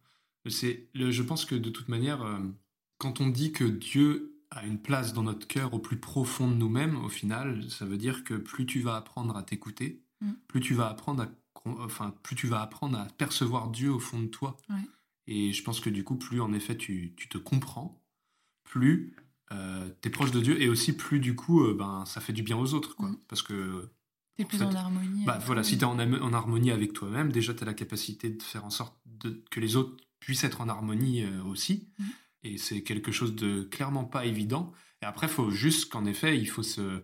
C'est, 0.48 0.90
je 0.96 1.22
pense 1.24 1.46
que 1.46 1.56
de 1.56 1.70
toute 1.70 1.88
manière, 1.90 2.22
euh, 2.24 2.40
quand 2.98 3.22
on 3.22 3.28
dit 3.30 3.52
que 3.52 3.64
Dieu 3.64 4.36
a 4.52 4.66
une 4.66 4.82
place 4.82 5.14
dans 5.14 5.22
notre 5.24 5.48
cœur 5.48 5.74
au 5.74 5.80
plus 5.80 6.00
profond 6.00 6.50
de 6.50 6.56
nous-mêmes, 6.56 6.98
au 7.06 7.10
final, 7.10 7.70
ça 7.70 7.86
veut 7.86 7.98
dire 7.98 8.24
que 8.24 8.34
plus 8.34 8.66
tu 8.66 8.80
vas 8.82 8.96
apprendre 8.96 9.36
à 9.38 9.44
t'écouter, 9.44 10.02
Mm. 10.22 10.32
plus 10.48 10.60
tu 10.60 10.74
vas 10.74 10.90
apprendre 10.90 11.24
à, 11.24 11.28
enfin, 11.66 12.14
plus 12.24 12.36
tu 12.36 12.48
vas 12.48 12.62
apprendre 12.62 12.98
à 12.98 13.06
percevoir 13.06 13.70
Dieu 13.70 13.92
au 13.92 14.00
fond 14.00 14.20
de 14.22 14.28
toi. 14.28 14.58
Ouais. 14.70 14.76
Et 15.28 15.54
je 15.54 15.64
pense 15.64 15.80
que 15.80 15.90
du 15.90 16.04
coup, 16.04 16.16
plus 16.16 16.42
en 16.42 16.52
effet 16.54 16.76
tu, 16.76 17.14
tu 17.16 17.30
te 17.30 17.38
comprends, 17.38 18.02
plus 18.64 19.16
euh, 19.52 19.90
t'es 20.02 20.10
proche 20.10 20.32
de 20.32 20.42
Dieu, 20.42 20.62
et 20.62 20.70
aussi 20.70 20.96
plus 20.96 21.20
du 21.20 21.36
coup, 21.36 21.64
euh, 21.64 21.74
ben, 21.74 22.04
ça 22.06 22.22
fait 22.22 22.34
du 22.34 22.44
bien 22.44 22.58
aux 22.58 22.74
autres, 22.74 22.96
quoi. 22.96 23.10
Mm. 23.10 23.18
Parce 23.28 23.42
que 23.42 23.90
T'es 24.36 24.46
plus 24.46 24.58
fait, 24.58 24.64
en 24.66 24.74
harmonie. 24.76 25.26
bah 25.26 25.40
voilà, 25.46 25.64
si 25.64 25.78
tu 25.78 25.82
es 25.82 25.86
en, 25.86 26.00
en 26.00 26.34
harmonie 26.34 26.72
avec 26.72 26.94
toi-même, 26.94 27.32
déjà 27.32 27.54
tu 27.54 27.64
as 27.64 27.66
la 27.66 27.74
capacité 27.74 28.30
de 28.30 28.42
faire 28.44 28.64
en 28.66 28.70
sorte 28.70 28.96
de- 29.06 29.44
que 29.52 29.60
les 29.60 29.76
autres 29.76 29.98
puissent 30.20 30.44
être 30.44 30.62
en 30.62 30.70
harmonie 30.70 31.24
euh, 31.24 31.44
aussi. 31.44 31.88
Mhm. 31.98 32.06
Et 32.44 32.58
c'est 32.58 32.84
quelque 32.84 33.12
chose 33.12 33.36
de 33.36 33.64
clairement 33.64 34.06
pas 34.06 34.26
évident. 34.26 34.72
Et 35.02 35.06
après, 35.06 35.28
il 35.28 35.34
faut 35.34 35.50
juste 35.52 35.92
qu'en 35.92 36.06
effet, 36.06 36.38
il 36.38 36.46
faut 36.48 36.64
se 36.64 37.02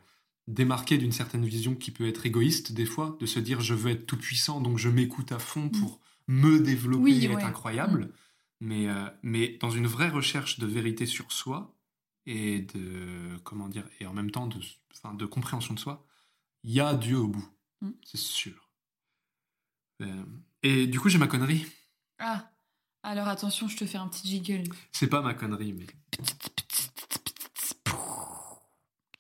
démarquer 0.48 0.98
d'une 0.98 1.12
certaine 1.12 1.46
vision 1.46 1.76
qui 1.76 1.92
peut 1.92 2.08
être 2.08 2.26
égoïste 2.26 2.72
des 2.72 2.86
fois, 2.86 3.18
de 3.20 3.26
se 3.26 3.40
dire 3.40 3.62
je 3.62 3.74
veux 3.74 3.92
être 3.92 4.06
tout 4.06 4.18
puissant, 4.18 4.62
donc 4.62 4.78
je 4.78 4.90
m'écoute 4.90 5.32
à 5.32 5.40
fond 5.40 5.70
pour 5.70 6.00
me 6.28 6.60
développer 6.60 7.04
Oui, 7.04 7.26
et 7.26 7.32
être 7.32 7.46
incroyable. 7.46 8.12
Mais, 8.62 8.88
euh, 8.88 9.10
mais 9.24 9.58
dans 9.60 9.70
une 9.72 9.88
vraie 9.88 10.10
recherche 10.10 10.60
de 10.60 10.66
vérité 10.66 11.06
sur 11.06 11.32
soi 11.32 11.76
et 12.26 12.62
de 12.62 13.38
comment 13.44 13.68
dire 13.70 13.88
et 14.00 14.06
en 14.06 14.14
même 14.14 14.32
temps 14.32 14.48
de, 14.48 14.60
de 15.18 15.26
compréhension 15.26 15.74
de 15.74 15.80
soi, 15.80 16.06
il 16.64 16.72
y 16.72 16.80
a 16.80 16.94
Dieu 16.96 17.18
au 17.18 17.28
bout, 17.28 17.48
Mm. 17.82 17.90
c'est 18.06 18.18
sûr. 18.18 18.70
Euh, 20.02 20.24
et 20.64 20.88
du 20.88 21.00
coup, 21.00 21.10
j'ai 21.10 21.18
ma 21.18 21.28
connerie. 21.28 21.66
Ah, 22.20 22.50
alors 23.04 23.28
attention, 23.28 23.68
je 23.68 23.76
te 23.78 23.86
fais 23.86 23.98
un 23.98 24.08
petit 24.08 24.28
jiggle. 24.28 24.64
C'est 24.94 25.08
pas 25.08 25.22
ma 25.22 25.34
connerie, 25.34 25.74
mais 25.74 25.86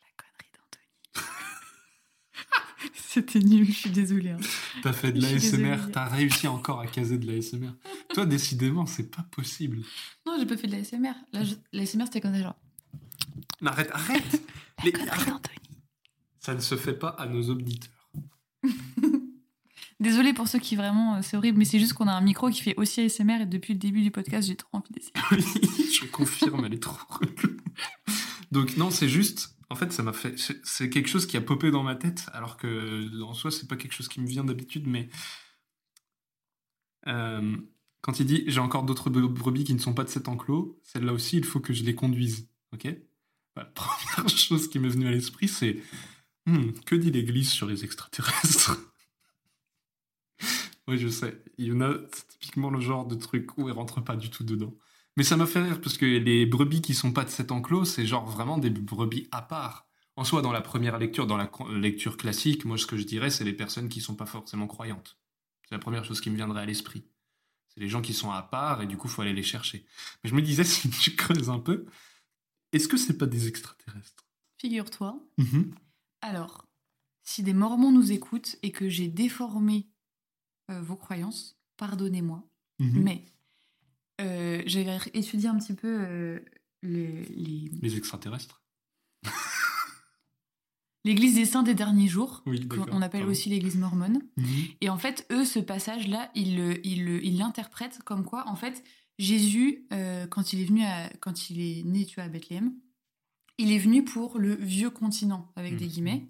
La 0.01 0.07
connerie 0.17 0.51
d'Anthony. 0.55 1.31
C'était 3.15 3.39
nul, 3.39 3.65
je 3.67 3.71
suis 3.71 3.89
désolée. 3.89 4.31
hein. 4.31 4.37
t'as 4.83 4.91
fait 4.91 5.11
de 5.13 5.21
l'ASMR, 5.21 5.77
t'as 5.93 6.05
réussi 6.05 6.47
encore 6.47 6.81
à 6.81 6.87
caser 6.87 7.17
de 7.17 7.25
l'ASMR. 7.31 7.69
Toi, 8.13 8.25
décidément, 8.25 8.85
c'est 8.85 9.09
pas 9.09 9.23
possible. 9.31 9.77
Non, 10.25 10.35
j'ai 10.37 10.45
pas 10.45 10.57
fait 10.57 10.67
de 10.67 10.73
l'ASMR. 10.73 11.13
L'ASMR, 11.71 12.03
c'était 12.05 12.19
comme 12.21 12.33
ça, 12.33 12.41
genre. 12.41 12.55
Mais 13.61 13.69
arrête, 13.69 13.89
arrête 13.93 14.41
La 14.79 14.83
Les- 14.83 14.91
connerie 14.91 15.09
arrête. 15.09 15.29
d'Anthony. 15.29 15.57
Ça 16.39 16.53
ne 16.55 16.59
se 16.59 16.75
fait 16.75 16.93
pas 16.93 17.09
à 17.09 17.25
nos 17.25 17.41
auditeurs. 17.49 17.91
Désolée 20.01 20.33
pour 20.33 20.47
ceux 20.49 20.59
qui 20.59 20.75
vraiment, 20.75 21.15
euh, 21.15 21.19
c'est 21.23 21.37
horrible, 21.37 21.57
mais 21.57 21.63
c'est 21.65 21.79
juste 21.79 21.93
qu'on 21.93 22.07
a 22.09 22.13
un 22.13 22.21
micro 22.21 22.49
qui 22.49 22.61
fait 22.61 22.75
aussi 22.75 22.99
ASMR 23.01 23.41
et 23.41 23.45
depuis 23.45 23.73
le 23.73 23.79
début 23.79 24.01
du 24.01 24.11
podcast, 24.11 24.47
j'ai 24.47 24.55
trop 24.57 24.67
envie 24.77 24.91
d'essayer. 24.91 25.13
Oui, 25.31 25.89
je 26.01 26.05
confirme, 26.07 26.65
elle 26.65 26.73
est 26.73 26.83
trop. 26.83 26.99
Donc 28.51 28.75
non, 28.75 28.91
c'est 28.91 29.07
juste, 29.07 29.54
en 29.69 29.75
fait, 29.75 29.91
ça 29.91 30.03
m'a 30.03 30.13
fait, 30.13 30.37
c'est- 30.63 30.89
quelque 30.89 31.07
chose 31.09 31.25
qui 31.25 31.37
a 31.37 31.41
popé 31.41 31.71
dans 31.71 31.83
ma 31.83 31.95
tête, 31.95 32.25
alors 32.33 32.57
que 32.57 33.21
en 33.23 33.33
soi, 33.33 33.51
c'est 33.51 33.67
pas 33.67 33.75
quelque 33.77 33.93
chose 33.93 34.07
qui 34.07 34.21
me 34.21 34.27
vient 34.27 34.43
d'habitude, 34.43 34.87
mais 34.87 35.09
Euh, 37.07 37.57
quand 38.01 38.19
il 38.19 38.25
dit 38.25 38.43
j'ai 38.47 38.59
encore 38.59 38.83
d'autres 38.83 39.09
bre- 39.09 39.27
brebis 39.31 39.63
qui 39.63 39.73
ne 39.73 39.79
sont 39.79 39.93
pas 39.93 40.03
de 40.03 40.09
cet 40.09 40.27
enclos, 40.27 40.79
celle-là 40.83 41.13
aussi, 41.13 41.37
il 41.37 41.45
faut 41.45 41.59
que 41.59 41.73
je 41.73 41.83
les 41.83 41.95
conduise, 41.95 42.47
ok? 42.73 42.87
Bah, 43.55 43.63
La 43.63 43.65
première 43.75 44.29
chose 44.29 44.67
qui 44.69 44.79
m'est 44.79 44.89
venue 44.89 45.07
à 45.07 45.11
l'esprit, 45.11 45.47
c'est 45.47 45.81
Hmm, 46.47 46.71
que 46.85 46.95
dit 46.95 47.11
l'Église 47.11 47.51
sur 47.51 47.67
les 47.67 47.85
extraterrestres? 47.85 48.77
Oui, 50.87 50.97
je 50.97 51.07
sais. 51.07 51.41
Il 51.57 51.65
y 51.67 51.71
en 51.71 51.81
a, 51.81 51.93
typiquement 52.39 52.69
le 52.69 52.79
genre 52.79 53.05
de 53.07 53.15
truc 53.15 53.57
où 53.57 53.67
elle 53.69 53.75
rentre 53.75 54.01
pas 54.01 54.15
du 54.15 54.29
tout 54.29 54.43
dedans. 54.43 54.73
Mais 55.17 55.23
ça 55.23 55.37
m'a 55.37 55.45
fait 55.45 55.61
rire 55.61 55.79
parce 55.81 55.97
que 55.97 56.05
les 56.05 56.45
brebis 56.45 56.81
qui 56.81 56.93
sont 56.93 57.13
pas 57.13 57.23
de 57.23 57.29
cet 57.29 57.51
enclos, 57.51 57.85
c'est 57.85 58.05
genre 58.05 58.25
vraiment 58.25 58.57
des 58.57 58.69
brebis 58.69 59.27
à 59.31 59.41
part. 59.41 59.87
En 60.17 60.23
soi, 60.23 60.41
dans 60.41 60.51
la 60.51 60.61
première 60.61 60.97
lecture, 60.97 61.27
dans 61.27 61.37
la 61.37 61.49
lecture 61.73 62.17
classique, 62.17 62.65
moi, 62.65 62.77
ce 62.77 62.85
que 62.85 62.97
je 62.97 63.03
dirais, 63.03 63.29
c'est 63.29 63.43
les 63.43 63.53
personnes 63.53 63.89
qui 63.89 64.01
sont 64.01 64.15
pas 64.15 64.25
forcément 64.25 64.67
croyantes. 64.67 65.17
C'est 65.63 65.75
la 65.75 65.79
première 65.79 66.05
chose 66.05 66.21
qui 66.21 66.29
me 66.29 66.35
viendrait 66.35 66.61
à 66.61 66.65
l'esprit. 66.65 67.05
C'est 67.67 67.81
les 67.81 67.89
gens 67.89 68.01
qui 68.01 68.13
sont 68.13 68.31
à 68.31 68.41
part 68.41 68.81
et 68.81 68.87
du 68.87 68.97
coup, 68.97 69.07
faut 69.07 69.21
aller 69.21 69.33
les 69.33 69.43
chercher. 69.43 69.85
Mais 70.23 70.29
je 70.29 70.35
me 70.35 70.41
disais, 70.41 70.63
si 70.65 70.89
tu 70.89 71.15
creuses 71.15 71.49
un 71.49 71.59
peu, 71.59 71.85
est-ce 72.71 72.87
que 72.87 72.97
c'est 72.97 73.17
pas 73.17 73.25
des 73.25 73.47
extraterrestres? 73.47 74.25
Figure-toi. 74.57 75.21
Mhm. 75.37 75.75
Alors, 76.21 76.65
si 77.23 77.43
des 77.43 77.53
Mormons 77.53 77.91
nous 77.91 78.11
écoutent 78.11 78.57
et 78.63 78.71
que 78.71 78.87
j'ai 78.87 79.07
déformé 79.09 79.89
euh, 80.71 80.81
vos 80.81 80.95
croyances, 80.95 81.59
pardonnez-moi. 81.77 82.43
Mhm. 82.79 83.03
Mais 83.03 83.25
euh, 84.21 84.61
j'avais 84.65 84.97
étudié 85.13 85.49
un 85.49 85.57
petit 85.57 85.73
peu 85.73 85.87
euh, 86.01 86.39
les- 86.83 87.23
les- 87.25 87.69
Les 87.81 87.97
extraterrestres 87.97 88.61
l'Église 91.03 91.35
des 91.35 91.45
Saints 91.45 91.63
des 91.63 91.75
derniers 91.75 92.07
jours, 92.07 92.41
Oui, 92.47 92.67
qu'on 92.67 93.01
appelle 93.01 93.21
Pardon. 93.21 93.31
aussi 93.31 93.49
l'Église 93.49 93.77
mormone. 93.77 94.21
Mhm. 94.37 94.45
Et 94.81 94.89
en 94.89 94.97
fait, 94.97 95.27
eux, 95.31 95.45
ce 95.45 95.59
passage-là, 95.59 96.31
ils 96.33 97.37
l'interprètent 97.37 97.99
comme 98.03 98.25
quoi, 98.25 98.47
en 98.47 98.55
fait, 98.55 98.83
Jésus, 99.19 99.85
euh, 99.93 100.25
quand 100.27 100.51
il 100.51 100.61
est 100.61 100.65
venu, 100.65 100.83
à- 100.83 101.09
quand 101.21 101.49
il 101.49 101.61
est 101.61 101.83
né, 101.83 102.05
tu 102.05 102.15
vois, 102.15 102.23
à 102.23 102.27
Bethléem, 102.29 102.73
il 103.57 103.71
est 103.71 103.77
venu 103.77 104.03
pour 104.03 104.39
le 104.39 104.55
vieux 104.55 104.89
continent 104.89 105.51
avec 105.55 105.77
des 105.77 105.85
Mhm. 105.85 105.91
guillemets, 105.91 106.29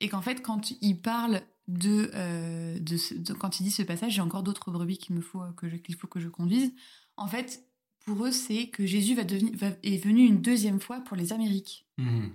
et 0.00 0.08
qu'en 0.08 0.20
fait, 0.22 0.42
quand 0.42 0.70
il 0.82 1.00
parle 1.00 1.42
de, 1.70 2.10
euh, 2.14 2.78
de, 2.78 2.96
ce- 2.96 3.14
de- 3.14 3.32
quand 3.32 3.60
il 3.60 3.64
dit 3.64 3.70
ce 3.70 3.82
passage, 3.82 4.12
j'ai 4.14 4.20
encore 4.20 4.42
d'autres 4.42 4.70
brebis 4.70 4.98
qu'il 4.98 5.14
me 5.16 5.20
faut 5.20 5.42
euh, 5.42 5.52
que 5.56 5.68
je- 5.68 5.76
qu'il 5.76 5.94
faut 5.94 6.06
que 6.06 6.20
je 6.20 6.28
conduise. 6.28 6.72
En 7.16 7.26
fait, 7.26 7.64
pour 8.04 8.24
eux, 8.26 8.32
c'est 8.32 8.68
que 8.68 8.86
Jésus 8.86 9.14
va 9.14 9.24
devenir, 9.24 9.52
va- 9.56 9.76
est 9.82 10.02
venu 10.02 10.22
une 10.26 10.40
deuxième 10.40 10.80
fois 10.80 11.00
pour 11.00 11.16
les 11.16 11.32
Amériques. 11.32 11.86
Mhm. 11.98 12.32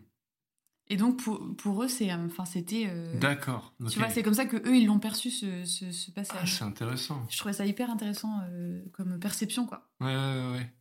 Et 0.87 0.97
donc 0.97 1.17
pour, 1.23 1.55
pour 1.57 1.83
eux, 1.83 1.87
c'est, 1.87 2.11
euh, 2.11 2.25
enfin, 2.27 2.45
c'était, 2.45 2.85
euh, 2.87 3.17
D'accord. 3.19 3.73
tu 3.89 3.97
vois, 3.97 4.09
c'est 4.09 4.21
comme 4.21 4.35
ça 4.35 4.45
que 4.45 4.57
eux, 4.57 4.77
ils 4.77 4.85
l'ont 4.85 4.99
perçu 4.99 5.31
ce, 5.31 5.65
ce, 5.65 5.91
ce 5.91 6.11
Ah, 6.11 6.13
passage. 6.13 6.57
c'est 6.59 6.63
intéressant. 6.63 7.25
Je 7.29 7.37
trouvais 7.39 7.53
ça 7.53 7.65
hyper 7.65 7.89
intéressant 7.89 8.39
euh, 8.51 8.83
comme 8.93 9.19
perception, 9.19 9.65
quoi. 9.65 9.89
Ouais, 9.99 10.07
ouais, 10.15 10.51
ouais. 10.51 10.71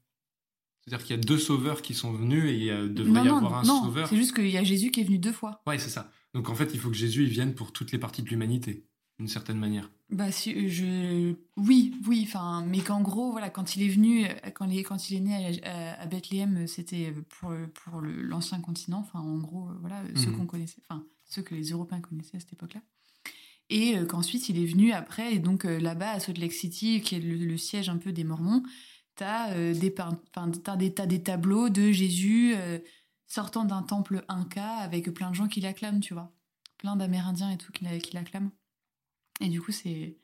C'est-à-dire 0.87 1.07
qu'il 1.07 1.17
y 1.17 1.19
a 1.19 1.23
deux 1.23 1.39
sauveurs 1.39 1.81
qui 1.81 1.95
sont 1.95 2.13
venus 2.13 2.45
et 2.45 2.67
il 2.67 2.93
devrait 2.93 3.13
non, 3.13 3.25
y 3.25 3.29
non, 3.29 3.37
avoir 3.39 3.55
un 3.55 3.63
non, 3.63 3.83
sauveur. 3.85 4.07
c'est 4.07 4.17
juste 4.17 4.35
qu'il 4.35 4.51
y 4.51 4.59
a 4.59 4.63
Jésus 4.65 4.91
qui 4.91 5.01
est 5.01 5.05
venu 5.05 5.19
deux 5.19 5.33
fois. 5.33 5.63
Ouais, 5.67 5.79
c'est 5.79 5.89
ça. 5.89 6.11
Donc 6.35 6.51
en 6.51 6.55
fait, 6.55 6.71
il 6.75 6.81
faut 6.81 6.91
que 6.91 6.97
Jésus 6.97 7.23
il 7.25 7.31
vienne 7.31 7.55
pour 7.55 7.73
toutes 7.73 7.93
les 7.93 7.99
parties 7.99 8.23
de 8.23 8.29
l'humanité, 8.29 8.85
d'une 9.19 9.29
certaine 9.29 9.59
manière. 9.59 9.91
Bah, 10.11 10.31
si, 10.33 10.53
euh, 10.53 10.69
je... 10.69 11.35
Oui, 11.57 11.95
oui, 12.07 12.25
enfin, 12.27 12.65
mais 12.67 12.81
qu'en 12.81 13.01
gros, 13.01 13.31
voilà, 13.31 13.49
quand 13.51 13.77
il 13.77 13.83
est 13.85 13.89
venu, 13.89 14.27
euh, 14.27 14.29
quand 14.55 14.67
il 14.67 14.79
est, 14.79 14.83
quand 14.83 15.11
il 15.11 15.17
est 15.17 15.21
né 15.21 15.61
à, 15.63 16.07
Bethléem, 16.07 16.57
euh, 16.59 16.67
c'était 16.67 17.13
pour, 17.29 17.53
pour 17.75 18.01
l'ancien 18.03 18.61
continent, 18.61 18.99
enfin, 18.99 19.21
en 19.21 19.39
gros, 19.39 19.69
voilà, 19.81 20.03
ceux 20.17 20.31
Mhm. 20.31 20.37
qu'on 20.39 20.47
connaissait, 20.47 20.83
enfin, 20.89 21.05
ceux 21.25 21.43
que 21.43 21.55
les 21.55 21.71
Européens 21.71 22.01
connaissaient 22.01 22.37
à 22.37 22.41
cette 22.41 22.53
époque-là. 22.53 22.83
Et 23.71 23.95
qu'ensuite, 24.09 24.51
il 24.51 24.59
est 24.63 24.67
venu 24.67 24.93
après, 24.93 25.35
et 25.35 25.39
donc 25.39 25.65
là-bas, 25.65 26.11
à 26.11 26.21
Salt 26.21 26.39
Lake 26.39 26.53
City, 26.53 27.01
qui 27.01 27.15
est 27.15 27.21
le, 27.21 27.37
le 27.37 27.57
siège 27.57 27.89
un 27.89 27.97
peu 27.97 28.13
des 28.13 28.23
Mormons, 28.23 28.63
t'as 29.17 29.53
euh, 29.55 29.75
des, 29.75 29.95
t'as 29.95 30.77
des, 30.77 30.91
des 30.91 31.23
tableaux 31.23 31.69
de 31.71 31.91
Jésus 31.93 32.55
euh, 32.57 32.79
sortant 33.27 33.65
d'un 33.65 33.83
temple 33.83 34.25
inca 34.29 34.77
avec 34.77 35.11
plein 35.13 35.31
de 35.31 35.35
gens 35.35 35.49
qui 35.49 35.61
l'acclament, 35.61 36.01
tu 36.01 36.15
vois. 36.15 36.33
Plein 36.79 36.97
d'Amérindiens 36.97 37.51
et 37.51 37.59
tout 37.59 37.73
qui 37.73 37.85
qui 38.01 38.15
l'acclament. 38.15 38.51
Et 39.41 39.49
du 39.49 39.61
coup, 39.61 39.73
c'est 39.73 40.19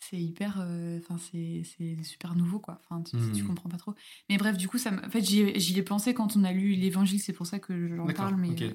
c'est 0.00 0.20
hyper 0.20 0.56
euh, 0.60 0.98
enfin 0.98 1.16
c'est 1.16 1.62
c'est 1.64 2.02
super 2.02 2.34
nouveau 2.34 2.58
quoi 2.58 2.80
enfin 2.82 3.02
tu, 3.02 3.16
tu 3.32 3.44
comprends 3.44 3.68
pas 3.68 3.76
trop 3.76 3.94
mais 4.28 4.36
bref 4.36 4.56
du 4.58 4.66
coup 4.66 4.76
ça 4.76 4.90
en 4.92 5.08
fait 5.08 5.22
j'y 5.22 5.40
ai- 5.42 5.82
pensé 5.84 6.12
quand 6.12 6.36
on 6.36 6.42
a 6.42 6.52
lu 6.52 6.72
l'évangile 6.74 7.20
c'est 7.20 7.32
pour 7.32 7.46
ça 7.46 7.60
que 7.60 7.94
j'en 7.96 8.06
parle 8.08 8.34
mais 8.34 8.60
euh, 8.62 8.72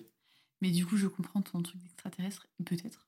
mais 0.61 0.71
du 0.71 0.85
coup 0.85 0.95
je 0.95 1.07
comprends 1.07 1.41
ton 1.41 1.61
truc 1.61 1.81
d'extraterrestre 1.81 2.47
peut-être 2.63 3.05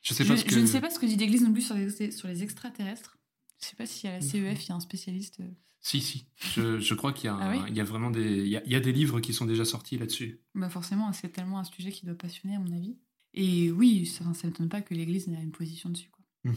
Je 0.00 0.14
sais 0.14 0.24
je, 0.24 0.32
pas 0.32 0.38
ce 0.38 0.44
que. 0.46 0.52
je 0.52 0.58
ne 0.60 0.64
sais 0.64 0.80
pas 0.80 0.88
ce 0.88 0.98
que 0.98 1.04
dit 1.04 1.16
l'église 1.16 1.42
non 1.42 1.52
plus 1.52 1.60
sur 1.60 1.74
les, 1.74 2.10
sur 2.12 2.28
les 2.28 2.42
extraterrestres 2.42 3.18
Je 3.64 3.70
sais 3.70 3.76
pas 3.76 3.86
si 3.86 4.06
à 4.06 4.12
la 4.12 4.20
CEF, 4.20 4.64
il 4.64 4.68
y 4.68 4.72
a 4.72 4.74
un 4.74 4.80
spécialiste. 4.80 5.40
euh. 5.40 5.48
Si, 5.80 6.00
si. 6.00 6.26
Je, 6.36 6.78
je 6.80 6.94
crois 6.94 7.12
qu'il 7.12 7.26
y, 7.26 7.28
a 7.28 7.36
Ah 7.38 7.50
oui 7.50 7.72
y 7.72 7.80
a 7.80 7.84
vraiment 7.84 8.10
des, 8.10 8.38
il 8.38 8.48
y 8.48 8.56
a, 8.56 8.62
il 8.64 8.72
y 8.72 8.74
a 8.74 8.80
des 8.80 8.92
livres 8.92 9.20
qui 9.20 9.32
sont 9.34 9.44
déjà 9.44 9.64
sortis 9.64 9.98
là-dessus. 9.98 10.40
Bah 10.54 10.68
forcément, 10.70 11.12
c'est 11.12 11.28
tellement 11.30 11.58
un 11.58 11.64
sujet 11.64 11.90
qui 11.92 12.06
doit 12.06 12.14
passionner, 12.14 12.56
à 12.56 12.58
mon 12.58 12.72
avis. 12.74 12.96
Et 13.34 13.70
oui, 13.70 14.06
ça 14.06 14.24
ne 14.24 14.30
m'étonne 14.30 14.68
pas 14.68 14.80
que 14.80 14.94
l'Église 14.94 15.28
ait 15.28 15.42
une 15.42 15.50
position 15.50 15.90
dessus. 15.90 16.10
Quoi. 16.10 16.52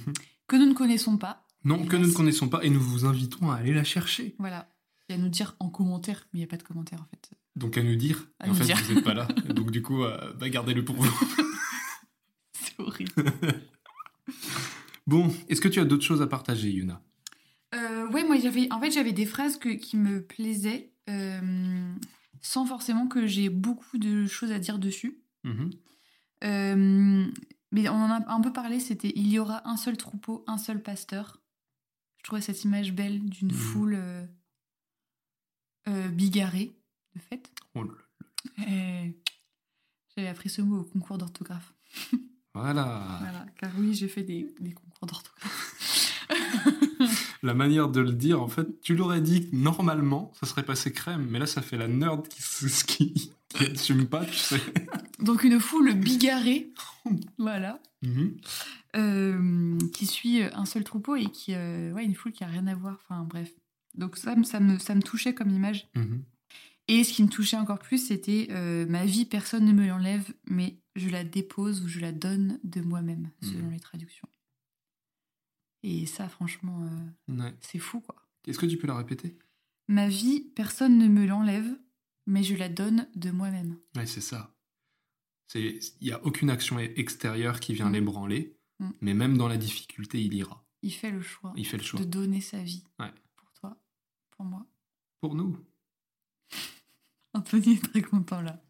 Que 0.47 0.55
nous 0.55 0.65
ne 0.67 0.73
connaissons 0.73 1.17
pas. 1.17 1.45
Non, 1.63 1.85
que 1.85 1.95
nous 1.97 2.07
ne 2.07 2.13
connaissons 2.13 2.47
pas 2.49 2.63
et 2.63 2.69
nous 2.69 2.79
vous 2.79 3.05
invitons 3.05 3.51
à 3.51 3.55
aller 3.57 3.73
la 3.73 3.83
chercher. 3.83 4.35
Voilà. 4.39 4.69
Et 5.09 5.13
à 5.13 5.17
nous 5.17 5.29
dire 5.29 5.55
en 5.59 5.69
commentaire, 5.69 6.27
mais 6.31 6.39
il 6.39 6.41
n'y 6.41 6.45
a 6.45 6.47
pas 6.47 6.57
de 6.57 6.63
commentaire 6.63 7.01
en 7.01 7.05
fait. 7.05 7.31
Donc 7.55 7.77
à 7.77 7.83
nous 7.83 7.95
dire. 7.95 8.27
À 8.39 8.47
Et 8.47 8.49
en 8.49 8.53
fait, 8.53 8.63
dire. 8.65 8.77
vous 8.85 8.93
n'êtes 8.95 9.03
pas 9.03 9.13
là. 9.13 9.27
Donc 9.49 9.71
du 9.71 9.81
coup, 9.81 10.03
euh, 10.03 10.33
bah, 10.33 10.49
gardez-le 10.49 10.85
pour 10.85 10.95
vous. 10.95 11.09
C'est 12.53 12.79
horrible. 12.79 13.11
Bon, 15.07 15.33
est-ce 15.47 15.61
que 15.61 15.67
tu 15.69 15.79
as 15.79 15.85
d'autres 15.85 16.03
choses 16.03 16.21
à 16.21 16.27
partager, 16.27 16.69
Yuna? 16.69 17.01
Euh, 17.73 18.07
ouais, 18.11 18.23
moi 18.25 18.37
j'avais, 18.39 18.71
en 18.71 18.79
fait, 18.79 18.91
j'avais 18.91 19.13
des 19.13 19.25
phrases 19.25 19.57
que- 19.57 19.69
qui 19.69 19.97
me 19.97 20.21
plaisaient, 20.25 20.91
euh, 21.09 21.93
sans 22.41 22.65
forcément 22.65 23.07
que 23.07 23.25
j'ai 23.25 23.49
beaucoup 23.49 23.97
de 23.97 24.25
choses 24.25 24.51
à 24.51 24.59
dire 24.59 24.79
dessus. 24.79 25.19
Mhm. 25.43 25.69
Euh, 26.43 27.25
mais 27.71 27.89
on 27.89 27.93
en 27.95 28.11
a 28.11 28.31
un 28.31 28.41
peu 28.41 28.53
parlé. 28.53 28.79
C'était 28.79 29.11
il 29.15 29.27
y 29.29 29.39
aura 29.39 29.67
un 29.67 29.77
seul 29.77 29.97
troupeau, 29.97 30.43
un 30.47 30.57
seul 30.57 30.81
pasteur. 30.83 31.41
Je 32.17 32.23
trouvais 32.23 32.41
cette 32.41 32.63
image 32.63 32.93
belle 32.93 33.21
d'une 33.29 33.47
Mhm. 33.51 33.53
foule 33.57 33.97
euh, 35.87 36.07
bigarrée, 36.09 36.75
de 37.15 37.19
fait. 37.21 37.49
Oh 37.75 37.83
là 37.83 37.91
là. 37.93 38.65
Et 38.67 39.17
J'avais 40.15 40.27
appris 40.29 40.49
ce 40.49 40.61
mot 40.61 40.79
au 40.79 40.83
concours 40.83 41.17
d'orthographe. 41.17 41.73
Voilà. 42.61 43.17
Voilà, 43.21 43.45
car 43.59 43.71
oui, 43.77 43.93
j'ai 43.93 44.07
fait 44.07 44.23
des, 44.23 44.47
des 44.59 44.71
concours 44.71 45.07
d'orthographe. 45.07 45.73
La 47.43 47.53
manière 47.53 47.87
de 47.89 48.01
le 48.01 48.11
dire, 48.11 48.41
en 48.41 48.47
fait, 48.47 48.81
tu 48.81 48.95
l'aurais 48.95 49.21
dit 49.21 49.47
normalement, 49.53 50.31
ça 50.39 50.45
serait 50.47 50.63
passé 50.63 50.91
crème, 50.91 51.27
mais 51.29 51.39
là, 51.39 51.45
ça 51.47 51.61
fait 51.61 51.77
la 51.77 51.87
nerd 51.87 52.27
qui 52.27 52.41
qui, 52.87 53.31
qui 53.49 53.65
assume 53.65 54.07
pas, 54.07 54.25
tu 54.25 54.33
sais. 54.35 54.59
Donc 55.19 55.43
une 55.43 55.59
foule 55.59 55.93
bigarrée, 55.95 56.71
voilà, 57.37 57.79
Mhm. 58.03 58.37
euh, 58.95 59.77
qui 59.93 60.05
suit 60.05 60.43
un 60.43 60.65
seul 60.65 60.83
troupeau 60.83 61.15
et 61.15 61.25
qui, 61.25 61.53
euh, 61.55 61.91
ouais, 61.93 62.05
une 62.05 62.13
foule 62.15 62.31
qui 62.31 62.43
a 62.43 62.47
rien 62.47 62.67
à 62.67 62.75
voir. 62.75 62.97
Enfin 63.09 63.23
bref. 63.23 63.51
Donc 63.95 64.17
ça, 64.17 64.35
me- 64.35 64.43
ça 64.43 64.59
me, 64.59 64.77
ça 64.77 64.93
me 64.95 65.01
touchait 65.01 65.33
comme 65.33 65.49
image. 65.49 65.87
Mhm. 65.95 66.23
Et 66.87 67.03
ce 67.03 67.11
qui 67.13 67.23
me 67.23 67.29
touchait 67.29 67.57
encore 67.57 67.79
plus, 67.79 67.97
c'était 68.07 68.47
euh, 68.51 68.85
ma 68.87 69.05
vie, 69.05 69.25
personne 69.25 69.65
ne 69.65 69.73
me 69.73 69.85
l'enlève, 69.87 70.33
mais 70.49 70.77
je 70.95 71.09
la 71.09 71.23
dépose 71.23 71.81
ou 71.83 71.87
je 71.87 71.99
la 71.99 72.11
donne 72.13 72.59
de 72.63 72.81
moi-même, 72.81 73.29
selon 73.41 73.65
Mhm. 73.65 73.71
les 73.73 73.79
traductions. 73.79 74.29
Et 75.83 76.05
ça, 76.05 76.27
franchement, 76.29 76.83
euh, 77.29 77.33
Ouais. 77.33 77.53
c'est 77.61 77.79
fou, 77.79 77.99
quoi. 77.99 78.15
Est-ce 78.47 78.57
que 78.59 78.65
tu 78.65 78.77
peux 78.77 78.87
la 78.87 78.95
répéter? 78.97 79.37
Ma 79.87 80.07
vie, 80.07 80.41
personne 80.55 80.97
ne 80.97 81.07
me 81.07 81.25
l'enlève, 81.25 81.77
mais 82.25 82.43
je 82.43 82.55
la 82.55 82.69
donne 82.69 83.07
de 83.15 83.31
moi-même. 83.31 83.77
Ouais, 83.95 84.05
c'est 84.05 84.21
ça. 84.21 84.53
C'est- 85.47 85.79
Il 86.01 86.07
n'y 86.07 86.11
a 86.11 86.23
aucune 86.25 86.49
action 86.49 86.77
e- 86.77 86.93
extérieure 86.99 87.59
qui 87.59 87.73
vient 87.73 87.87
Mhm. 87.87 87.93
l'ébranler, 87.93 88.57
Mhm. 88.79 88.93
mais 89.01 89.13
même 89.13 89.37
dans 89.37 89.47
la 89.47 89.57
difficulté, 89.57 90.21
il 90.23 90.33
ira. 90.33 90.65
Il 90.83 90.91
fait 90.93 91.11
le 91.11 91.21
choix 91.21 91.53
Il 91.57 91.65
fait 91.65 91.77
le 91.77 91.83
choix. 91.83 91.99
de 91.99 92.05
donner 92.05 92.41
sa 92.41 92.61
vie 92.63 92.83
Ouais. 92.99 93.11
pour 93.35 93.51
toi, 93.53 93.77
pour 94.31 94.45
moi. 94.45 94.65
Pour 95.21 95.35
nous. 95.35 95.57
Anthony 97.37 97.73
est 97.73 97.83
très 97.83 98.01
content 98.01 98.41
là. 98.41 98.63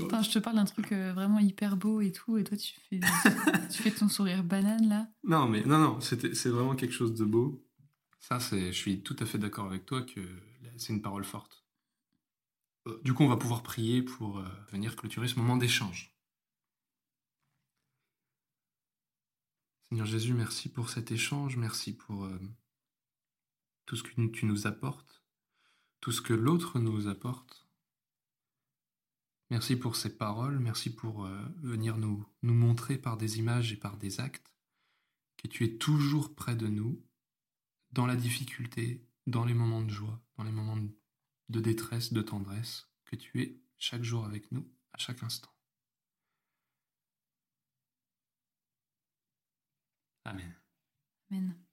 Attends, 0.00 0.22
je 0.22 0.30
te 0.30 0.38
parle 0.38 0.56
d'un 0.56 0.64
truc 0.64 0.92
euh, 0.92 1.12
vraiment 1.12 1.40
hyper 1.40 1.76
beau 1.76 2.00
et 2.00 2.12
tout, 2.12 2.38
et 2.38 2.44
toi 2.44 2.56
tu 2.56 2.74
fais, 2.88 3.00
tu 3.70 3.82
fais 3.82 3.90
ton 3.90 4.08
sourire 4.08 4.44
banane 4.44 4.88
là? 4.88 5.08
Non, 5.24 5.48
mais 5.48 5.62
non, 5.62 5.78
non, 5.78 6.00
c'est 6.00 6.46
vraiment 6.48 6.76
quelque 6.76 6.94
chose 6.94 7.14
de 7.14 7.24
beau. 7.24 7.64
Ça, 8.20 8.38
c'est, 8.38 8.72
je 8.72 8.78
suis 8.78 9.02
tout 9.02 9.16
à 9.18 9.26
fait 9.26 9.38
d'accord 9.38 9.66
avec 9.66 9.86
toi 9.86 10.02
que 10.02 10.20
c'est 10.76 10.92
une 10.92 11.02
parole 11.02 11.24
forte. 11.24 11.64
Euh, 12.86 13.00
Du 13.02 13.12
coup, 13.12 13.24
on 13.24 13.28
va 13.28 13.36
pouvoir 13.36 13.62
prier 13.62 14.02
pour 14.02 14.38
euh, 14.38 14.48
venir 14.70 14.94
clôturer 14.94 15.26
ce 15.26 15.36
moment 15.36 15.56
d'échange. 15.56 16.14
Seigneur 19.88 20.06
Jésus, 20.06 20.34
merci 20.34 20.68
pour 20.68 20.90
cet 20.90 21.10
échange, 21.10 21.56
merci 21.56 21.96
pour 21.96 22.28
tout 23.86 23.96
ce 23.96 24.02
que 24.02 24.26
tu 24.26 24.44
nous 24.44 24.66
apportes, 24.66 25.17
tout 26.00 26.12
ce 26.12 26.20
que 26.22 26.32
l'autre 26.34 26.78
nous 26.78 27.08
apporte. 27.08 27.66
Merci 29.50 29.76
pour 29.76 29.96
ces 29.96 30.16
paroles, 30.16 30.58
merci 30.58 30.94
pour 30.94 31.24
euh, 31.24 31.42
venir 31.62 31.96
nous, 31.96 32.26
nous 32.42 32.54
montrer 32.54 32.98
par 32.98 33.16
des 33.16 33.38
images 33.38 33.72
et 33.72 33.76
par 33.76 33.96
des 33.96 34.20
actes 34.20 34.54
que 35.38 35.48
tu 35.48 35.64
es 35.64 35.78
toujours 35.78 36.34
près 36.34 36.56
de 36.56 36.66
nous, 36.66 37.02
dans 37.92 38.06
la 38.06 38.16
difficulté, 38.16 39.06
dans 39.26 39.44
les 39.44 39.54
moments 39.54 39.82
de 39.82 39.90
joie, 39.90 40.20
dans 40.36 40.44
les 40.44 40.52
moments 40.52 40.76
de- 40.76 41.60
détresse, 41.60 42.12
de 42.12 42.20
tendresse, 42.22 42.90
que 43.06 43.16
tu 43.16 43.40
es 43.40 43.60
chaque 43.78 44.02
jour 44.02 44.24
avec 44.26 44.50
nous, 44.52 44.68
à 44.92 44.98
chaque 44.98 45.22
instant. 45.22 45.50
Amen. 50.24 50.54
Amen. 51.30 51.67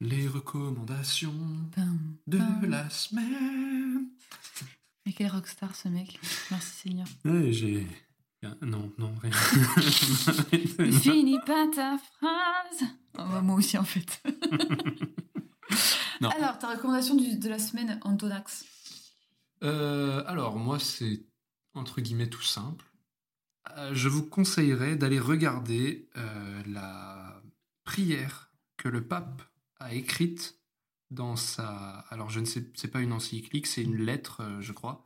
Les 0.00 0.26
recommandations 0.26 1.34
de 2.26 2.66
la 2.66 2.88
semaine. 2.88 4.08
Mais 5.04 5.12
quel 5.12 5.30
rockstar 5.30 5.74
ce 5.76 5.88
mec. 5.88 6.18
Merci 6.50 6.88
Seigneur. 6.88 7.06
Ouais, 7.24 7.52
j'ai. 7.52 7.86
Ah, 8.44 8.54
Non, 8.62 8.90
non, 8.96 9.14
rien. 9.20 9.30
Finis 10.92 11.38
pas 11.44 11.66
ta 11.74 11.98
phrase. 11.98 12.88
Oh, 13.18 13.24
bah, 13.30 13.40
moi 13.42 13.56
aussi 13.56 13.76
en 13.76 13.84
fait. 13.84 14.22
Non. 16.22 16.30
Alors, 16.30 16.58
ta 16.58 16.70
recommandation 16.74 17.14
du- 17.16 17.36
de 17.38 17.48
la 17.48 17.58
semaine, 17.58 17.98
Antonax. 18.02 18.64
Euh, 19.62 20.22
alors, 20.26 20.56
moi, 20.56 20.78
c'est 20.78 21.24
entre 21.74 22.00
guillemets 22.00 22.28
tout 22.30 22.42
simple. 22.42 22.84
Euh, 23.76 23.90
je 23.94 24.08
vous 24.08 24.24
conseillerais 24.24 24.96
d'aller 24.96 25.20
regarder 25.20 26.08
euh, 26.16 26.62
la 26.66 27.42
prière 27.84 28.50
que 28.78 28.88
le 28.88 29.06
pape 29.06 29.42
a 29.80 29.94
écrite 29.94 30.60
dans 31.10 31.36
sa. 31.36 32.04
Alors, 32.10 32.30
je 32.30 32.40
ne 32.40 32.44
sais, 32.44 32.70
c'est 32.74 32.90
pas 32.90 33.00
une 33.00 33.12
encyclique, 33.12 33.66
c'est 33.66 33.82
une 33.82 33.96
lettre, 33.96 34.42
euh, 34.42 34.60
je 34.60 34.72
crois, 34.72 35.04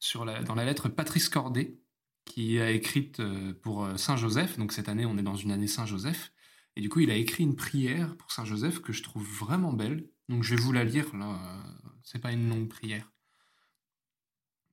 sur 0.00 0.24
la, 0.24 0.42
dans 0.42 0.54
la 0.54 0.64
lettre 0.64 0.88
Patrice 0.88 1.28
Cordet, 1.28 1.80
qui 2.24 2.58
a 2.60 2.70
écrite 2.70 3.20
euh, 3.20 3.54
pour 3.62 3.84
euh, 3.84 3.96
Saint 3.96 4.16
Joseph. 4.16 4.58
Donc, 4.58 4.72
cette 4.72 4.88
année, 4.88 5.06
on 5.06 5.16
est 5.18 5.22
dans 5.22 5.36
une 5.36 5.52
année 5.52 5.68
Saint 5.68 5.86
Joseph. 5.86 6.32
Et 6.76 6.80
du 6.80 6.88
coup, 6.88 7.00
il 7.00 7.10
a 7.10 7.16
écrit 7.16 7.44
une 7.44 7.56
prière 7.56 8.16
pour 8.16 8.32
Saint 8.32 8.44
Joseph 8.44 8.80
que 8.80 8.92
je 8.92 9.02
trouve 9.02 9.24
vraiment 9.24 9.72
belle. 9.72 10.08
Donc, 10.28 10.42
je 10.42 10.54
vais 10.54 10.60
vous 10.60 10.72
la 10.72 10.84
lire. 10.84 11.14
Là, 11.14 11.62
c'est 12.02 12.18
pas 12.18 12.32
une 12.32 12.48
longue 12.48 12.68
prière. 12.68 13.14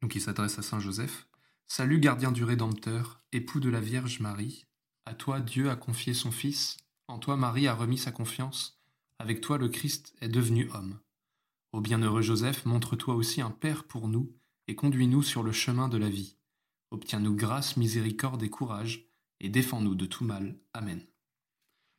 Donc 0.02 0.16
il 0.16 0.22
s'adresse 0.22 0.58
à 0.58 0.64
Saint 0.64 0.80
Joseph. 0.80 1.28
Salut 1.68 2.00
gardien 2.00 2.32
du 2.32 2.44
Rédempteur, 2.44 3.24
époux 3.32 3.60
de 3.60 3.70
la 3.70 3.80
Vierge 3.80 4.20
Marie. 4.20 4.66
À 5.06 5.14
toi 5.14 5.40
Dieu 5.40 5.70
a 5.70 5.76
confié 5.76 6.14
son 6.14 6.32
Fils, 6.32 6.78
en 7.08 7.20
toi 7.20 7.38
Marie 7.38 7.68
a 7.68 7.76
remis 7.76 7.98
sa 7.98 8.12
confiance, 8.12 8.81
avec 9.22 9.42
toi 9.42 9.58
le 9.58 9.70
Christ 9.70 10.14
est 10.22 10.30
devenu 10.30 10.70
homme. 10.74 11.00
Ô 11.74 11.82
bienheureux 11.82 12.22
Joseph, 12.22 12.66
montre-toi 12.66 13.16
aussi 13.16 13.42
un 13.42 13.52
Père 13.52 13.84
pour 13.86 14.08
nous, 14.08 14.34
et 14.68 14.76
conduis-nous 14.76 15.24
sur 15.24 15.44
le 15.44 15.52
chemin 15.52 15.88
de 15.90 15.98
la 15.98 16.10
vie. 16.10 16.36
Obtiens-nous 16.92 17.36
grâce, 17.36 17.78
miséricorde 17.78 18.44
et 18.44 18.50
courage, 18.50 19.06
et 19.40 19.50
défends-nous 19.50 19.96
de 19.96 20.06
tout 20.06 20.26
mal. 20.26 20.60
Amen. 20.74 21.02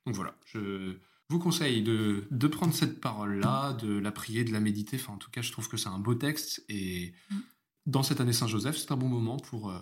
Donc 0.06 0.14
voilà, 0.14 0.36
je 0.44 0.98
vous 1.30 1.38
conseille 1.38 1.82
de, 1.82 2.26
de 2.30 2.46
prendre 2.48 2.74
cette 2.74 3.00
parole-là, 3.00 3.72
de 3.74 3.96
la 3.96 4.12
prier, 4.12 4.44
de 4.44 4.52
la 4.52 4.60
méditer. 4.60 4.96
Enfin, 5.00 5.14
en 5.14 5.18
tout 5.18 5.30
cas, 5.30 5.40
je 5.42 5.52
trouve 5.52 5.68
que 5.68 5.76
c'est 5.76 5.88
un 5.88 5.98
beau 5.98 6.14
texte, 6.14 6.62
et 6.68 7.14
dans 7.86 8.02
cette 8.02 8.20
année 8.20 8.32
Saint-Joseph, 8.34 8.76
c'est 8.76 8.92
un 8.92 8.96
bon 8.96 9.08
moment 9.08 9.38
pour, 9.38 9.70
euh, 9.70 9.78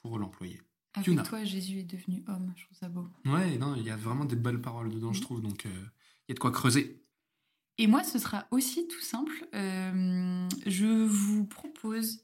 pour 0.00 0.18
l'employer. 0.18 0.62
Avec 0.94 1.08
Yuna. 1.08 1.24
toi, 1.24 1.44
Jésus 1.44 1.80
est 1.80 1.84
devenu 1.84 2.24
homme. 2.28 2.54
Je 2.56 2.64
trouve 2.64 2.78
ça 2.78 2.88
beau. 2.88 3.06
Ouais, 3.26 3.58
non, 3.58 3.74
il 3.76 3.82
y 3.82 3.90
a 3.90 3.96
vraiment 3.98 4.24
des 4.24 4.36
belles 4.36 4.62
paroles 4.62 4.88
dedans, 4.90 5.12
je 5.12 5.18
Mhm. 5.18 5.24
trouve, 5.24 5.42
donc 5.42 5.66
euh, 5.66 5.84
y 6.28 6.32
a 6.32 6.34
de 6.34 6.38
quoi 6.38 6.50
creuser. 6.50 7.02
Et 7.78 7.86
moi, 7.86 8.02
ce 8.02 8.18
sera 8.18 8.46
aussi 8.50 8.88
tout 8.88 9.00
simple. 9.02 9.46
Euh, 9.54 10.48
je 10.66 10.86
vous 11.04 11.44
propose. 11.44 12.20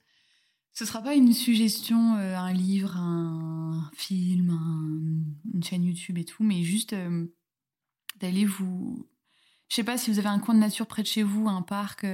Ce 0.72 0.86
sera 0.86 1.02
pas 1.02 1.14
une 1.14 1.34
suggestion, 1.34 2.16
euh, 2.16 2.36
un 2.36 2.52
livre, 2.54 2.96
un 2.96 3.90
film, 3.94 4.48
un- 4.50 5.52
une 5.54 5.62
chaîne 5.62 5.84
YouTube 5.84 6.16
et 6.16 6.24
tout, 6.24 6.42
mais 6.42 6.62
juste 6.62 6.94
euh, 6.94 7.26
d'aller 8.16 8.46
vous. 8.46 9.06
Je 9.68 9.76
sais 9.76 9.84
pas 9.84 9.98
si 9.98 10.10
vous 10.10 10.18
avez 10.18 10.28
un 10.28 10.38
coin 10.38 10.54
de 10.54 10.60
nature 10.60 10.86
près 10.86 11.02
de 11.02 11.06
chez 11.06 11.22
vous, 11.22 11.48
un 11.48 11.62
parc, 11.62 12.04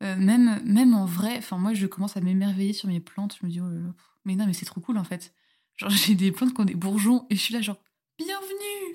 même, 0.00 0.60
même 0.64 0.94
en 0.94 1.04
vrai. 1.06 1.36
Enfin, 1.38 1.58
moi, 1.58 1.74
je 1.74 1.86
commence 1.86 2.16
à 2.16 2.20
m'émerveiller 2.20 2.72
sur 2.72 2.88
mes 2.88 3.00
plantes. 3.00 3.36
Je 3.40 3.46
me 3.46 3.50
dis, 3.50 3.60
oh 3.60 3.92
mais 4.24 4.36
non, 4.36 4.46
mais 4.46 4.52
c'est 4.54 4.64
trop 4.64 4.80
cool 4.80 4.96
en 4.98 5.04
fait. 5.04 5.34
Genre, 5.76 5.90
j'ai 5.90 6.14
des 6.14 6.32
plantes 6.32 6.54
qui 6.54 6.60
ont 6.60 6.64
des 6.66 6.74
bourgeons 6.74 7.26
et 7.30 7.36
je 7.36 7.40
suis 7.40 7.54
là, 7.54 7.60
genre, 7.60 7.82
bienvenue 8.18 8.94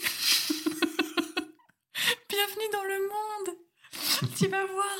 Bienvenue 2.57 2.71
dans 2.71 2.83
le 2.83 2.99
monde 3.07 3.57
Tu 4.35 4.47
vas 4.47 4.65
voir 4.65 4.97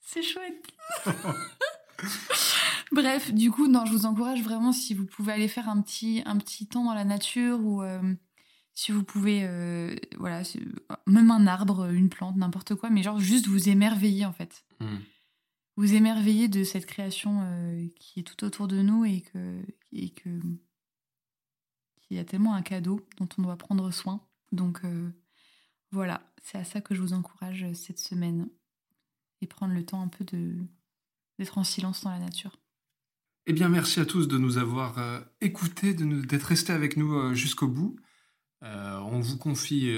C'est 0.00 0.22
chouette 0.22 0.66
Bref, 2.92 3.32
du 3.32 3.50
coup, 3.50 3.66
non, 3.68 3.84
je 3.86 3.92
vous 3.92 4.06
encourage 4.06 4.42
vraiment 4.42 4.72
si 4.72 4.94
vous 4.94 5.06
pouvez 5.06 5.32
aller 5.32 5.48
faire 5.48 5.68
un 5.68 5.80
petit, 5.80 6.22
un 6.26 6.36
petit 6.36 6.66
temps 6.66 6.84
dans 6.84 6.94
la 6.94 7.04
nature 7.04 7.58
ou 7.60 7.82
euh, 7.82 8.14
si 8.74 8.92
vous 8.92 9.02
pouvez, 9.02 9.44
euh, 9.44 9.94
voilà, 10.18 10.42
même 11.06 11.30
un 11.30 11.46
arbre, 11.46 11.90
une 11.90 12.08
plante, 12.08 12.36
n'importe 12.36 12.74
quoi, 12.74 12.90
mais 12.90 13.02
genre 13.02 13.18
juste 13.18 13.46
vous 13.46 13.68
émerveiller 13.68 14.26
en 14.26 14.32
fait. 14.32 14.64
Hmm. 14.80 14.98
Vous 15.76 15.94
émerveiller 15.94 16.48
de 16.48 16.62
cette 16.62 16.86
création 16.86 17.40
euh, 17.42 17.86
qui 17.96 18.20
est 18.20 18.24
tout 18.24 18.44
autour 18.44 18.68
de 18.68 18.80
nous 18.82 19.04
et 19.04 19.22
que 19.22 19.62
et 19.92 20.10
que 20.10 20.28
qu'il 22.02 22.16
y 22.16 22.20
a 22.20 22.24
tellement 22.24 22.54
un 22.54 22.62
cadeau 22.62 23.00
dont 23.16 23.28
on 23.38 23.42
doit 23.42 23.56
prendre 23.56 23.90
soin. 23.90 24.20
Donc 24.52 24.82
voilà, 25.94 26.20
c'est 26.42 26.58
à 26.58 26.64
ça 26.64 26.80
que 26.80 26.94
je 26.94 27.00
vous 27.00 27.12
encourage 27.12 27.62
euh, 27.62 27.72
cette 27.72 28.00
semaine 28.00 28.48
et 29.40 29.46
prendre 29.46 29.72
le 29.72 29.86
temps 29.86 30.02
un 30.02 30.08
peu 30.08 30.24
de 30.24 30.56
d'être 31.38 31.58
en 31.58 31.64
silence 31.64 32.04
dans 32.04 32.10
la 32.10 32.18
nature. 32.18 32.56
Eh 33.46 33.52
bien, 33.52 33.68
merci 33.68 34.00
à 34.00 34.06
tous 34.06 34.26
de 34.26 34.38
nous 34.38 34.58
avoir 34.58 34.98
euh, 34.98 35.20
écoutés, 35.40 35.94
d'être 35.94 36.44
restés 36.44 36.72
avec 36.72 36.96
nous 36.96 37.14
euh, 37.14 37.34
jusqu'au 37.34 37.68
bout. 37.68 37.96
Euh, 38.62 38.98
on 39.00 39.20
vous 39.20 39.36
confie 39.36 39.94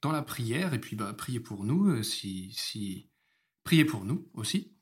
dans 0.00 0.12
la 0.12 0.22
prière, 0.22 0.72
et 0.72 0.80
puis 0.80 0.94
bah, 0.94 1.12
priez 1.12 1.40
pour 1.40 1.64
nous, 1.64 2.02
si, 2.04 2.52
si... 2.52 3.10
priez 3.64 3.84
pour 3.84 4.04
nous 4.04 4.28
aussi. 4.34 4.76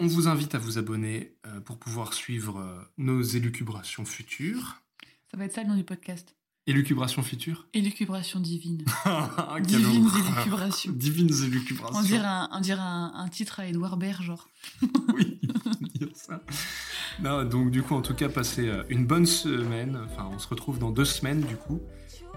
On 0.00 0.08
vous 0.08 0.26
invite 0.26 0.54
à 0.54 0.58
vous 0.58 0.76
abonner 0.76 1.38
pour 1.64 1.78
pouvoir 1.78 2.12
suivre 2.12 2.90
nos 2.98 3.22
élucubrations 3.22 4.04
futures. 4.04 4.82
Ça 5.30 5.36
va 5.36 5.44
être 5.44 5.54
ça 5.54 5.62
le 5.62 5.68
nom 5.68 5.76
du 5.76 5.84
podcast. 5.84 6.36
Élucubrations 6.68 7.22
futures 7.22 7.66
Élucubration 7.74 8.40
divine. 8.40 8.84
Quelle 9.04 9.62
Divines 9.62 10.10
élucubrations. 10.18 10.92
Divines 10.92 11.44
élucubrations. 11.44 11.98
On 11.98 12.02
dirait 12.02 12.26
un, 12.26 12.48
on 12.52 12.60
dirait 12.60 12.80
un, 12.80 13.12
un 13.14 13.28
titre 13.28 13.60
à 13.60 13.68
Edouard 13.68 13.96
Baird, 13.96 14.20
genre. 14.22 14.48
oui, 15.14 15.38
dire 15.94 16.08
ça. 16.14 16.42
Non, 17.22 17.44
donc 17.44 17.70
du 17.70 17.82
coup, 17.82 17.94
en 17.94 18.02
tout 18.02 18.14
cas, 18.14 18.28
passez 18.28 18.68
euh, 18.68 18.82
une 18.88 19.06
bonne 19.06 19.26
semaine. 19.26 19.96
Enfin, 20.06 20.28
on 20.32 20.40
se 20.40 20.48
retrouve 20.48 20.80
dans 20.80 20.90
deux 20.90 21.04
semaines, 21.04 21.42
du 21.42 21.56
coup. 21.56 21.80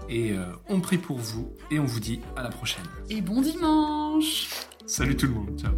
Et 0.08 0.32
euh, 0.32 0.44
on 0.68 0.80
prie 0.80 0.98
pour 0.98 1.18
vous 1.18 1.52
et 1.70 1.78
on 1.78 1.84
vous 1.84 2.00
dit 2.00 2.20
à 2.36 2.42
la 2.42 2.50
prochaine. 2.50 2.84
Et 3.10 3.20
bon 3.20 3.42
dimanche 3.42 4.48
Salut 4.86 5.16
tout 5.16 5.26
le 5.26 5.32
monde, 5.34 5.60
ciao. 5.60 5.74